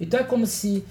Então 0.00 0.20
é 0.20 0.24
como 0.24 0.46
se 0.46 0.84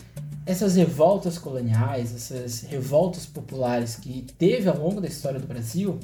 essas 0.46 0.76
revoltas 0.76 1.38
coloniais, 1.38 2.14
essas 2.14 2.62
revoltas 2.62 3.26
populares 3.26 3.96
que 3.96 4.26
teve 4.38 4.68
ao 4.68 4.78
longo 4.78 5.00
da 5.00 5.08
história 5.08 5.40
do 5.40 5.48
Brasil, 5.48 6.00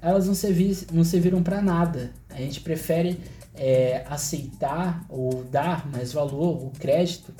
elas 0.00 0.26
não 0.26 1.04
serviram 1.04 1.42
para 1.42 1.62
nada. 1.62 2.10
A 2.28 2.38
gente 2.38 2.60
prefere 2.60 3.20
é, 3.54 4.04
aceitar 4.08 5.04
ou 5.08 5.44
dar 5.44 5.88
mais 5.90 6.12
valor, 6.12 6.64
o 6.64 6.70
crédito 6.70 7.32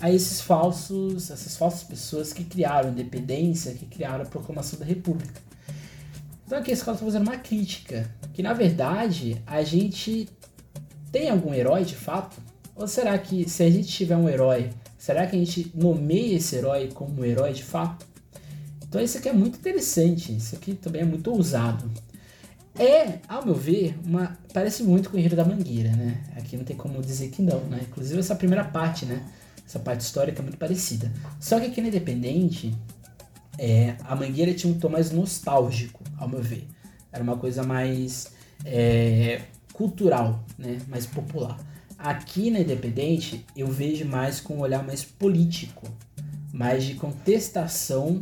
a 0.00 0.10
esses 0.10 0.40
falsos, 0.40 1.30
essas 1.30 1.56
falsas 1.56 1.82
pessoas 1.82 2.32
que 2.32 2.44
criaram 2.44 2.88
a 2.88 2.92
independência, 2.92 3.72
que 3.74 3.86
criaram 3.86 4.22
a 4.22 4.26
proclamação 4.26 4.78
da 4.78 4.84
República. 4.84 5.40
Então 6.44 6.58
aqui 6.58 6.70
a 6.70 6.74
escola 6.74 6.94
está 6.94 7.06
fazendo 7.06 7.26
uma 7.26 7.38
crítica, 7.38 8.10
que 8.32 8.42
na 8.42 8.52
verdade 8.52 9.42
a 9.46 9.62
gente 9.62 10.28
tem 11.10 11.30
algum 11.30 11.54
herói 11.54 11.84
de 11.84 11.96
fato? 11.96 12.36
Ou 12.76 12.86
será 12.88 13.16
que 13.16 13.48
se 13.48 13.62
a 13.62 13.70
gente 13.70 13.88
tiver 13.88 14.16
um 14.16 14.28
herói, 14.28 14.70
será 14.98 15.26
que 15.26 15.36
a 15.36 15.38
gente 15.38 15.70
nomeia 15.74 16.36
esse 16.36 16.56
herói 16.56 16.90
como 16.92 17.20
um 17.20 17.24
herói 17.24 17.52
de 17.52 17.62
fato? 17.62 18.04
Então 18.86 19.00
isso 19.00 19.16
aqui 19.16 19.28
é 19.28 19.32
muito 19.32 19.58
interessante, 19.58 20.36
isso 20.36 20.54
aqui 20.54 20.74
também 20.74 21.02
é 21.02 21.04
muito 21.04 21.30
ousado. 21.30 21.90
É, 22.78 23.20
ao 23.28 23.44
meu 23.44 23.54
ver, 23.54 23.96
uma 24.04 24.36
parece 24.52 24.82
muito 24.82 25.08
com 25.08 25.16
o 25.16 25.20
Enredo 25.20 25.36
da 25.36 25.44
Mangueira, 25.44 25.90
né? 25.90 26.24
Aqui 26.36 26.56
não 26.56 26.64
tem 26.64 26.76
como 26.76 27.00
dizer 27.00 27.28
que 27.28 27.40
não, 27.40 27.60
né? 27.66 27.80
Inclusive 27.88 28.18
essa 28.18 28.34
primeira 28.34 28.64
parte, 28.64 29.06
né? 29.06 29.24
Essa 29.66 29.78
parte 29.78 30.00
histórica 30.00 30.40
é 30.40 30.42
muito 30.42 30.58
parecida. 30.58 31.10
Só 31.40 31.60
que 31.60 31.66
aqui 31.66 31.80
no 31.80 31.88
Independente, 31.88 32.74
é, 33.58 33.96
a 34.04 34.16
Mangueira 34.16 34.52
tinha 34.52 34.72
um 34.72 34.78
tom 34.78 34.88
mais 34.88 35.10
nostálgico, 35.10 36.02
ao 36.18 36.28
meu 36.28 36.42
ver. 36.42 36.66
Era 37.12 37.22
uma 37.22 37.36
coisa 37.36 37.62
mais 37.62 38.32
é, 38.64 39.42
cultural, 39.72 40.44
né? 40.58 40.78
mais 40.88 41.06
popular. 41.06 41.58
Aqui 41.96 42.50
na 42.50 42.58
Independente, 42.58 43.46
eu 43.56 43.68
vejo 43.68 44.04
mais 44.04 44.40
com 44.40 44.56
um 44.56 44.60
olhar 44.60 44.84
mais 44.84 45.04
político, 45.04 45.86
mais 46.52 46.84
de 46.84 46.94
contestação, 46.94 48.20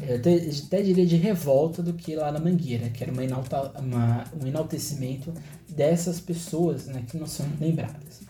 eu 0.00 0.16
até, 0.16 0.34
até 0.34 0.82
diria 0.82 1.06
de 1.06 1.16
revolta 1.16 1.82
do 1.82 1.94
que 1.94 2.14
lá 2.14 2.30
na 2.32 2.38
Mangueira, 2.38 2.90
que 2.90 3.02
era 3.02 3.12
uma, 3.12 3.24
inalta, 3.24 3.72
uma 3.80 4.24
um 4.40 4.46
enaltecimento 4.46 5.32
dessas 5.68 6.20
pessoas 6.20 6.86
né, 6.86 7.04
que 7.08 7.16
não 7.16 7.26
são 7.26 7.46
lembradas. 7.60 8.22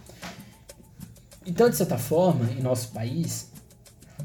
Então, 1.47 1.71
de 1.71 1.77
certa 1.77 1.97
forma, 1.97 2.51
em 2.51 2.61
nosso 2.61 2.89
país, 2.89 3.51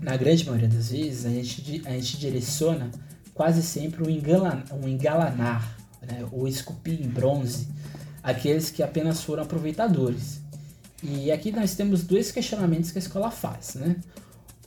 na 0.02 0.18
grande 0.18 0.46
maioria 0.46 0.68
das 0.68 0.92
vezes, 0.92 1.26
a 1.26 1.30
gente, 1.30 1.82
a 1.86 1.92
gente 1.92 2.18
direciona 2.18 2.90
quase 3.34 3.62
sempre 3.62 4.04
um, 4.04 4.10
engalanar, 4.10 4.66
um 4.74 4.88
engalanar 4.88 5.78
né, 6.02 6.26
ou 6.32 6.48
esculpir 6.48 7.00
em 7.02 7.08
bronze 7.08 7.68
aqueles 8.24 8.70
que 8.70 8.84
apenas 8.84 9.22
foram 9.22 9.44
aproveitadores. 9.44 10.42
E 11.04 11.32
aqui 11.32 11.52
nós 11.52 11.76
temos 11.76 12.04
dois 12.04 12.32
questionamentos 12.32 12.92
que 12.92 12.98
a 12.98 13.02
escola 13.02 13.32
faz. 13.32 13.76
Né? 13.76 13.96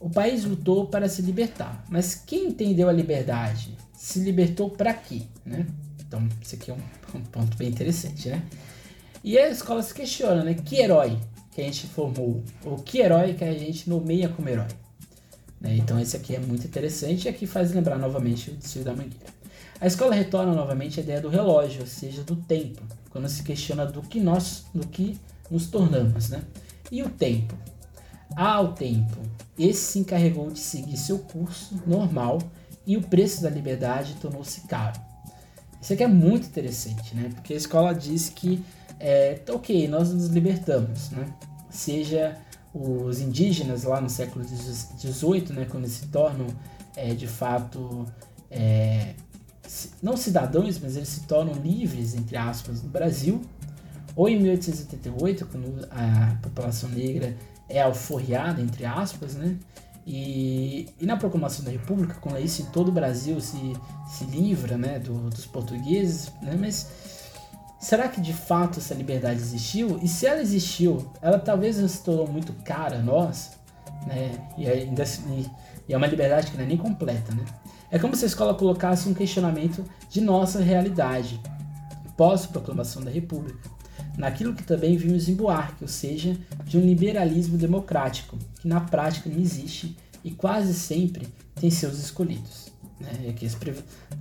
O 0.05 0.09
país 0.11 0.45
lutou 0.45 0.85
para 0.85 1.09
se 1.09 1.23
libertar, 1.23 1.83
mas 1.89 2.13
quem 2.13 2.49
entendeu 2.49 2.87
a 2.87 2.91
liberdade? 2.91 3.75
Se 3.91 4.19
libertou 4.19 4.69
para 4.69 4.93
quê? 4.93 5.23
Né? 5.43 5.65
Então, 5.99 6.29
isso 6.39 6.53
aqui 6.53 6.69
é 6.69 6.75
um, 6.75 6.77
um 7.17 7.23
ponto 7.23 7.57
bem 7.57 7.69
interessante. 7.69 8.29
Né? 8.29 8.43
E 9.23 9.35
a 9.35 9.49
escola 9.49 9.81
se 9.81 9.91
questiona, 9.91 10.43
né? 10.43 10.53
Que 10.53 10.75
herói 10.75 11.17
que 11.51 11.59
a 11.59 11.63
gente 11.63 11.87
formou, 11.87 12.43
ou 12.63 12.75
que 12.77 12.99
herói 12.99 13.33
que 13.33 13.43
a 13.43 13.51
gente 13.57 13.89
nomeia 13.89 14.29
como 14.29 14.47
herói. 14.47 14.67
Né? 15.59 15.75
Então 15.77 15.99
esse 15.99 16.15
aqui 16.15 16.35
é 16.35 16.39
muito 16.39 16.67
interessante 16.67 17.25
e 17.25 17.29
aqui 17.29 17.47
faz 17.47 17.73
lembrar 17.73 17.97
novamente 17.97 18.51
o 18.51 18.53
desfile 18.53 18.85
da 18.85 18.91
mangueira. 18.91 19.33
A 19.81 19.87
escola 19.87 20.13
retorna 20.13 20.53
novamente 20.53 20.99
a 20.99 21.03
ideia 21.03 21.19
do 21.19 21.29
relógio, 21.29 21.81
ou 21.81 21.87
seja, 21.87 22.21
do 22.21 22.35
tempo, 22.35 22.83
quando 23.09 23.27
se 23.27 23.41
questiona 23.41 23.87
do 23.87 24.03
que 24.03 24.19
nós, 24.19 24.65
do 24.71 24.85
que 24.85 25.17
nos 25.49 25.65
tornamos, 25.65 26.29
né? 26.29 26.43
E 26.91 27.01
o 27.01 27.09
tempo? 27.09 27.57
Ah, 28.35 28.61
o 28.61 28.73
tempo. 28.73 29.17
Esse 29.57 29.91
se 29.91 29.99
encarregou 29.99 30.51
de 30.51 30.59
seguir 30.59 30.97
seu 30.97 31.19
curso 31.19 31.81
normal 31.85 32.39
e 32.85 32.97
o 32.97 33.01
preço 33.01 33.41
da 33.41 33.49
liberdade 33.49 34.15
tornou-se 34.21 34.61
caro. 34.61 34.99
Isso 35.81 35.93
aqui 35.93 36.03
é 36.03 36.07
muito 36.07 36.47
interessante, 36.47 37.15
né? 37.15 37.29
Porque 37.33 37.53
a 37.53 37.57
escola 37.57 37.93
diz 37.93 38.29
que 38.29 38.63
é, 38.99 39.39
ok, 39.49 39.87
nós 39.87 40.11
nos 40.11 40.27
libertamos, 40.27 41.09
né? 41.11 41.27
Seja 41.69 42.37
os 42.73 43.19
indígenas 43.21 43.83
lá 43.83 44.01
no 44.01 44.09
século 44.09 44.43
XVIII, 44.43 45.53
né, 45.53 45.65
quando 45.69 45.87
se 45.87 46.07
tornam 46.07 46.47
é, 46.93 47.13
de 47.13 47.25
fato 47.25 48.05
é, 48.51 49.13
não 50.01 50.17
cidadãos, 50.17 50.77
mas 50.79 50.95
eles 50.95 51.09
se 51.09 51.21
tornam 51.21 51.53
livres, 51.53 52.13
entre 52.15 52.35
aspas, 52.37 52.81
no 52.81 52.89
Brasil, 52.89 53.41
ou 54.15 54.29
em 54.29 54.39
1888, 54.39 55.45
quando 55.47 55.87
a 55.91 56.37
população 56.41 56.89
negra 56.89 57.35
é 57.67 57.81
alforriada, 57.81 58.61
entre 58.61 58.85
aspas, 58.85 59.35
né? 59.35 59.57
E, 60.05 60.87
e 60.99 61.05
na 61.05 61.17
proclamação 61.17 61.65
da 61.65 61.71
República, 61.71 62.15
quando 62.21 62.39
isso 62.39 62.61
em 62.61 62.65
todo 62.65 62.89
o 62.89 62.91
Brasil 62.91 63.41
se, 63.41 63.75
se 64.07 64.23
livra 64.25 64.77
né, 64.77 64.99
do, 64.99 65.31
dos 65.31 65.47
portugueses, 65.47 66.31
né, 66.43 66.55
mas 66.59 66.87
será 67.79 68.07
que 68.07 68.21
de 68.21 68.31
fato 68.31 68.77
essa 68.77 68.93
liberdade 68.93 69.39
existiu? 69.39 69.97
E 70.03 70.07
se 70.07 70.27
ela 70.27 70.41
existiu, 70.41 71.11
ela 71.23 71.39
talvez 71.39 71.77
se 71.77 72.03
tornou 72.03 72.27
muito 72.27 72.53
cara 72.63 72.97
a 72.97 73.01
nós, 73.01 73.53
né, 74.05 74.47
e, 74.55 74.69
ainda, 74.69 75.03
e, 75.03 75.49
e 75.89 75.93
é 75.93 75.97
uma 75.97 76.05
liberdade 76.05 76.51
que 76.51 76.57
não 76.57 76.65
é 76.65 76.67
nem 76.67 76.77
completa. 76.77 77.33
Né? 77.33 77.43
É 77.89 77.97
como 77.97 78.15
se 78.15 78.25
a 78.25 78.27
escola 78.27 78.53
colocasse 78.53 79.09
um 79.09 79.13
questionamento 79.13 79.83
de 80.07 80.21
nossa 80.21 80.61
realidade 80.61 81.41
pós-proclamação 82.15 83.03
da 83.03 83.09
República 83.09 83.75
naquilo 84.17 84.53
que 84.53 84.63
também 84.63 84.97
vimos 84.97 85.27
em 85.27 85.35
Buarque, 85.35 85.83
ou 85.83 85.87
seja, 85.87 86.37
de 86.65 86.77
um 86.77 86.81
liberalismo 86.81 87.57
democrático, 87.57 88.37
que 88.59 88.67
na 88.67 88.81
prática 88.81 89.29
não 89.29 89.39
existe 89.39 89.97
e 90.23 90.31
quase 90.31 90.73
sempre 90.73 91.27
tem 91.55 91.69
seus 91.69 91.99
escolhidos. 91.99 92.71
Né? 92.99 93.29
Aqui 93.29 93.45
os, 93.45 93.57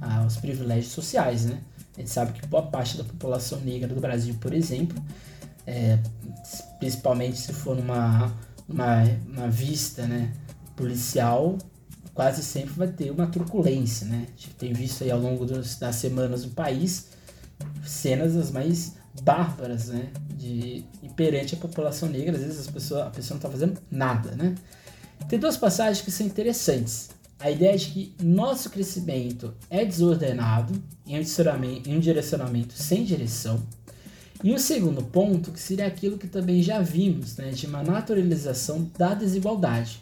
ah, 0.00 0.24
os 0.26 0.36
privilégios 0.36 0.92
sociais. 0.92 1.46
Né? 1.46 1.60
A 1.96 2.00
gente 2.00 2.10
sabe 2.10 2.32
que 2.32 2.46
boa 2.46 2.64
parte 2.64 2.96
da 2.96 3.04
população 3.04 3.60
negra 3.60 3.88
do 3.92 4.00
Brasil, 4.00 4.34
por 4.40 4.52
exemplo, 4.52 5.02
é, 5.66 5.98
principalmente 6.78 7.38
se 7.38 7.52
for 7.52 7.76
numa, 7.76 8.32
uma, 8.68 9.02
uma 9.28 9.48
vista 9.48 10.06
né, 10.06 10.32
policial, 10.76 11.56
quase 12.12 12.42
sempre 12.42 12.74
vai 12.74 12.88
ter 12.88 13.10
uma 13.10 13.26
truculência. 13.26 14.06
Né? 14.06 14.26
A 14.26 14.40
gente 14.40 14.54
tem 14.56 14.72
visto 14.72 15.04
aí 15.04 15.10
ao 15.10 15.20
longo 15.20 15.46
dos, 15.46 15.76
das 15.76 15.96
semanas 15.96 16.44
no 16.44 16.50
país 16.50 17.14
cenas 17.84 18.36
as 18.36 18.50
mais 18.50 18.94
bárbaras, 19.22 19.88
né? 19.88 20.10
De, 20.36 20.84
e 21.02 21.08
perante 21.14 21.54
a 21.54 21.58
população 21.58 22.08
negra, 22.08 22.36
às 22.36 22.42
vezes 22.42 22.60
as 22.60 22.66
pessoas, 22.66 23.06
a 23.06 23.10
pessoa 23.10 23.34
não 23.34 23.38
está 23.38 23.50
fazendo 23.50 23.80
nada, 23.90 24.32
né? 24.32 24.54
Tem 25.28 25.38
duas 25.38 25.56
passagens 25.56 26.04
que 26.04 26.10
são 26.10 26.26
interessantes. 26.26 27.10
A 27.38 27.50
ideia 27.50 27.76
de 27.76 27.86
que 27.86 28.14
nosso 28.22 28.70
crescimento 28.70 29.54
é 29.68 29.84
desordenado 29.84 30.72
em 31.06 31.18
um 31.18 31.20
direcionamento, 31.20 31.90
em 31.90 31.96
um 31.96 32.00
direcionamento 32.00 32.74
sem 32.74 33.04
direção. 33.04 33.62
E 34.42 34.50
o 34.50 34.54
um 34.56 34.58
segundo 34.58 35.02
ponto, 35.02 35.52
que 35.52 35.60
seria 35.60 35.86
aquilo 35.86 36.18
que 36.18 36.26
também 36.26 36.62
já 36.62 36.80
vimos, 36.80 37.36
né, 37.36 37.50
de 37.50 37.66
uma 37.66 37.82
naturalização 37.82 38.90
da 38.96 39.14
desigualdade, 39.14 40.00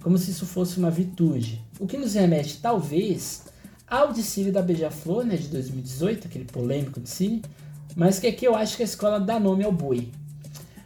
como 0.00 0.16
se 0.16 0.30
isso 0.30 0.46
fosse 0.46 0.78
uma 0.78 0.90
virtude. 0.90 1.60
O 1.78 1.86
que 1.86 1.96
nos 1.96 2.14
remete, 2.14 2.58
talvez, 2.62 3.42
ao 3.88 4.12
Dicílio 4.12 4.52
da 4.52 4.62
Beija-Flor, 4.62 5.24
né, 5.24 5.36
de 5.36 5.48
2018, 5.48 6.28
aquele 6.28 6.44
polêmico 6.44 7.00
Dicílio, 7.00 7.42
mas 7.96 8.18
que 8.18 8.26
aqui 8.26 8.46
eu 8.46 8.54
acho 8.54 8.76
que 8.76 8.82
a 8.82 8.86
escola 8.86 9.20
dá 9.20 9.38
nome 9.38 9.64
ao 9.64 9.72
boi. 9.72 10.10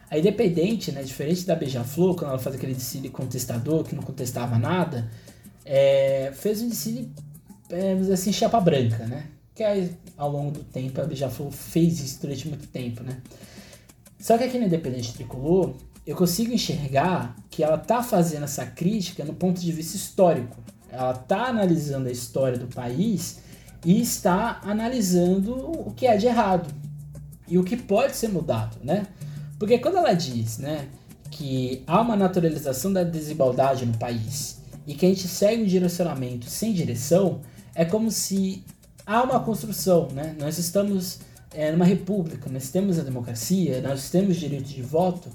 A 0.09 0.17
Independente, 0.17 0.91
né, 0.91 1.03
diferente 1.03 1.45
da 1.45 1.55
Beija-Flor, 1.55 2.15
quando 2.15 2.29
ela 2.29 2.39
faz 2.39 2.55
aquele 2.55 2.73
desfile 2.73 3.09
contestador, 3.09 3.83
que 3.83 3.95
não 3.95 4.03
contestava 4.03 4.57
nada, 4.57 5.09
é, 5.65 6.31
fez 6.35 6.61
um 6.61 6.69
desfile, 6.69 7.11
é, 7.69 7.89
vamos 7.89 8.01
dizer 8.01 8.13
assim, 8.13 8.31
chapa 8.31 8.59
branca, 8.59 9.05
né? 9.07 9.25
Que 9.53 9.63
ao 10.15 10.31
longo 10.31 10.51
do 10.51 10.63
tempo, 10.63 11.01
a 11.01 11.05
Beija-Flor 11.05 11.51
fez 11.51 11.99
isso 11.99 12.21
durante 12.21 12.47
muito 12.47 12.67
tempo, 12.67 13.03
né? 13.03 13.17
Só 14.19 14.37
que 14.37 14.43
aqui 14.43 14.59
no 14.59 14.65
Independente 14.65 15.13
Tricolor, 15.13 15.75
eu 16.05 16.15
consigo 16.15 16.53
enxergar 16.53 17.35
que 17.49 17.63
ela 17.63 17.77
tá 17.77 18.03
fazendo 18.03 18.43
essa 18.43 18.65
crítica 18.65 19.25
no 19.25 19.33
ponto 19.33 19.59
de 19.59 19.71
vista 19.71 19.97
histórico. 19.97 20.55
Ela 20.89 21.13
tá 21.13 21.47
analisando 21.47 22.07
a 22.07 22.11
história 22.11 22.57
do 22.57 22.67
país 22.67 23.39
e 23.83 23.99
está 24.01 24.61
analisando 24.63 25.55
o 25.55 25.91
que 25.93 26.05
é 26.05 26.15
de 26.15 26.27
errado 26.27 26.84
e 27.47 27.57
o 27.57 27.63
que 27.63 27.77
pode 27.77 28.15
ser 28.15 28.29
mudado, 28.29 28.77
né? 28.83 29.07
Porque 29.59 29.77
quando 29.77 29.97
ela 29.97 30.13
diz, 30.13 30.57
né, 30.57 30.87
que 31.31 31.83
há 31.87 32.01
uma 32.01 32.15
naturalização 32.15 32.91
da 32.91 33.03
desigualdade 33.03 33.85
no 33.85 33.97
país 33.97 34.61
e 34.85 34.93
que 34.93 35.05
a 35.05 35.09
gente 35.09 35.27
segue 35.27 35.63
um 35.63 35.65
direcionamento 35.65 36.45
sem 36.45 36.73
direção, 36.73 37.41
é 37.73 37.83
como 37.85 38.11
se 38.11 38.63
há 39.05 39.23
uma 39.23 39.39
construção, 39.39 40.07
né? 40.13 40.35
Nós 40.39 40.57
estamos 40.57 41.19
é, 41.53 41.71
numa 41.71 41.85
república, 41.85 42.49
nós 42.49 42.69
temos 42.69 42.99
a 42.99 43.03
democracia, 43.03 43.81
nós 43.81 44.09
temos 44.09 44.37
direito 44.37 44.67
de 44.67 44.81
voto, 44.81 45.29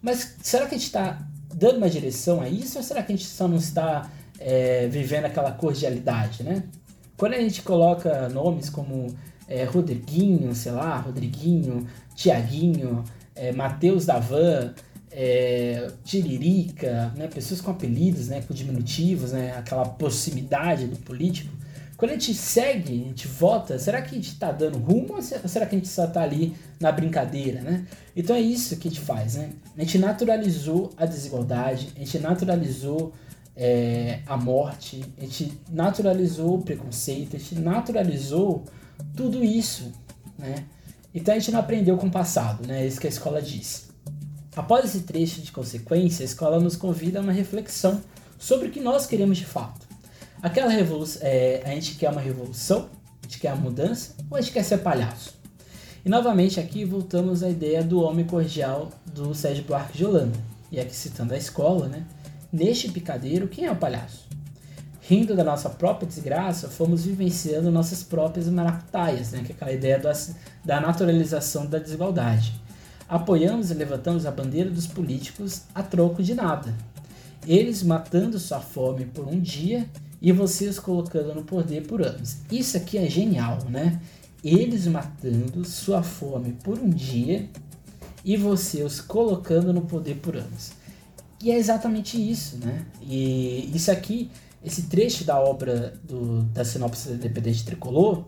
mas 0.00 0.36
será 0.42 0.66
que 0.66 0.74
a 0.74 0.78
gente 0.78 0.86
está 0.86 1.18
dando 1.54 1.78
uma 1.78 1.90
direção 1.90 2.40
a 2.40 2.48
isso 2.48 2.78
ou 2.78 2.84
será 2.84 3.02
que 3.02 3.12
a 3.12 3.16
gente 3.16 3.28
só 3.28 3.48
não 3.48 3.56
está 3.56 4.10
é, 4.38 4.86
vivendo 4.88 5.24
aquela 5.24 5.52
cordialidade, 5.52 6.42
né? 6.42 6.62
Quando 7.16 7.34
a 7.34 7.40
gente 7.40 7.62
coloca 7.62 8.28
nomes 8.28 8.70
como 8.70 9.08
é, 9.48 9.64
Rodriguinho, 9.64 10.54
sei 10.54 10.72
lá, 10.72 10.98
Rodriguinho, 10.98 11.86
Tiaguinho, 12.14 13.02
é, 13.34 13.52
Matheus 13.52 14.04
Davan, 14.04 14.74
é, 15.10 15.90
Tiririca, 16.04 17.12
né, 17.16 17.28
pessoas 17.28 17.60
com 17.60 17.70
apelidos, 17.70 18.28
né, 18.28 18.42
com 18.42 18.52
diminutivos, 18.52 19.32
né, 19.32 19.54
aquela 19.56 19.84
proximidade 19.86 20.86
do 20.86 20.96
político. 20.96 21.50
Quando 21.96 22.12
a 22.12 22.14
gente 22.14 22.32
segue, 22.32 22.92
a 22.92 23.08
gente 23.08 23.26
vota, 23.26 23.76
será 23.76 24.00
que 24.00 24.10
a 24.10 24.14
gente 24.14 24.28
está 24.28 24.52
dando 24.52 24.78
rumo 24.78 25.14
ou 25.14 25.22
será 25.22 25.66
que 25.66 25.74
a 25.74 25.78
gente 25.78 25.88
só 25.88 26.04
está 26.04 26.22
ali 26.22 26.54
na 26.78 26.92
brincadeira, 26.92 27.60
né? 27.60 27.84
Então 28.14 28.36
é 28.36 28.40
isso 28.40 28.76
que 28.76 28.86
a 28.86 28.90
gente 28.92 29.00
faz, 29.00 29.34
né? 29.34 29.50
A 29.76 29.80
gente 29.80 29.98
naturalizou 29.98 30.92
a 30.96 31.04
desigualdade, 31.04 31.88
a 31.96 31.98
gente 31.98 32.20
naturalizou 32.20 33.12
é, 33.56 34.20
a 34.28 34.36
morte, 34.36 35.04
a 35.18 35.22
gente 35.22 35.58
naturalizou 35.68 36.58
o 36.58 36.62
preconceito, 36.62 37.34
a 37.34 37.38
gente 37.40 37.56
naturalizou 37.56 38.64
tudo 39.16 39.44
isso, 39.44 39.92
né? 40.38 40.64
Então 41.14 41.34
a 41.34 41.38
gente 41.38 41.50
não 41.50 41.60
aprendeu 41.60 41.96
com 41.96 42.06
o 42.06 42.10
passado, 42.10 42.66
né? 42.66 42.82
É 42.82 42.86
isso 42.86 43.00
que 43.00 43.06
a 43.06 43.10
escola 43.10 43.42
diz. 43.42 43.88
Após 44.54 44.84
esse 44.84 45.00
trecho 45.00 45.40
de 45.40 45.52
consequência, 45.52 46.22
a 46.22 46.26
escola 46.26 46.60
nos 46.60 46.76
convida 46.76 47.18
a 47.18 47.22
uma 47.22 47.32
reflexão 47.32 48.00
sobre 48.38 48.68
o 48.68 48.70
que 48.70 48.80
nós 48.80 49.06
queremos 49.06 49.38
de 49.38 49.44
fato. 49.44 49.86
Aquela 50.42 50.68
revolução, 50.68 51.22
é, 51.24 51.62
a 51.64 51.70
gente 51.70 51.96
quer 51.96 52.10
uma 52.10 52.20
revolução, 52.20 52.88
a 53.22 53.26
gente 53.26 53.40
quer 53.40 53.48
a 53.48 53.56
mudança 53.56 54.14
ou 54.30 54.36
a 54.36 54.40
gente 54.40 54.52
quer 54.52 54.62
ser 54.62 54.78
palhaço? 54.78 55.34
E 56.04 56.08
novamente 56.08 56.60
aqui 56.60 56.84
voltamos 56.84 57.42
à 57.42 57.50
ideia 57.50 57.82
do 57.82 58.00
homem 58.00 58.24
cordial 58.24 58.90
do 59.06 59.34
Sérgio 59.34 59.64
Buarque 59.64 59.98
de 59.98 60.04
Holanda. 60.04 60.38
E 60.70 60.78
aqui 60.78 60.94
citando 60.94 61.34
a 61.34 61.36
escola, 61.36 61.88
né? 61.88 62.04
Neste 62.52 62.88
picadeiro, 62.88 63.48
quem 63.48 63.64
é 63.64 63.72
o 63.72 63.76
palhaço? 63.76 64.27
Rindo 65.08 65.34
da 65.34 65.42
nossa 65.42 65.70
própria 65.70 66.06
desgraça, 66.06 66.68
fomos 66.68 67.06
vivenciando 67.06 67.70
nossas 67.70 68.02
próprias 68.02 68.46
maracutaias, 68.46 69.32
né? 69.32 69.42
que 69.42 69.52
é 69.52 69.54
aquela 69.54 69.72
ideia 69.72 69.98
da 70.62 70.80
naturalização 70.82 71.64
da 71.64 71.78
desigualdade. 71.78 72.52
Apoiamos 73.08 73.70
e 73.70 73.74
levantamos 73.74 74.26
a 74.26 74.30
bandeira 74.30 74.68
dos 74.68 74.86
políticos 74.86 75.62
a 75.74 75.82
troco 75.82 76.22
de 76.22 76.34
nada. 76.34 76.74
Eles 77.46 77.82
matando 77.82 78.38
sua 78.38 78.60
fome 78.60 79.06
por 79.06 79.26
um 79.26 79.40
dia 79.40 79.88
e 80.20 80.30
vocês 80.30 80.78
colocando 80.78 81.34
no 81.34 81.42
poder 81.42 81.86
por 81.86 82.02
anos. 82.02 82.36
Isso 82.52 82.76
aqui 82.76 82.98
é 82.98 83.08
genial, 83.08 83.60
né? 83.70 83.98
Eles 84.44 84.86
matando 84.86 85.64
sua 85.64 86.02
fome 86.02 86.52
por 86.62 86.78
um 86.78 86.90
dia 86.90 87.48
e 88.22 88.36
você 88.36 88.82
os 88.82 89.00
colocando 89.00 89.72
no 89.72 89.82
poder 89.82 90.16
por 90.16 90.36
anos. 90.36 90.72
E 91.42 91.50
é 91.50 91.56
exatamente 91.56 92.18
isso, 92.18 92.58
né? 92.58 92.84
E 93.00 93.70
isso 93.74 93.90
aqui 93.90 94.30
esse 94.64 94.82
trecho 94.82 95.24
da 95.24 95.38
obra 95.38 95.94
do, 96.02 96.42
da 96.44 96.64
sinopse 96.64 97.10
independente 97.10 97.64
tricolor 97.64 98.24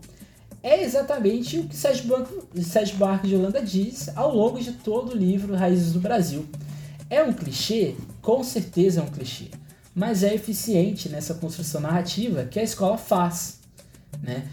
é 0.63 0.83
exatamente 0.83 1.57
o 1.57 1.67
que 1.67 1.75
Sérgio, 1.75 2.05
Banco, 2.05 2.47
Sérgio 2.61 2.97
Buarque 2.97 3.27
de 3.27 3.35
Holanda 3.35 3.61
diz 3.61 4.09
ao 4.15 4.33
longo 4.35 4.59
de 4.59 4.73
todo 4.73 5.11
o 5.11 5.17
livro 5.17 5.55
Raízes 5.55 5.93
do 5.93 5.99
Brasil. 5.99 6.45
É 7.09 7.23
um 7.23 7.33
clichê? 7.33 7.95
Com 8.21 8.43
certeza 8.43 9.01
é 9.01 9.03
um 9.03 9.07
clichê, 9.07 9.47
mas 9.93 10.23
é 10.23 10.33
eficiente 10.33 11.09
nessa 11.09 11.33
construção 11.33 11.81
narrativa 11.81 12.45
que 12.45 12.59
a 12.59 12.63
escola 12.63 12.97
faz. 12.97 13.59
Né? 14.21 14.47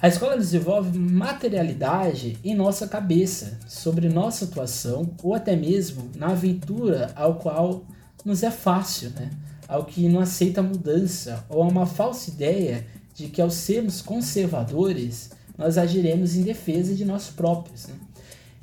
A 0.00 0.08
escola 0.08 0.36
desenvolve 0.36 0.98
materialidade 0.98 2.38
em 2.42 2.54
nossa 2.54 2.88
cabeça 2.88 3.58
sobre 3.68 4.08
nossa 4.08 4.46
atuação 4.46 5.14
ou 5.22 5.34
até 5.34 5.54
mesmo 5.54 6.10
na 6.16 6.28
aventura 6.28 7.12
ao 7.14 7.34
qual 7.36 7.84
nos 8.24 8.42
é 8.42 8.50
fácil. 8.50 9.10
Né? 9.10 9.30
Ao 9.68 9.84
que 9.84 10.08
não 10.08 10.20
aceita 10.20 10.62
mudança 10.62 11.44
ou 11.48 11.62
a 11.62 11.66
uma 11.66 11.86
falsa 11.86 12.30
ideia 12.30 12.86
de 13.14 13.28
que 13.28 13.40
ao 13.40 13.50
sermos 13.50 14.00
conservadores 14.02 15.30
nós 15.56 15.78
agiremos 15.78 16.34
em 16.34 16.42
defesa 16.42 16.94
de 16.94 17.04
nós 17.04 17.28
próprios. 17.28 17.86
Né? 17.86 17.94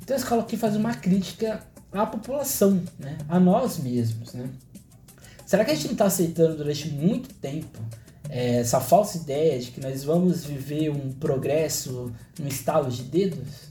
Então 0.02 0.16
a 0.16 0.20
escola 0.20 0.42
aqui 0.42 0.56
faz 0.56 0.76
uma 0.76 0.94
crítica 0.94 1.64
à 1.92 2.04
população, 2.04 2.82
né? 2.98 3.16
a 3.28 3.38
nós 3.38 3.78
mesmos. 3.78 4.32
Né? 4.32 4.48
Será 5.46 5.64
que 5.64 5.70
a 5.70 5.74
gente 5.74 5.86
não 5.86 5.92
está 5.92 6.06
aceitando 6.06 6.56
durante 6.56 6.88
muito 6.88 7.32
tempo 7.34 7.78
é, 8.28 8.56
essa 8.58 8.80
falsa 8.80 9.18
ideia 9.18 9.58
de 9.58 9.70
que 9.70 9.80
nós 9.80 10.04
vamos 10.04 10.44
viver 10.44 10.90
um 10.90 11.12
progresso 11.12 12.12
no 12.38 12.48
estalo 12.48 12.90
de 12.90 13.02
dedos? 13.02 13.70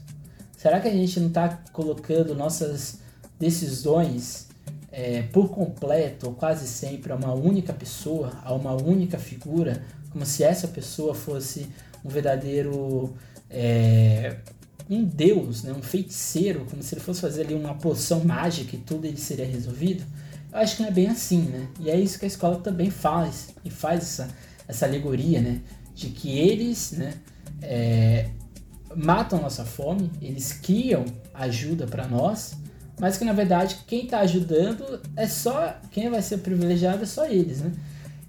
Será 0.56 0.80
que 0.80 0.88
a 0.88 0.92
gente 0.92 1.18
não 1.18 1.28
está 1.28 1.60
colocando 1.72 2.34
nossas 2.34 2.98
decisões 3.38 4.49
é, 4.92 5.22
por 5.22 5.50
completo, 5.50 6.26
ou 6.26 6.34
quase 6.34 6.66
sempre, 6.66 7.12
a 7.12 7.16
uma 7.16 7.32
única 7.32 7.72
pessoa, 7.72 8.32
a 8.44 8.52
uma 8.52 8.72
única 8.72 9.18
figura, 9.18 9.82
como 10.10 10.26
se 10.26 10.42
essa 10.42 10.66
pessoa 10.68 11.14
fosse 11.14 11.66
um 12.04 12.08
verdadeiro 12.08 13.14
é, 13.48 14.36
um 14.88 15.04
deus, 15.04 15.62
né, 15.62 15.72
um 15.72 15.82
feiticeiro, 15.82 16.66
como 16.68 16.82
se 16.82 16.94
ele 16.94 17.00
fosse 17.00 17.20
fazer 17.20 17.42
ali 17.42 17.54
uma 17.54 17.74
poção 17.74 18.24
mágica 18.24 18.74
e 18.74 18.78
tudo 18.78 19.06
ele 19.06 19.16
seria 19.16 19.46
resolvido. 19.46 20.04
Eu 20.52 20.58
acho 20.58 20.76
que 20.76 20.82
não 20.82 20.88
é 20.88 20.92
bem 20.92 21.08
assim, 21.08 21.42
né? 21.42 21.68
E 21.78 21.88
é 21.88 21.98
isso 21.98 22.18
que 22.18 22.24
a 22.24 22.28
escola 22.28 22.58
também 22.58 22.90
faz, 22.90 23.50
e 23.64 23.70
faz 23.70 24.00
essa, 24.00 24.28
essa 24.66 24.86
alegoria, 24.86 25.40
né? 25.40 25.60
De 25.94 26.08
que 26.08 26.36
eles, 26.36 26.90
né, 26.92 27.14
é, 27.62 28.28
matam 28.96 29.40
nossa 29.40 29.64
fome, 29.64 30.10
eles 30.20 30.52
criam 30.52 31.04
ajuda 31.32 31.86
para 31.86 32.08
nós, 32.08 32.56
mas 33.00 33.16
que 33.16 33.24
na 33.24 33.32
verdade 33.32 33.78
quem 33.86 34.04
está 34.04 34.20
ajudando 34.20 35.00
é 35.16 35.26
só 35.26 35.74
quem 35.90 36.10
vai 36.10 36.22
ser 36.22 36.38
privilegiado 36.38 37.02
é 37.02 37.06
só 37.06 37.26
eles, 37.26 37.60
né? 37.60 37.72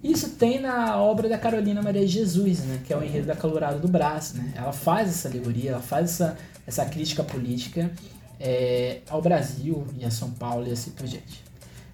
Isso 0.04 0.30
tem 0.30 0.60
na 0.60 0.98
obra 0.98 1.30
da 1.30 1.38
Carolina 1.38 1.82
Maria 1.82 2.08
Jesus, 2.08 2.62
né? 2.62 2.80
Que 2.84 2.92
é 2.92 2.98
o 2.98 3.04
enredo 3.04 3.28
da 3.28 3.36
Calorada 3.36 3.78
do 3.78 3.88
Brás, 3.88 4.34
né? 4.34 4.52
Ela 4.56 4.74
faz 4.74 5.10
essa 5.10 5.28
alegoria, 5.28 5.72
ela 5.72 5.82
faz 5.82 6.06
essa, 6.06 6.38
essa 6.66 6.86
crítica 6.86 7.24
política 7.24 7.92
é, 8.40 9.02
ao 9.08 9.22
Brasil 9.22 9.86
e 10.00 10.04
a 10.04 10.10
São 10.10 10.32
Paulo 10.32 10.68
e 10.68 10.72
assim 10.72 10.90
por 10.92 11.06
diante. 11.06 11.44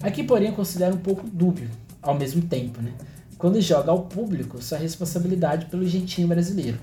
Aqui, 0.01 0.23
porém, 0.23 0.49
eu 0.49 0.53
considero 0.53 0.95
um 0.95 0.99
pouco 0.99 1.27
dúbio, 1.27 1.69
ao 2.01 2.15
mesmo 2.15 2.43
tempo, 2.43 2.81
né? 2.81 2.93
Quando 3.37 3.59
joga 3.59 3.91
ao 3.91 4.03
público 4.03 4.61
sua 4.61 4.77
responsabilidade 4.77 5.65
pelo 5.65 5.85
jeitinho 5.85 6.27
brasileiro. 6.27 6.79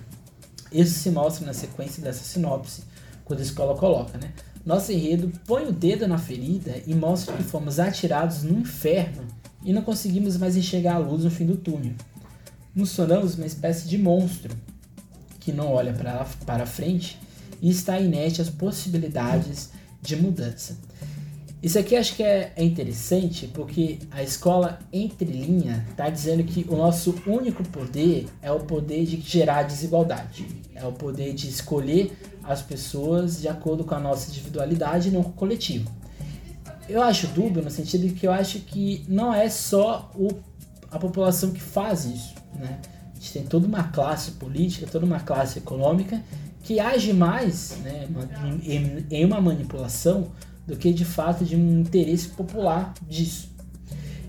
Isso 0.70 0.98
se 0.98 1.10
mostra 1.10 1.46
na 1.46 1.54
sequência 1.54 2.02
dessa 2.02 2.22
sinopse, 2.22 2.82
quando 3.24 3.40
a 3.40 3.42
escola 3.42 3.74
coloca, 3.76 4.18
né? 4.18 4.32
Nosso 4.64 4.92
enredo 4.92 5.30
põe 5.46 5.66
o 5.66 5.72
dedo 5.72 6.08
na 6.08 6.16
ferida 6.16 6.80
e 6.86 6.94
mostra 6.94 7.36
que 7.36 7.42
fomos 7.42 7.78
atirados 7.78 8.42
no 8.42 8.58
inferno 8.60 9.22
e 9.62 9.72
não 9.72 9.82
conseguimos 9.82 10.38
mais 10.38 10.56
enxergar 10.56 10.94
a 10.94 10.98
luz 10.98 11.24
no 11.24 11.30
fim 11.30 11.44
do 11.44 11.56
túnel. 11.56 11.92
Nos 12.74 12.96
tornamos 12.96 13.34
uma 13.36 13.46
espécie 13.46 13.86
de 13.86 13.98
monstro 13.98 14.54
que 15.38 15.52
não 15.52 15.70
olha 15.70 15.92
para, 16.46 16.64
frente 16.64 17.20
e 17.60 17.70
está 17.70 18.00
inerte 18.00 18.40
às 18.40 18.48
possibilidades 18.48 19.70
de 20.00 20.16
mudança. 20.16 20.78
Isso 21.62 21.78
aqui 21.78 21.96
acho 21.96 22.16
que 22.16 22.22
é, 22.22 22.52
é 22.56 22.64
interessante 22.64 23.46
porque 23.46 23.98
a 24.10 24.22
escola 24.22 24.78
entre 24.92 25.30
linha 25.30 25.86
está 25.90 26.08
dizendo 26.08 26.44
que 26.44 26.64
o 26.68 26.76
nosso 26.76 27.14
único 27.26 27.62
poder 27.68 28.26
é 28.42 28.50
o 28.50 28.60
poder 28.60 29.04
de 29.04 29.20
gerar 29.20 29.62
desigualdade, 29.62 30.46
é 30.74 30.84
o 30.86 30.92
poder 30.92 31.32
de 31.34 31.48
escolher 31.48 32.12
as 32.46 32.62
pessoas 32.62 33.40
de 33.40 33.48
acordo 33.48 33.84
com 33.84 33.94
a 33.94 34.00
nossa 34.00 34.30
individualidade 34.30 35.08
e 35.08 35.10
não 35.10 35.22
com 35.22 35.30
o 35.30 35.32
coletivo. 35.32 35.90
Eu 36.88 37.02
acho 37.02 37.26
dúbio 37.28 37.62
no 37.62 37.70
sentido 37.70 38.06
de 38.06 38.14
que 38.14 38.26
eu 38.26 38.32
acho 38.32 38.60
que 38.60 39.04
não 39.08 39.32
é 39.32 39.48
só 39.48 40.10
o, 40.14 40.28
a 40.90 40.98
população 40.98 41.50
que 41.50 41.60
faz 41.60 42.04
isso, 42.04 42.34
né? 42.54 42.78
A 43.12 43.14
gente 43.14 43.32
tem 43.32 43.42
toda 43.44 43.66
uma 43.66 43.84
classe 43.84 44.32
política, 44.32 44.86
toda 44.90 45.06
uma 45.06 45.20
classe 45.20 45.58
econômica 45.58 46.20
que 46.62 46.80
age 46.80 47.12
mais 47.12 47.76
né, 47.82 48.08
em, 48.62 49.06
em 49.10 49.24
uma 49.24 49.40
manipulação 49.40 50.32
do 50.66 50.76
que 50.76 50.92
de 50.92 51.04
fato 51.04 51.44
de 51.44 51.54
um 51.54 51.80
interesse 51.80 52.28
popular 52.28 52.92
disso. 53.08 53.50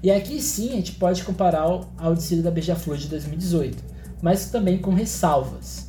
E 0.04 0.12
aqui 0.12 0.42
sim 0.42 0.74
a 0.74 0.76
gente 0.76 0.92
pode 0.94 1.24
comparar 1.24 1.62
ao, 1.62 1.90
ao 1.98 2.14
desfile 2.14 2.42
da 2.42 2.52
Beija-Flor 2.52 2.98
de 2.98 3.08
2018, 3.08 3.84
mas 4.22 4.50
também 4.50 4.78
com 4.78 4.94
ressalvas. 4.94 5.85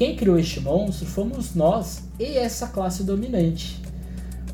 Quem 0.00 0.16
criou 0.16 0.38
este 0.38 0.60
monstro 0.60 1.04
fomos 1.04 1.54
nós 1.54 2.04
e 2.18 2.38
essa 2.38 2.68
classe 2.68 3.04
dominante. 3.04 3.82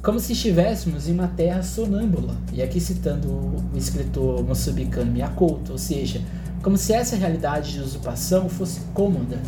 Como 0.02 0.18
se 0.18 0.32
estivéssemos 0.32 1.06
em 1.06 1.12
uma 1.12 1.28
terra 1.28 1.62
sonâmbula, 1.62 2.36
e 2.52 2.60
aqui 2.60 2.80
citando 2.80 3.28
o 3.28 3.78
escritor 3.78 4.42
moçambicano 4.42 5.12
Miyakoto, 5.12 5.70
ou 5.70 5.78
seja, 5.78 6.20
como 6.64 6.76
se 6.76 6.92
essa 6.92 7.14
realidade 7.14 7.74
de 7.74 7.80
usurpação 7.80 8.48
fosse 8.48 8.80
cômoda 8.92 9.40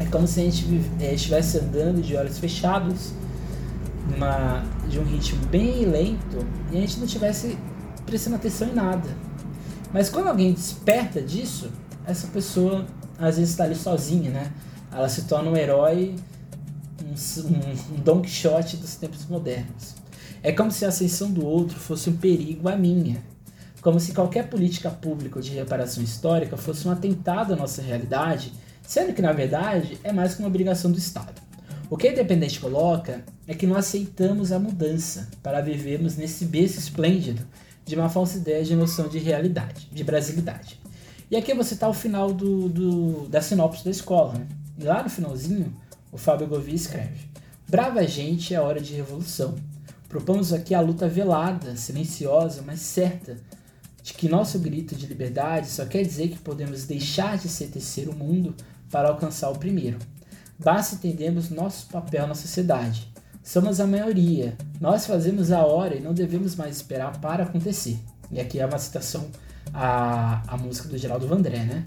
é 0.00 0.06
como 0.06 0.26
se 0.26 0.40
a 0.40 0.44
gente 0.44 0.64
é, 0.98 1.12
estivesse 1.12 1.58
andando 1.58 2.00
de 2.00 2.16
olhos 2.16 2.38
fechados, 2.38 3.12
numa, 4.10 4.64
de 4.88 4.98
um 4.98 5.04
ritmo 5.04 5.44
bem 5.48 5.84
lento, 5.84 6.38
e 6.72 6.78
a 6.78 6.80
gente 6.80 6.96
não 6.96 7.04
estivesse 7.04 7.58
prestando 8.06 8.36
atenção 8.36 8.68
em 8.68 8.74
nada. 8.74 9.10
Mas 9.92 10.08
quando 10.08 10.28
alguém 10.28 10.54
desperta 10.54 11.20
disso, 11.20 11.70
essa 12.06 12.28
pessoa 12.28 12.86
às 13.18 13.36
vezes 13.36 13.50
está 13.50 13.64
ali 13.64 13.74
sozinha, 13.74 14.30
né? 14.30 14.50
Ela 14.98 15.08
se 15.08 15.22
torna 15.26 15.48
um 15.48 15.56
herói, 15.56 16.16
um, 17.04 17.94
um, 17.94 18.00
Don 18.02 18.20
Quixote 18.20 18.76
dos 18.76 18.96
tempos 18.96 19.26
modernos. 19.26 19.94
É 20.42 20.50
como 20.50 20.72
se 20.72 20.84
a 20.84 20.88
ascensão 20.88 21.30
do 21.30 21.46
outro 21.46 21.78
fosse 21.78 22.10
um 22.10 22.16
perigo 22.16 22.68
à 22.68 22.76
minha. 22.76 23.22
Como 23.80 24.00
se 24.00 24.12
qualquer 24.12 24.48
política 24.48 24.90
pública 24.90 25.40
de 25.40 25.52
reparação 25.52 26.02
histórica 26.02 26.56
fosse 26.56 26.88
um 26.88 26.90
atentado 26.90 27.52
à 27.52 27.56
nossa 27.56 27.80
realidade 27.80 28.52
sendo 28.82 29.12
que 29.12 29.22
na 29.22 29.32
verdade 29.32 29.98
é 30.02 30.12
mais 30.12 30.34
que 30.34 30.40
uma 30.40 30.48
obrigação 30.48 30.90
do 30.90 30.98
Estado. 30.98 31.40
O 31.88 31.96
que 31.96 32.08
a 32.08 32.12
Independente 32.12 32.58
coloca 32.58 33.22
é 33.46 33.54
que 33.54 33.68
não 33.68 33.76
aceitamos 33.76 34.50
a 34.50 34.58
mudança 34.58 35.28
para 35.44 35.60
vivermos 35.60 36.16
nesse 36.16 36.44
berço 36.44 36.80
esplêndido 36.80 37.46
de 37.84 37.94
uma 37.94 38.08
falsa 38.08 38.38
ideia 38.38 38.64
de 38.64 38.74
noção 38.74 39.06
de 39.06 39.18
realidade, 39.18 39.88
de 39.92 40.02
brasilidade. 40.02 40.80
E 41.30 41.36
aqui 41.36 41.54
você 41.54 41.74
está 41.74 41.88
o 41.88 41.94
final 41.94 42.32
do, 42.32 42.68
do, 42.68 43.28
da 43.28 43.40
sinopse 43.40 43.84
da 43.84 43.90
escola. 43.90 44.32
Né? 44.34 44.46
E 44.78 44.84
lá 44.84 45.02
no 45.02 45.10
finalzinho, 45.10 45.74
o 46.12 46.16
Fábio 46.16 46.46
Gouveia 46.46 46.76
escreve: 46.76 47.28
Brava 47.68 48.06
gente 48.06 48.54
é 48.54 48.60
hora 48.60 48.80
de 48.80 48.94
revolução. 48.94 49.56
Propomos 50.08 50.52
aqui 50.52 50.74
a 50.74 50.80
luta 50.80 51.08
velada, 51.08 51.76
silenciosa, 51.76 52.62
mas 52.64 52.80
certa, 52.80 53.36
de 54.02 54.14
que 54.14 54.28
nosso 54.28 54.58
grito 54.58 54.94
de 54.94 55.06
liberdade 55.06 55.68
só 55.68 55.84
quer 55.84 56.02
dizer 56.02 56.28
que 56.28 56.38
podemos 56.38 56.84
deixar 56.84 57.36
de 57.36 57.48
ser 57.48 57.66
terceiro 57.66 58.14
mundo 58.14 58.54
para 58.90 59.08
alcançar 59.08 59.50
o 59.50 59.58
primeiro. 59.58 59.98
Basta 60.58 60.94
entendermos 60.94 61.50
nosso 61.50 61.88
papel 61.88 62.26
na 62.26 62.34
sociedade. 62.34 63.12
Somos 63.42 63.80
a 63.80 63.86
maioria. 63.86 64.56
Nós 64.80 65.06
fazemos 65.06 65.50
a 65.52 65.64
hora 65.64 65.96
e 65.96 66.00
não 66.00 66.14
devemos 66.14 66.54
mais 66.54 66.76
esperar 66.76 67.20
para 67.20 67.44
acontecer. 67.44 67.98
E 68.30 68.40
aqui 68.40 68.60
é 68.60 68.66
uma 68.66 68.78
citação 68.78 69.28
à, 69.72 70.42
à 70.46 70.56
música 70.56 70.88
do 70.88 70.98
Geraldo 70.98 71.26
Vandré, 71.26 71.64
né? 71.64 71.84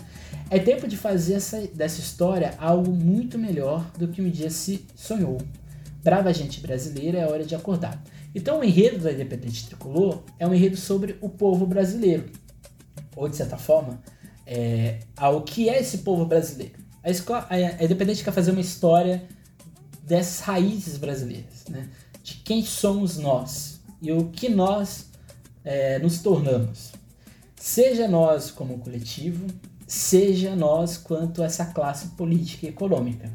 É 0.49 0.59
tempo 0.59 0.87
de 0.87 0.97
fazer 0.97 1.35
essa, 1.35 1.61
dessa 1.67 1.99
história 1.99 2.53
algo 2.57 2.91
muito 2.91 3.37
melhor 3.37 3.89
do 3.97 4.07
que 4.07 4.21
um 4.21 4.29
dia 4.29 4.49
se 4.49 4.85
sonhou. 4.95 5.37
Brava 6.03 6.33
gente 6.33 6.59
brasileira, 6.59 7.19
é 7.19 7.27
hora 7.27 7.45
de 7.45 7.55
acordar. 7.55 8.01
Então 8.33 8.59
o 8.59 8.63
enredo 8.63 8.99
da 8.99 9.11
Independente 9.11 9.67
Tricolor 9.67 10.23
é 10.39 10.47
um 10.47 10.53
enredo 10.53 10.77
sobre 10.77 11.17
o 11.21 11.29
povo 11.29 11.65
brasileiro. 11.65 12.25
Ou, 13.15 13.29
de 13.29 13.35
certa 13.35 13.57
forma, 13.57 14.01
é, 14.45 14.99
ao 15.15 15.41
que 15.41 15.69
é 15.69 15.79
esse 15.79 15.99
povo 15.99 16.25
brasileiro. 16.25 16.73
A, 17.03 17.09
escola, 17.09 17.47
a, 17.49 17.55
a 17.55 17.83
Independente 17.83 18.23
quer 18.23 18.33
fazer 18.33 18.51
uma 18.51 18.61
história 18.61 19.23
dessas 20.03 20.39
raízes 20.41 20.97
brasileiras, 20.97 21.65
né? 21.69 21.89
de 22.23 22.35
quem 22.35 22.63
somos 22.63 23.17
nós 23.17 23.79
e 24.01 24.11
o 24.11 24.25
que 24.29 24.49
nós 24.49 25.09
é, 25.63 25.99
nos 25.99 26.19
tornamos. 26.19 26.91
Seja 27.61 28.07
nós 28.07 28.49
como 28.49 28.79
coletivo, 28.79 29.45
seja 29.85 30.55
nós 30.55 30.97
quanto 30.97 31.43
essa 31.43 31.63
classe 31.63 32.07
política 32.17 32.65
e 32.65 32.69
econômica. 32.69 33.31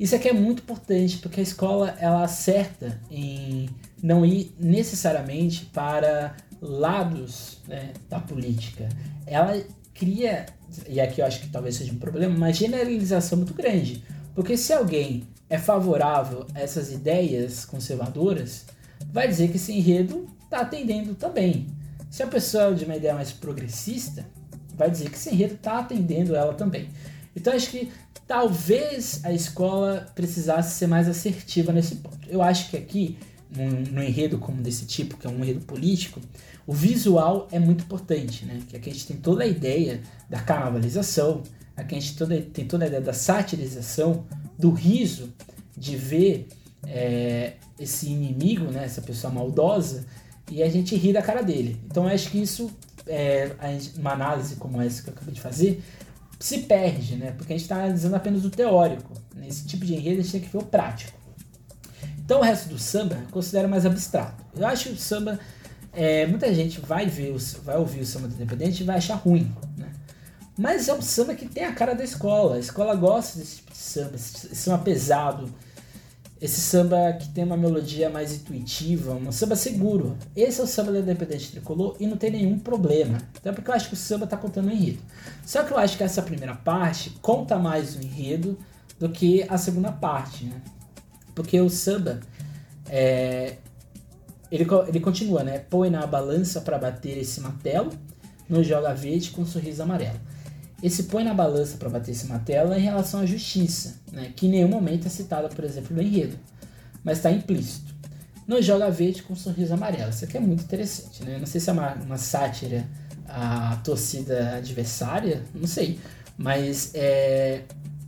Isso 0.00 0.16
aqui 0.16 0.30
é 0.30 0.32
muito 0.32 0.62
importante 0.62 1.18
porque 1.18 1.40
a 1.40 1.42
escola 1.42 1.94
ela 2.00 2.24
acerta 2.24 2.98
em 3.10 3.68
não 4.02 4.24
ir 4.24 4.54
necessariamente 4.58 5.66
para 5.66 6.34
lados 6.58 7.58
né, 7.68 7.92
da 8.08 8.18
política. 8.18 8.88
Ela 9.26 9.62
cria, 9.92 10.46
e 10.88 10.98
aqui 10.98 11.20
eu 11.20 11.26
acho 11.26 11.42
que 11.42 11.50
talvez 11.50 11.76
seja 11.76 11.92
um 11.92 11.98
problema, 11.98 12.34
uma 12.34 12.50
generalização 12.50 13.36
muito 13.36 13.52
grande. 13.52 14.02
Porque 14.34 14.56
se 14.56 14.72
alguém 14.72 15.28
é 15.50 15.58
favorável 15.58 16.46
a 16.54 16.60
essas 16.60 16.90
ideias 16.90 17.66
conservadoras, 17.66 18.64
vai 19.12 19.28
dizer 19.28 19.50
que 19.50 19.56
esse 19.56 19.70
enredo 19.70 20.26
está 20.46 20.60
atendendo 20.60 21.14
também. 21.14 21.66
Se 22.14 22.22
a 22.22 22.28
pessoa 22.28 22.66
é 22.66 22.74
de 22.74 22.84
uma 22.84 22.94
ideia 22.94 23.12
mais 23.12 23.32
progressista, 23.32 24.24
vai 24.76 24.88
dizer 24.88 25.10
que 25.10 25.16
esse 25.16 25.30
enredo 25.30 25.54
está 25.54 25.80
atendendo 25.80 26.36
ela 26.36 26.54
também. 26.54 26.88
Então 27.34 27.52
acho 27.52 27.68
que 27.68 27.90
talvez 28.24 29.18
a 29.24 29.32
escola 29.32 30.06
precisasse 30.14 30.76
ser 30.76 30.86
mais 30.86 31.08
assertiva 31.08 31.72
nesse 31.72 31.96
ponto. 31.96 32.16
Eu 32.28 32.40
acho 32.40 32.70
que 32.70 32.76
aqui, 32.76 33.18
num, 33.50 34.00
enredo 34.00 34.38
como 34.38 34.62
desse 34.62 34.86
tipo, 34.86 35.16
que 35.16 35.26
é 35.26 35.30
um 35.30 35.42
enredo 35.42 35.62
político, 35.62 36.20
o 36.64 36.72
visual 36.72 37.48
é 37.50 37.58
muito 37.58 37.82
importante, 37.82 38.44
né? 38.44 38.60
Que 38.68 38.76
aqui 38.76 38.90
a 38.90 38.92
gente 38.92 39.08
tem 39.08 39.16
toda 39.16 39.42
a 39.42 39.46
ideia 39.48 40.00
da 40.30 40.38
carnavalização, 40.38 41.42
aqui 41.76 41.96
a 41.96 42.00
gente 42.00 42.16
toda, 42.16 42.40
tem 42.40 42.64
toda 42.64 42.84
a 42.84 42.86
ideia 42.86 43.02
da 43.02 43.12
satirização, 43.12 44.24
do 44.56 44.70
riso, 44.70 45.34
de 45.76 45.96
ver 45.96 46.46
é, 46.86 47.54
esse 47.76 48.06
inimigo, 48.06 48.66
né? 48.66 48.84
Essa 48.84 49.02
pessoa 49.02 49.32
maldosa, 49.32 50.06
e 50.50 50.62
a 50.62 50.68
gente 50.68 50.94
ri 50.96 51.12
da 51.12 51.22
cara 51.22 51.42
dele. 51.42 51.80
Então 51.86 52.08
eu 52.08 52.14
acho 52.14 52.30
que 52.30 52.40
isso, 52.40 52.70
é, 53.06 53.50
uma 53.96 54.12
análise 54.12 54.56
como 54.56 54.80
essa 54.80 55.02
que 55.02 55.08
eu 55.08 55.14
acabei 55.14 55.34
de 55.34 55.40
fazer, 55.40 55.82
se 56.38 56.58
perde, 56.58 57.16
né? 57.16 57.32
Porque 57.32 57.52
a 57.52 57.56
gente 57.56 57.64
está 57.64 57.76
analisando 57.76 58.16
apenas 58.16 58.44
o 58.44 58.50
teórico. 58.50 59.12
Nesse 59.34 59.66
tipo 59.66 59.84
de 59.84 59.94
enredo 59.94 60.20
a 60.20 60.22
gente 60.22 60.32
tem 60.32 60.40
que 60.40 60.48
ver 60.48 60.58
o 60.58 60.66
prático. 60.66 61.18
Então 62.18 62.40
o 62.40 62.42
resto 62.42 62.68
do 62.68 62.78
samba 62.78 63.16
eu 63.16 63.30
considero 63.30 63.68
mais 63.68 63.86
abstrato. 63.86 64.44
Eu 64.56 64.66
acho 64.66 64.90
que 64.90 64.94
o 64.94 64.98
samba 64.98 65.38
é, 65.92 66.26
muita 66.26 66.52
gente 66.52 66.80
vai 66.80 67.06
ver, 67.06 67.30
o, 67.30 67.38
vai 67.62 67.76
ouvir 67.76 68.00
o 68.00 68.06
samba 68.06 68.28
do 68.28 68.34
Independente 68.34 68.82
e 68.82 68.84
vai 68.84 68.96
achar 68.96 69.14
ruim, 69.14 69.54
né? 69.76 69.92
Mas 70.56 70.88
é 70.88 70.94
um 70.94 71.02
samba 71.02 71.34
que 71.34 71.46
tem 71.46 71.64
a 71.64 71.72
cara 71.72 71.94
da 71.94 72.04
escola. 72.04 72.56
A 72.56 72.58
escola 72.58 72.94
gosta 72.94 73.38
desse 73.38 73.56
tipo 73.56 73.72
de 73.72 73.78
samba, 73.78 74.14
esse 74.14 74.54
samba 74.54 74.78
pesado. 74.78 75.52
Esse 76.44 76.60
samba 76.60 77.14
que 77.14 77.30
tem 77.30 77.42
uma 77.42 77.56
melodia 77.56 78.10
mais 78.10 78.34
intuitiva, 78.34 79.14
um 79.14 79.32
samba 79.32 79.56
seguro. 79.56 80.14
Esse 80.36 80.60
é 80.60 80.64
o 80.64 80.66
samba 80.66 80.92
da 80.92 80.98
Independente 80.98 81.52
Tricolor 81.52 81.96
e 81.98 82.06
não 82.06 82.18
tem 82.18 82.30
nenhum 82.30 82.58
problema. 82.58 83.16
Até 83.34 83.50
porque 83.50 83.70
eu 83.70 83.74
acho 83.74 83.88
que 83.88 83.94
o 83.94 83.96
samba 83.96 84.26
tá 84.26 84.36
contando 84.36 84.68
um 84.68 84.70
enredo. 84.70 84.98
Só 85.46 85.62
que 85.62 85.72
eu 85.72 85.78
acho 85.78 85.96
que 85.96 86.02
essa 86.02 86.20
primeira 86.20 86.54
parte 86.54 87.18
conta 87.22 87.58
mais 87.58 87.96
o 87.96 88.02
enredo 88.02 88.58
do 89.00 89.08
que 89.08 89.46
a 89.48 89.56
segunda 89.56 89.90
parte, 89.90 90.44
né? 90.44 90.60
Porque 91.34 91.58
o 91.58 91.70
samba 91.70 92.20
é, 92.90 93.56
ele, 94.52 94.66
ele 94.88 95.00
continua, 95.00 95.42
né? 95.42 95.60
Põe 95.60 95.88
na 95.88 96.06
balança 96.06 96.60
para 96.60 96.76
bater 96.76 97.16
esse 97.16 97.40
martelo, 97.40 97.90
não 98.50 98.62
joga 98.62 98.92
verde 98.92 99.30
com 99.30 99.40
um 99.40 99.46
sorriso 99.46 99.82
amarelo. 99.82 100.20
Esse 100.84 101.04
põe 101.04 101.24
na 101.24 101.32
balança 101.32 101.78
para 101.78 101.88
bater 101.88 102.10
esse 102.10 102.26
martelo 102.26 102.74
é 102.74 102.78
em 102.78 102.82
relação 102.82 103.20
à 103.20 103.24
justiça, 103.24 103.94
né? 104.12 104.34
que 104.36 104.46
em 104.46 104.50
nenhum 104.50 104.68
momento 104.68 105.06
é 105.06 105.08
citada, 105.08 105.48
por 105.48 105.64
exemplo, 105.64 105.96
no 105.96 106.02
enredo, 106.02 106.38
mas 107.02 107.16
está 107.16 107.32
implícito. 107.32 107.94
Não 108.46 108.60
joga 108.60 108.90
verde 108.90 109.22
com 109.22 109.32
um 109.32 109.36
sorriso 109.36 109.72
amarelo. 109.72 110.10
Isso 110.10 110.26
aqui 110.26 110.36
é 110.36 110.40
muito 110.40 110.62
interessante, 110.62 111.24
né? 111.24 111.38
Não 111.38 111.46
sei 111.46 111.58
se 111.58 111.70
é 111.70 111.72
uma, 111.72 111.94
uma 111.94 112.18
sátira 112.18 112.86
à 113.26 113.80
torcida 113.82 114.56
adversária, 114.56 115.42
não 115.54 115.66
sei. 115.66 115.98
Mas 116.36 116.90
é, 116.92 117.62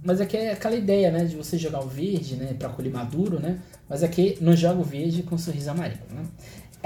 mas 0.05 0.21
aqui 0.21 0.37
é 0.37 0.53
aquela 0.53 0.77
ideia, 0.77 1.11
né, 1.11 1.25
de 1.25 1.35
você 1.35 1.57
jogar 1.57 1.81
o 1.81 1.89
verde, 1.89 2.37
né, 2.37 2.55
para 2.59 2.69
colher 2.69 2.93
maduro, 2.93 3.41
né? 3.41 3.59
Mas 3.89 4.03
aqui 4.03 4.37
não 4.39 4.55
joga 4.55 4.81
o 4.81 4.85
verde 4.85 5.23
com 5.23 5.37
um 5.37 5.39
sorriso 5.39 5.71
amarelo, 5.71 6.01
né? 6.11 6.23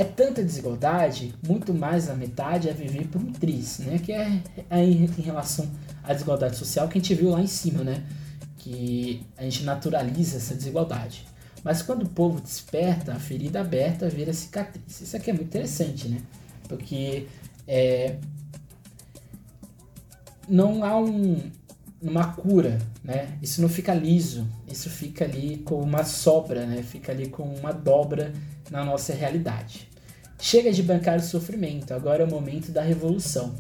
É 0.01 0.05
tanta 0.05 0.43
desigualdade, 0.43 1.35
muito 1.47 1.75
mais 1.75 2.07
da 2.07 2.15
metade 2.15 2.71
é 2.71 2.73
viver 2.73 3.07
por 3.09 3.21
um 3.21 3.31
triz, 3.31 3.81
né? 3.81 3.99
Que 3.99 4.13
é, 4.13 4.43
é 4.71 4.83
em, 4.83 5.05
em 5.05 5.21
relação 5.21 5.71
à 6.03 6.15
desigualdade 6.15 6.57
social 6.57 6.89
que 6.89 6.97
a 6.97 7.03
gente 7.03 7.15
viu 7.15 7.29
lá 7.29 7.43
em 7.43 7.47
cima, 7.47 7.85
né? 7.85 8.03
Que 8.57 9.23
a 9.37 9.43
gente 9.43 9.63
naturaliza 9.63 10.39
essa 10.39 10.55
desigualdade. 10.55 11.27
Mas 11.63 11.83
quando 11.83 12.05
o 12.05 12.09
povo 12.09 12.41
desperta, 12.41 13.13
a 13.13 13.19
ferida 13.19 13.61
aberta 13.61 14.09
vira 14.09 14.33
cicatriz. 14.33 15.03
Isso 15.03 15.15
aqui 15.15 15.29
é 15.29 15.35
muito 15.35 15.49
interessante, 15.49 16.09
né? 16.09 16.23
Porque 16.67 17.27
é, 17.69 18.17
não 20.49 20.83
há 20.83 20.99
um, 20.99 21.43
uma 22.01 22.33
cura, 22.33 22.79
né? 23.05 23.37
Isso 23.43 23.61
não 23.61 23.69
fica 23.69 23.93
liso, 23.93 24.49
isso 24.67 24.89
fica 24.89 25.27
ali 25.27 25.59
com 25.59 25.79
uma 25.79 26.05
sobra, 26.05 26.65
né? 26.65 26.83
Fica 26.83 27.13
ali 27.13 27.29
com 27.29 27.43
uma 27.43 27.71
dobra 27.71 28.33
na 28.71 28.83
nossa 28.83 29.13
realidade. 29.13 29.90
Chega 30.41 30.73
de 30.73 30.83
bancar 30.83 31.19
o 31.19 31.23
sofrimento, 31.23 31.93
agora 31.93 32.23
é 32.23 32.27
o 32.27 32.31
momento 32.31 32.73
da 32.73 32.83
revolução. 32.83 33.55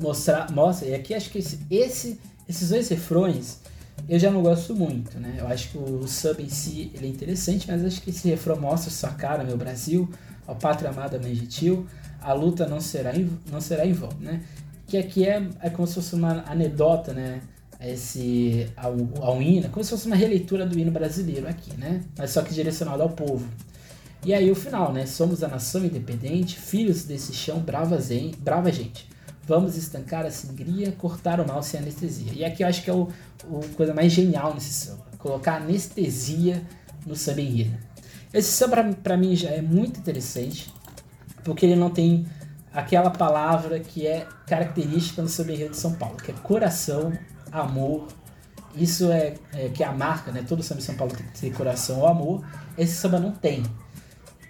Mostrar, 0.00 0.50
mostra, 0.52 0.88
e 0.88 0.94
aqui 0.94 1.14
acho 1.14 1.30
que 1.30 1.38
esse, 1.38 1.58
esse, 1.70 2.20
esses 2.48 2.68
dois 2.68 2.88
refrões 2.88 3.60
eu 4.08 4.18
já 4.18 4.30
não 4.30 4.42
gosto 4.42 4.74
muito, 4.74 5.18
né? 5.18 5.36
Eu 5.38 5.48
acho 5.48 5.70
que 5.70 5.78
o 5.78 6.06
sub 6.06 6.42
em 6.42 6.48
si 6.48 6.92
ele 6.94 7.06
é 7.06 7.10
interessante, 7.10 7.66
mas 7.66 7.84
acho 7.84 8.00
que 8.02 8.10
esse 8.10 8.28
refrão 8.28 8.60
mostra 8.60 8.90
sua 8.90 9.10
cara, 9.10 9.42
meu 9.42 9.56
Brasil, 9.56 10.08
ao 10.46 10.54
pátria 10.54 10.90
amada, 10.90 11.18
mãe 11.18 11.34
gentil, 11.34 11.86
a 12.20 12.32
luta 12.32 12.66
não 12.66 12.80
será 12.80 13.16
em, 13.16 13.28
não 13.50 13.60
será 13.60 13.84
em 13.86 13.92
vão, 13.92 14.10
né? 14.20 14.42
Que 14.86 14.98
aqui 14.98 15.26
é, 15.26 15.42
é 15.60 15.70
como 15.70 15.88
se 15.88 15.94
fosse 15.94 16.14
uma 16.14 16.44
anedota, 16.46 17.12
né? 17.12 17.40
esse 17.80 18.66
ao, 18.76 18.94
ao 19.20 19.42
hino, 19.42 19.68
como 19.68 19.84
se 19.84 19.90
fosse 19.90 20.06
uma 20.06 20.16
releitura 20.16 20.64
do 20.64 20.78
hino 20.78 20.90
brasileiro 20.90 21.48
aqui, 21.48 21.76
né? 21.76 22.02
Mas 22.16 22.30
só 22.30 22.42
que 22.42 22.54
direcionado 22.54 23.02
ao 23.02 23.10
povo. 23.10 23.46
E 24.26 24.34
aí 24.34 24.50
o 24.50 24.56
final, 24.56 24.92
né? 24.92 25.06
Somos 25.06 25.44
a 25.44 25.46
nação 25.46 25.84
independente, 25.84 26.58
filhos 26.58 27.04
desse 27.04 27.32
chão, 27.32 27.60
brava, 27.60 27.96
zen, 28.00 28.32
brava 28.40 28.72
gente. 28.72 29.08
Vamos 29.44 29.76
estancar 29.76 30.26
a 30.26 30.32
sangria, 30.32 30.90
cortar 30.90 31.38
o 31.38 31.46
mal 31.46 31.62
sem 31.62 31.78
anestesia. 31.78 32.32
E 32.34 32.44
aqui 32.44 32.64
eu 32.64 32.66
acho 32.66 32.82
que 32.82 32.90
é 32.90 32.92
o, 32.92 33.08
o 33.44 33.60
coisa 33.76 33.94
mais 33.94 34.10
genial 34.10 34.52
nesse 34.52 34.72
samba. 34.72 35.06
Colocar 35.16 35.62
anestesia 35.62 36.60
no 37.06 37.14
samba 37.14 37.40
enredo. 37.40 37.78
Esse 38.34 38.50
samba 38.50 38.82
para 39.00 39.16
mim 39.16 39.36
já 39.36 39.50
é 39.50 39.62
muito 39.62 40.00
interessante, 40.00 40.74
porque 41.44 41.64
ele 41.64 41.76
não 41.76 41.90
tem 41.90 42.26
aquela 42.74 43.10
palavra 43.10 43.78
que 43.78 44.08
é 44.08 44.26
característica 44.44 45.22
no 45.22 45.28
samba 45.28 45.52
enredo 45.52 45.70
de 45.70 45.76
São 45.76 45.94
Paulo, 45.94 46.16
que 46.16 46.32
é 46.32 46.34
coração, 46.42 47.12
amor. 47.52 48.08
Isso 48.74 49.08
é, 49.12 49.34
é, 49.54 49.68
que 49.68 49.84
é 49.84 49.86
a 49.86 49.92
marca, 49.92 50.32
né? 50.32 50.44
Todo 50.48 50.64
samba 50.64 50.80
de 50.80 50.86
São 50.86 50.96
Paulo 50.96 51.14
tem 51.14 51.24
que 51.26 51.40
ter 51.40 51.52
coração 51.52 52.00
ou 52.00 52.08
amor. 52.08 52.44
Esse 52.76 52.94
samba 52.94 53.20
não 53.20 53.30
tem. 53.30 53.62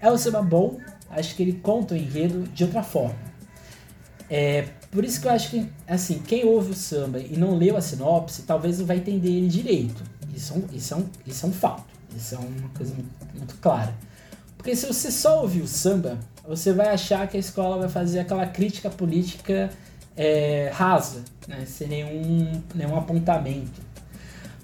É 0.07 0.13
um 0.13 0.17
samba 0.17 0.41
bom, 0.41 0.79
acho 1.11 1.35
que 1.35 1.43
ele 1.43 1.55
conta 1.55 1.95
o 1.95 1.97
enredo 1.97 2.45
de 2.55 2.63
outra 2.63 2.81
forma. 2.81 3.17
É, 4.31 4.69
por 4.89 5.05
isso 5.05 5.21
que 5.21 5.27
eu 5.27 5.33
acho 5.33 5.51
que, 5.51 5.69
assim, 5.85 6.21
quem 6.21 6.45
ouve 6.45 6.71
o 6.71 6.75
samba 6.75 7.19
e 7.19 7.37
não 7.37 7.57
leu 7.57 7.77
a 7.77 7.81
sinopse, 7.81 8.43
talvez 8.43 8.79
não 8.79 8.87
vai 8.87 8.99
entender 8.99 9.31
ele 9.31 9.49
direito. 9.49 10.01
Isso 10.33 10.55
é 10.55 10.57
um, 10.59 10.65
isso 10.73 10.95
é 10.95 10.97
um, 10.97 11.07
isso 11.27 11.45
é 11.45 11.49
um 11.49 11.53
fato. 11.53 11.93
Isso 12.17 12.37
é 12.37 12.39
uma 12.39 12.69
coisa 12.69 12.95
muito, 12.95 13.11
muito 13.37 13.57
clara. 13.57 13.93
Porque 14.57 14.77
se 14.77 14.87
você 14.87 15.11
só 15.11 15.43
ouvir 15.43 15.63
o 15.63 15.67
samba, 15.67 16.21
você 16.47 16.73
vai 16.73 16.91
achar 16.91 17.27
que 17.27 17.37
a 17.37 17.41
escola 17.41 17.77
vai 17.77 17.89
fazer 17.89 18.21
aquela 18.21 18.47
crítica 18.47 18.89
política 18.89 19.71
é, 20.17 20.71
rasa, 20.73 21.25
né? 21.49 21.65
sem 21.67 21.89
nenhum, 21.89 22.63
nenhum 22.77 22.97
apontamento. 22.97 23.83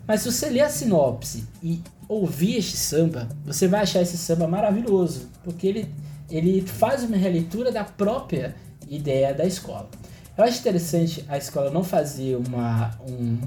Mas 0.07 0.20
se 0.20 0.30
você 0.30 0.49
ler 0.51 0.61
a 0.61 0.68
sinopse 0.68 1.49
e 1.61 1.82
ouvir 2.09 2.59
este 2.59 2.76
samba, 2.76 3.28
você 3.45 3.66
vai 3.66 3.80
achar 3.80 4.03
esse 4.03 4.16
samba 4.16 4.47
maravilhoso, 4.47 5.32
porque 5.43 5.66
ele, 5.66 5.95
ele 6.30 6.62
faz 6.62 7.03
uma 7.03 7.16
releitura 7.16 7.70
da 7.70 7.84
própria 7.84 8.55
ideia 8.88 9.34
da 9.34 9.45
escola. 9.45 9.88
Eu 10.36 10.45
acho 10.45 10.61
interessante 10.61 11.24
a 11.28 11.36
escola 11.36 11.70
não 11.70 11.84
fazer 11.84 12.36
uma, 12.36 12.90
um, 13.07 13.38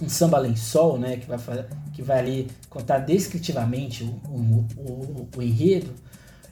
um 0.00 0.08
samba 0.08 0.38
lençol, 0.38 0.98
né, 0.98 1.16
que 1.16 1.26
vai, 1.26 1.38
que 1.92 2.02
vai 2.02 2.18
ali 2.18 2.50
contar 2.70 2.98
descritivamente 2.98 4.04
o, 4.04 4.08
o, 4.28 4.66
o, 4.78 5.28
o 5.36 5.42
enredo. 5.42 5.92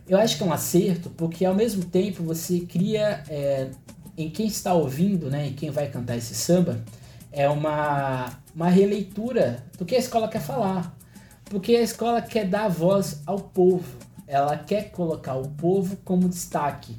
Eu 0.09 0.19
acho 0.19 0.37
que 0.37 0.43
é 0.43 0.47
um 0.47 0.53
acerto, 0.53 1.11
porque 1.11 1.45
ao 1.45 1.55
mesmo 1.55 1.85
tempo 1.85 2.23
você 2.23 2.61
cria 2.61 3.25
é, 3.29 3.71
em 4.17 4.31
quem 4.31 4.47
está 4.47 4.73
ouvindo, 4.75 5.31
né, 5.31 5.49
e 5.49 5.53
quem 5.53 5.71
vai 5.71 5.89
cantar 5.89 6.17
esse 6.17 6.35
samba, 6.35 6.85
é 7.33 7.49
uma, 7.49 8.33
uma 8.55 8.69
releitura 8.69 9.65
do 9.79 9.85
que 9.85 9.95
a 9.95 9.99
escola 9.99 10.29
quer 10.29 10.41
falar. 10.41 10.97
Porque 11.45 11.77
a 11.77 11.83
escola 11.83 12.21
quer 12.21 12.47
dar 12.47 12.69
voz 12.69 13.23
ao 13.25 13.39
povo, 13.39 13.85
ela 14.27 14.57
quer 14.57 14.91
colocar 14.91 15.35
o 15.35 15.49
povo 15.49 15.97
como 16.05 16.29
destaque. 16.29 16.97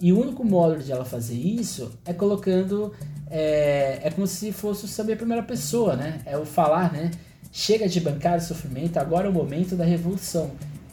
E 0.00 0.12
o 0.12 0.20
único 0.20 0.44
modo 0.44 0.78
de 0.78 0.92
ela 0.92 1.04
fazer 1.04 1.34
isso 1.34 1.90
é 2.04 2.12
colocando. 2.12 2.94
É, 3.30 4.00
é 4.02 4.10
como 4.10 4.26
se 4.26 4.52
fosse 4.52 4.84
o 4.84 4.88
saber 4.88 5.16
primeira 5.16 5.42
pessoa, 5.42 5.96
né? 5.96 6.20
É 6.24 6.38
o 6.38 6.46
falar, 6.46 6.92
né? 6.92 7.10
Chega 7.50 7.88
de 7.88 8.00
bancar 8.00 8.38
o 8.38 8.40
sofrimento, 8.40 8.98
agora 8.98 9.26
é 9.26 9.30
o 9.30 9.32
momento 9.32 9.74
da 9.74 9.84
revolução. 9.84 10.52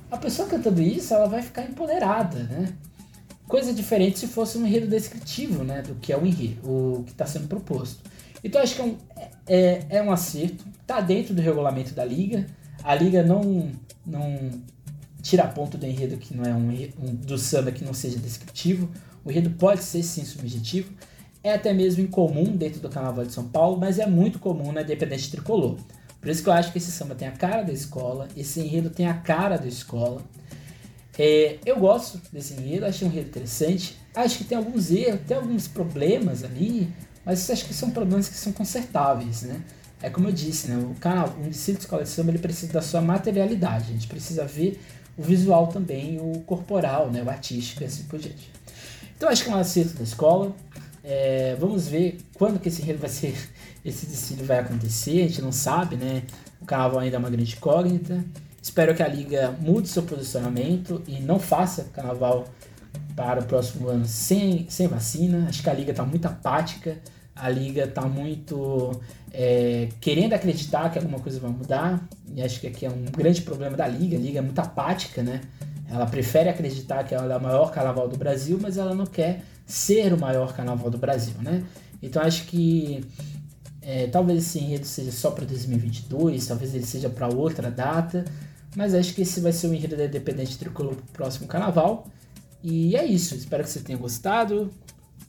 A 0.10 0.18
pessoa 0.18 0.48
cantando 0.48 0.82
isso, 0.82 1.14
ela 1.14 1.28
vai 1.28 1.42
ficar 1.42 1.64
empoderada, 1.64 2.40
né? 2.44 2.74
Coisa 3.48 3.72
diferente 3.74 4.18
se 4.18 4.28
fosse 4.28 4.58
um 4.58 4.66
enredo 4.66 4.88
descritivo, 4.88 5.64
né, 5.64 5.84
do 5.84 5.94
que 5.96 6.12
é 6.12 6.18
o 6.18 6.26
enredo, 6.26 6.68
o 6.68 7.04
que 7.04 7.12
está 7.12 7.28
sendo 7.28 7.48
proposto. 7.48 8.00
Então 8.44 8.60
acho 8.60 8.76
que 8.76 8.82
é 8.82 8.86
um, 8.86 8.98
é, 9.46 9.86
é 9.90 10.02
um 10.02 10.12
acerto, 10.12 10.66
está 10.82 11.00
dentro 11.00 11.34
do 11.34 11.42
regulamento 11.42 11.94
da 11.94 12.04
liga. 12.04 12.48
A 12.84 12.96
liga 12.96 13.22
não 13.22 13.72
não 14.06 14.50
tira 15.26 15.48
ponto 15.48 15.76
do 15.76 15.88
enredo 15.88 16.18
que 16.18 16.36
não 16.36 16.44
é 16.46 16.54
um, 16.54 16.70
um 17.04 17.16
do 17.16 17.36
samba 17.36 17.72
que 17.72 17.84
não 17.84 17.96
seja 17.96 18.20
descritivo. 18.20 18.88
O 19.26 19.32
enredo 19.32 19.50
pode 19.50 19.84
ser 19.84 20.04
sim 20.04 20.24
subjetivo. 20.24 20.94
É 21.44 21.56
até 21.56 21.74
mesmo 21.74 22.04
incomum 22.04 22.56
dentro 22.56 22.80
do 22.80 22.90
Carnaval 22.90 23.26
de 23.26 23.34
São 23.34 23.48
Paulo, 23.48 23.76
mas 23.76 23.98
é 23.98 24.06
muito 24.06 24.38
comum 24.38 24.72
na 24.72 24.84
Independente 24.84 25.32
Tricolor. 25.32 25.78
Por 26.22 26.30
isso 26.30 26.44
que 26.44 26.50
eu 26.50 26.54
acho 26.54 26.72
que 26.72 26.78
esse 26.78 26.92
samba 26.92 27.16
tem 27.16 27.28
a 27.28 27.32
cara 27.32 27.64
da 27.64 27.74
escola, 27.74 28.28
esse 28.38 28.60
enredo 28.60 28.92
tem 28.92 29.08
a 29.08 29.16
cara 29.16 29.58
da 29.58 29.66
escola. 29.66 30.22
É, 31.18 31.58
eu 31.66 31.80
gosto 31.80 32.22
desse 32.32 32.54
enredo, 32.54 32.86
achei 32.86 33.08
um 33.08 33.12
enredo 33.12 33.30
interessante. 33.30 33.98
Acho 34.14 34.38
que 34.38 34.44
tem 34.44 34.56
alguns 34.56 34.92
erros, 34.92 35.22
tem 35.28 35.38
alguns 35.38 35.68
problemas 35.68 36.44
ali, 36.44 36.88
mas 37.26 37.50
acho 37.50 37.66
que 37.66 37.74
são 37.74 37.90
problemas 37.90 38.30
que 38.30 38.36
são 38.36 38.54
consertáveis, 38.54 39.42
né? 39.42 39.60
É 40.04 40.10
como 40.10 40.28
eu 40.28 40.32
disse, 40.32 40.70
né? 40.70 40.78
O 40.78 40.94
canal, 41.00 41.36
um 41.40 41.50
desfile 41.50 41.78
de 41.78 41.84
escola 41.84 42.04
de 42.04 42.10
samba, 42.10 42.30
ele 42.30 42.38
precisa 42.38 42.72
da 42.72 42.82
sua 42.82 43.02
materialidade. 43.02 43.86
A 43.90 43.94
gente 43.94 44.08
precisa 44.08 44.46
ver 44.46 44.80
o 45.18 45.24
visual 45.24 45.68
também, 45.68 46.20
o 46.20 46.42
corporal, 46.42 47.10
né? 47.10 47.24
O 47.24 47.30
artístico 47.30 47.84
e 47.84 47.86
assim 47.86 48.04
por 48.04 48.20
diante. 48.20 48.52
Então 49.16 49.30
acho 49.30 49.44
que 49.44 49.50
é 49.50 49.54
um 49.54 49.58
acerto 49.58 49.94
da 49.96 50.04
escola. 50.04 50.54
É, 51.04 51.56
vamos 51.60 51.88
ver 51.88 52.18
quando 52.34 52.60
que 52.60 52.68
esse 52.68 52.82
vai 52.94 53.10
ser, 53.10 53.36
esse 53.86 54.06
desfile 54.06 54.44
vai 54.44 54.60
acontecer. 54.60 55.24
A 55.24 55.28
gente 55.28 55.42
não 55.42 55.52
sabe, 55.52 55.96
né? 55.96 56.24
O 56.62 56.66
carnaval 56.66 57.00
ainda 57.00 57.16
é 57.16 57.20
uma 57.20 57.30
grande 57.30 57.56
incógnita. 57.56 58.24
Espero 58.62 58.96
que 58.96 59.04
a 59.04 59.08
liga 59.08 59.56
mude 59.60 59.88
seu 59.88 60.04
posicionamento 60.04 61.02
e 61.08 61.20
não 61.20 61.40
faça 61.40 61.84
carnaval 61.94 62.46
para 63.16 63.42
o 63.42 63.46
próximo 63.46 63.88
ano 63.88 64.06
sem, 64.06 64.66
sem 64.70 64.88
vacina. 64.88 65.46
Acho 65.48 65.62
que 65.62 65.70
a 65.70 65.74
liga 65.74 65.92
está 65.92 66.04
muito 66.04 66.26
apática, 66.26 66.98
a 67.36 67.50
liga 67.50 67.84
está 67.84 68.04
muito 68.04 69.00
é, 69.32 69.90
querendo 70.00 70.34
acreditar 70.34 70.90
que 70.90 70.98
alguma 70.98 71.20
coisa 71.20 71.40
vai 71.40 71.52
mudar. 71.52 72.08
E 72.34 72.42
acho 72.42 72.62
que 72.62 72.68
aqui 72.68 72.86
é 72.86 72.90
um 72.90 73.06
grande 73.06 73.42
problema 73.42 73.76
da 73.76 73.88
liga. 73.88 74.16
A 74.16 74.20
liga 74.20 74.40
é 74.40 74.42
muito 74.42 74.60
apática, 74.60 75.22
né? 75.22 75.42
Ela 75.90 76.06
prefere 76.06 76.50
acreditar 76.50 77.04
que 77.04 77.14
ela 77.14 77.34
é 77.34 77.38
o 77.38 77.42
maior 77.42 77.72
carnaval 77.72 78.08
do 78.08 78.18
Brasil, 78.18 78.58
mas 78.62 78.78
ela 78.78 78.96
não 78.96 79.06
quer 79.06 79.44
ser 79.66 80.14
o 80.14 80.20
maior 80.20 80.54
carnaval 80.54 80.90
do 80.90 80.98
Brasil, 80.98 81.36
né? 81.42 81.64
Então 82.02 82.22
acho 82.22 82.46
que 82.46 83.04
é, 83.82 84.08
talvez 84.08 84.40
esse 84.40 84.60
enredo 84.60 84.86
seja 84.86 85.12
só 85.12 85.30
para 85.32 85.46
2022, 85.46 86.48
talvez 86.48 86.74
ele 86.74 86.86
seja 86.86 87.10
para 87.10 87.28
outra 87.28 87.70
data, 87.70 88.26
Mas 88.76 88.94
acho 88.94 89.14
que 89.14 89.22
esse 89.22 89.40
vai 89.40 89.52
ser 89.54 89.68
o 89.68 89.74
enredo 89.74 89.96
da 89.96 90.06
Independente 90.06 90.58
Tricolor 90.58 90.96
pro 90.96 91.06
próximo 91.14 91.48
carnaval. 91.48 92.08
E 92.64 92.96
é 92.96 93.06
isso. 93.06 93.36
Espero 93.36 93.64
que 93.64 93.70
você 93.70 93.80
tenha 93.80 93.98
gostado. 93.98 94.72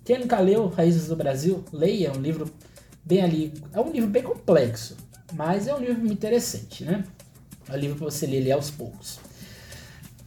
Quem 0.06 0.20
nunca 0.20 0.38
leu 0.38 0.68
Raízes 0.68 1.08
do 1.08 1.16
Brasil, 1.16 1.64
leia. 1.72 2.12
É 2.14 2.16
um 2.16 2.20
livro 2.20 2.48
bem 3.04 3.22
ali. 3.22 3.52
É 3.72 3.80
um 3.80 3.90
livro 3.90 4.08
bem 4.08 4.22
complexo. 4.22 4.96
Mas 5.32 5.66
é 5.66 5.74
um 5.74 5.80
livro 5.80 6.06
interessante, 6.06 6.84
né? 6.84 7.04
É 7.68 7.72
um 7.72 7.76
livro 7.76 7.96
para 7.96 8.04
você 8.04 8.24
ler 8.24 8.52
aos 8.52 8.70
poucos. 8.70 9.18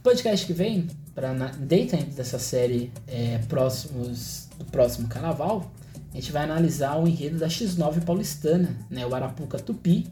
Podcast 0.02 0.46
que 0.46 0.52
vem, 0.52 0.86
para 1.14 1.32
dentro 1.32 1.96
dessa 2.08 2.38
série 2.38 2.92
é, 3.08 3.38
próximos 3.48 4.48
do 4.58 4.66
próximo 4.66 5.08
carnaval, 5.08 5.72
a 6.12 6.14
gente 6.14 6.30
vai 6.30 6.44
analisar 6.44 6.98
o 6.98 7.08
enredo 7.08 7.38
da 7.38 7.48
X9 7.48 8.04
paulistana, 8.04 8.76
né, 8.90 9.06
o 9.06 9.14
Arapuca 9.14 9.58
Tupi. 9.58 10.06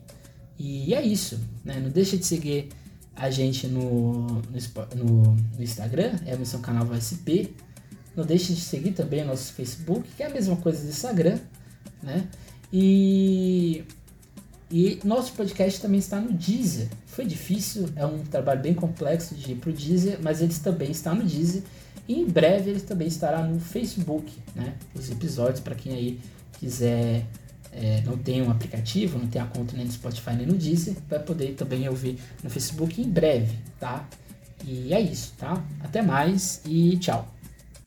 E 0.58 0.94
é 0.94 1.02
isso, 1.02 1.38
né? 1.62 1.78
Não 1.78 1.90
deixa 1.90 2.16
de 2.16 2.24
seguir 2.24 2.70
a 3.14 3.28
gente 3.28 3.66
no, 3.66 4.22
no, 4.22 4.42
no, 4.96 5.22
no 5.34 5.62
Instagram, 5.62 6.12
é 6.24 6.32
a 6.32 6.36
Missão 6.38 6.62
Canal 6.62 6.86
SP. 6.96 7.52
Não 8.18 8.26
deixe 8.26 8.52
de 8.52 8.60
seguir 8.60 8.90
também 8.90 9.22
o 9.22 9.26
nosso 9.26 9.52
Facebook, 9.52 10.02
que 10.16 10.24
é 10.24 10.26
a 10.26 10.28
mesma 10.28 10.56
coisa 10.56 10.82
do 10.82 10.88
Instagram, 10.88 11.38
né? 12.02 12.26
E, 12.72 13.84
e 14.68 14.98
nosso 15.04 15.34
podcast 15.34 15.80
também 15.80 16.00
está 16.00 16.20
no 16.20 16.32
Deezer. 16.32 16.88
Foi 17.06 17.24
difícil, 17.24 17.88
é 17.94 18.04
um 18.04 18.18
trabalho 18.24 18.60
bem 18.60 18.74
complexo 18.74 19.36
de 19.36 19.52
ir 19.52 19.54
para 19.54 19.70
o 19.70 19.72
Deezer, 19.72 20.18
mas 20.20 20.42
eles 20.42 20.58
também 20.58 20.90
estão 20.90 21.14
no 21.14 21.22
Deezer. 21.22 21.62
E 22.08 22.18
em 22.18 22.26
breve 22.26 22.70
ele 22.70 22.80
também 22.80 23.06
estará 23.06 23.40
no 23.40 23.60
Facebook, 23.60 24.32
né? 24.52 24.74
Os 24.96 25.08
episódios 25.12 25.60
para 25.60 25.76
quem 25.76 25.94
aí 25.94 26.20
quiser 26.58 27.24
é, 27.70 28.02
não 28.04 28.18
tem 28.18 28.42
um 28.42 28.50
aplicativo, 28.50 29.16
não 29.16 29.28
tem 29.28 29.40
a 29.40 29.46
conta 29.46 29.76
nem 29.76 29.86
no 29.86 29.92
Spotify 29.92 30.32
nem 30.32 30.44
no 30.44 30.54
Deezer, 30.54 30.96
vai 31.08 31.20
poder 31.20 31.54
também 31.54 31.88
ouvir 31.88 32.18
no 32.42 32.50
Facebook 32.50 33.00
em 33.00 33.08
breve, 33.08 33.56
tá? 33.78 34.08
E 34.64 34.92
é 34.92 35.00
isso, 35.00 35.34
tá? 35.38 35.64
Até 35.84 36.02
mais 36.02 36.60
e 36.66 36.96
tchau. 36.96 37.37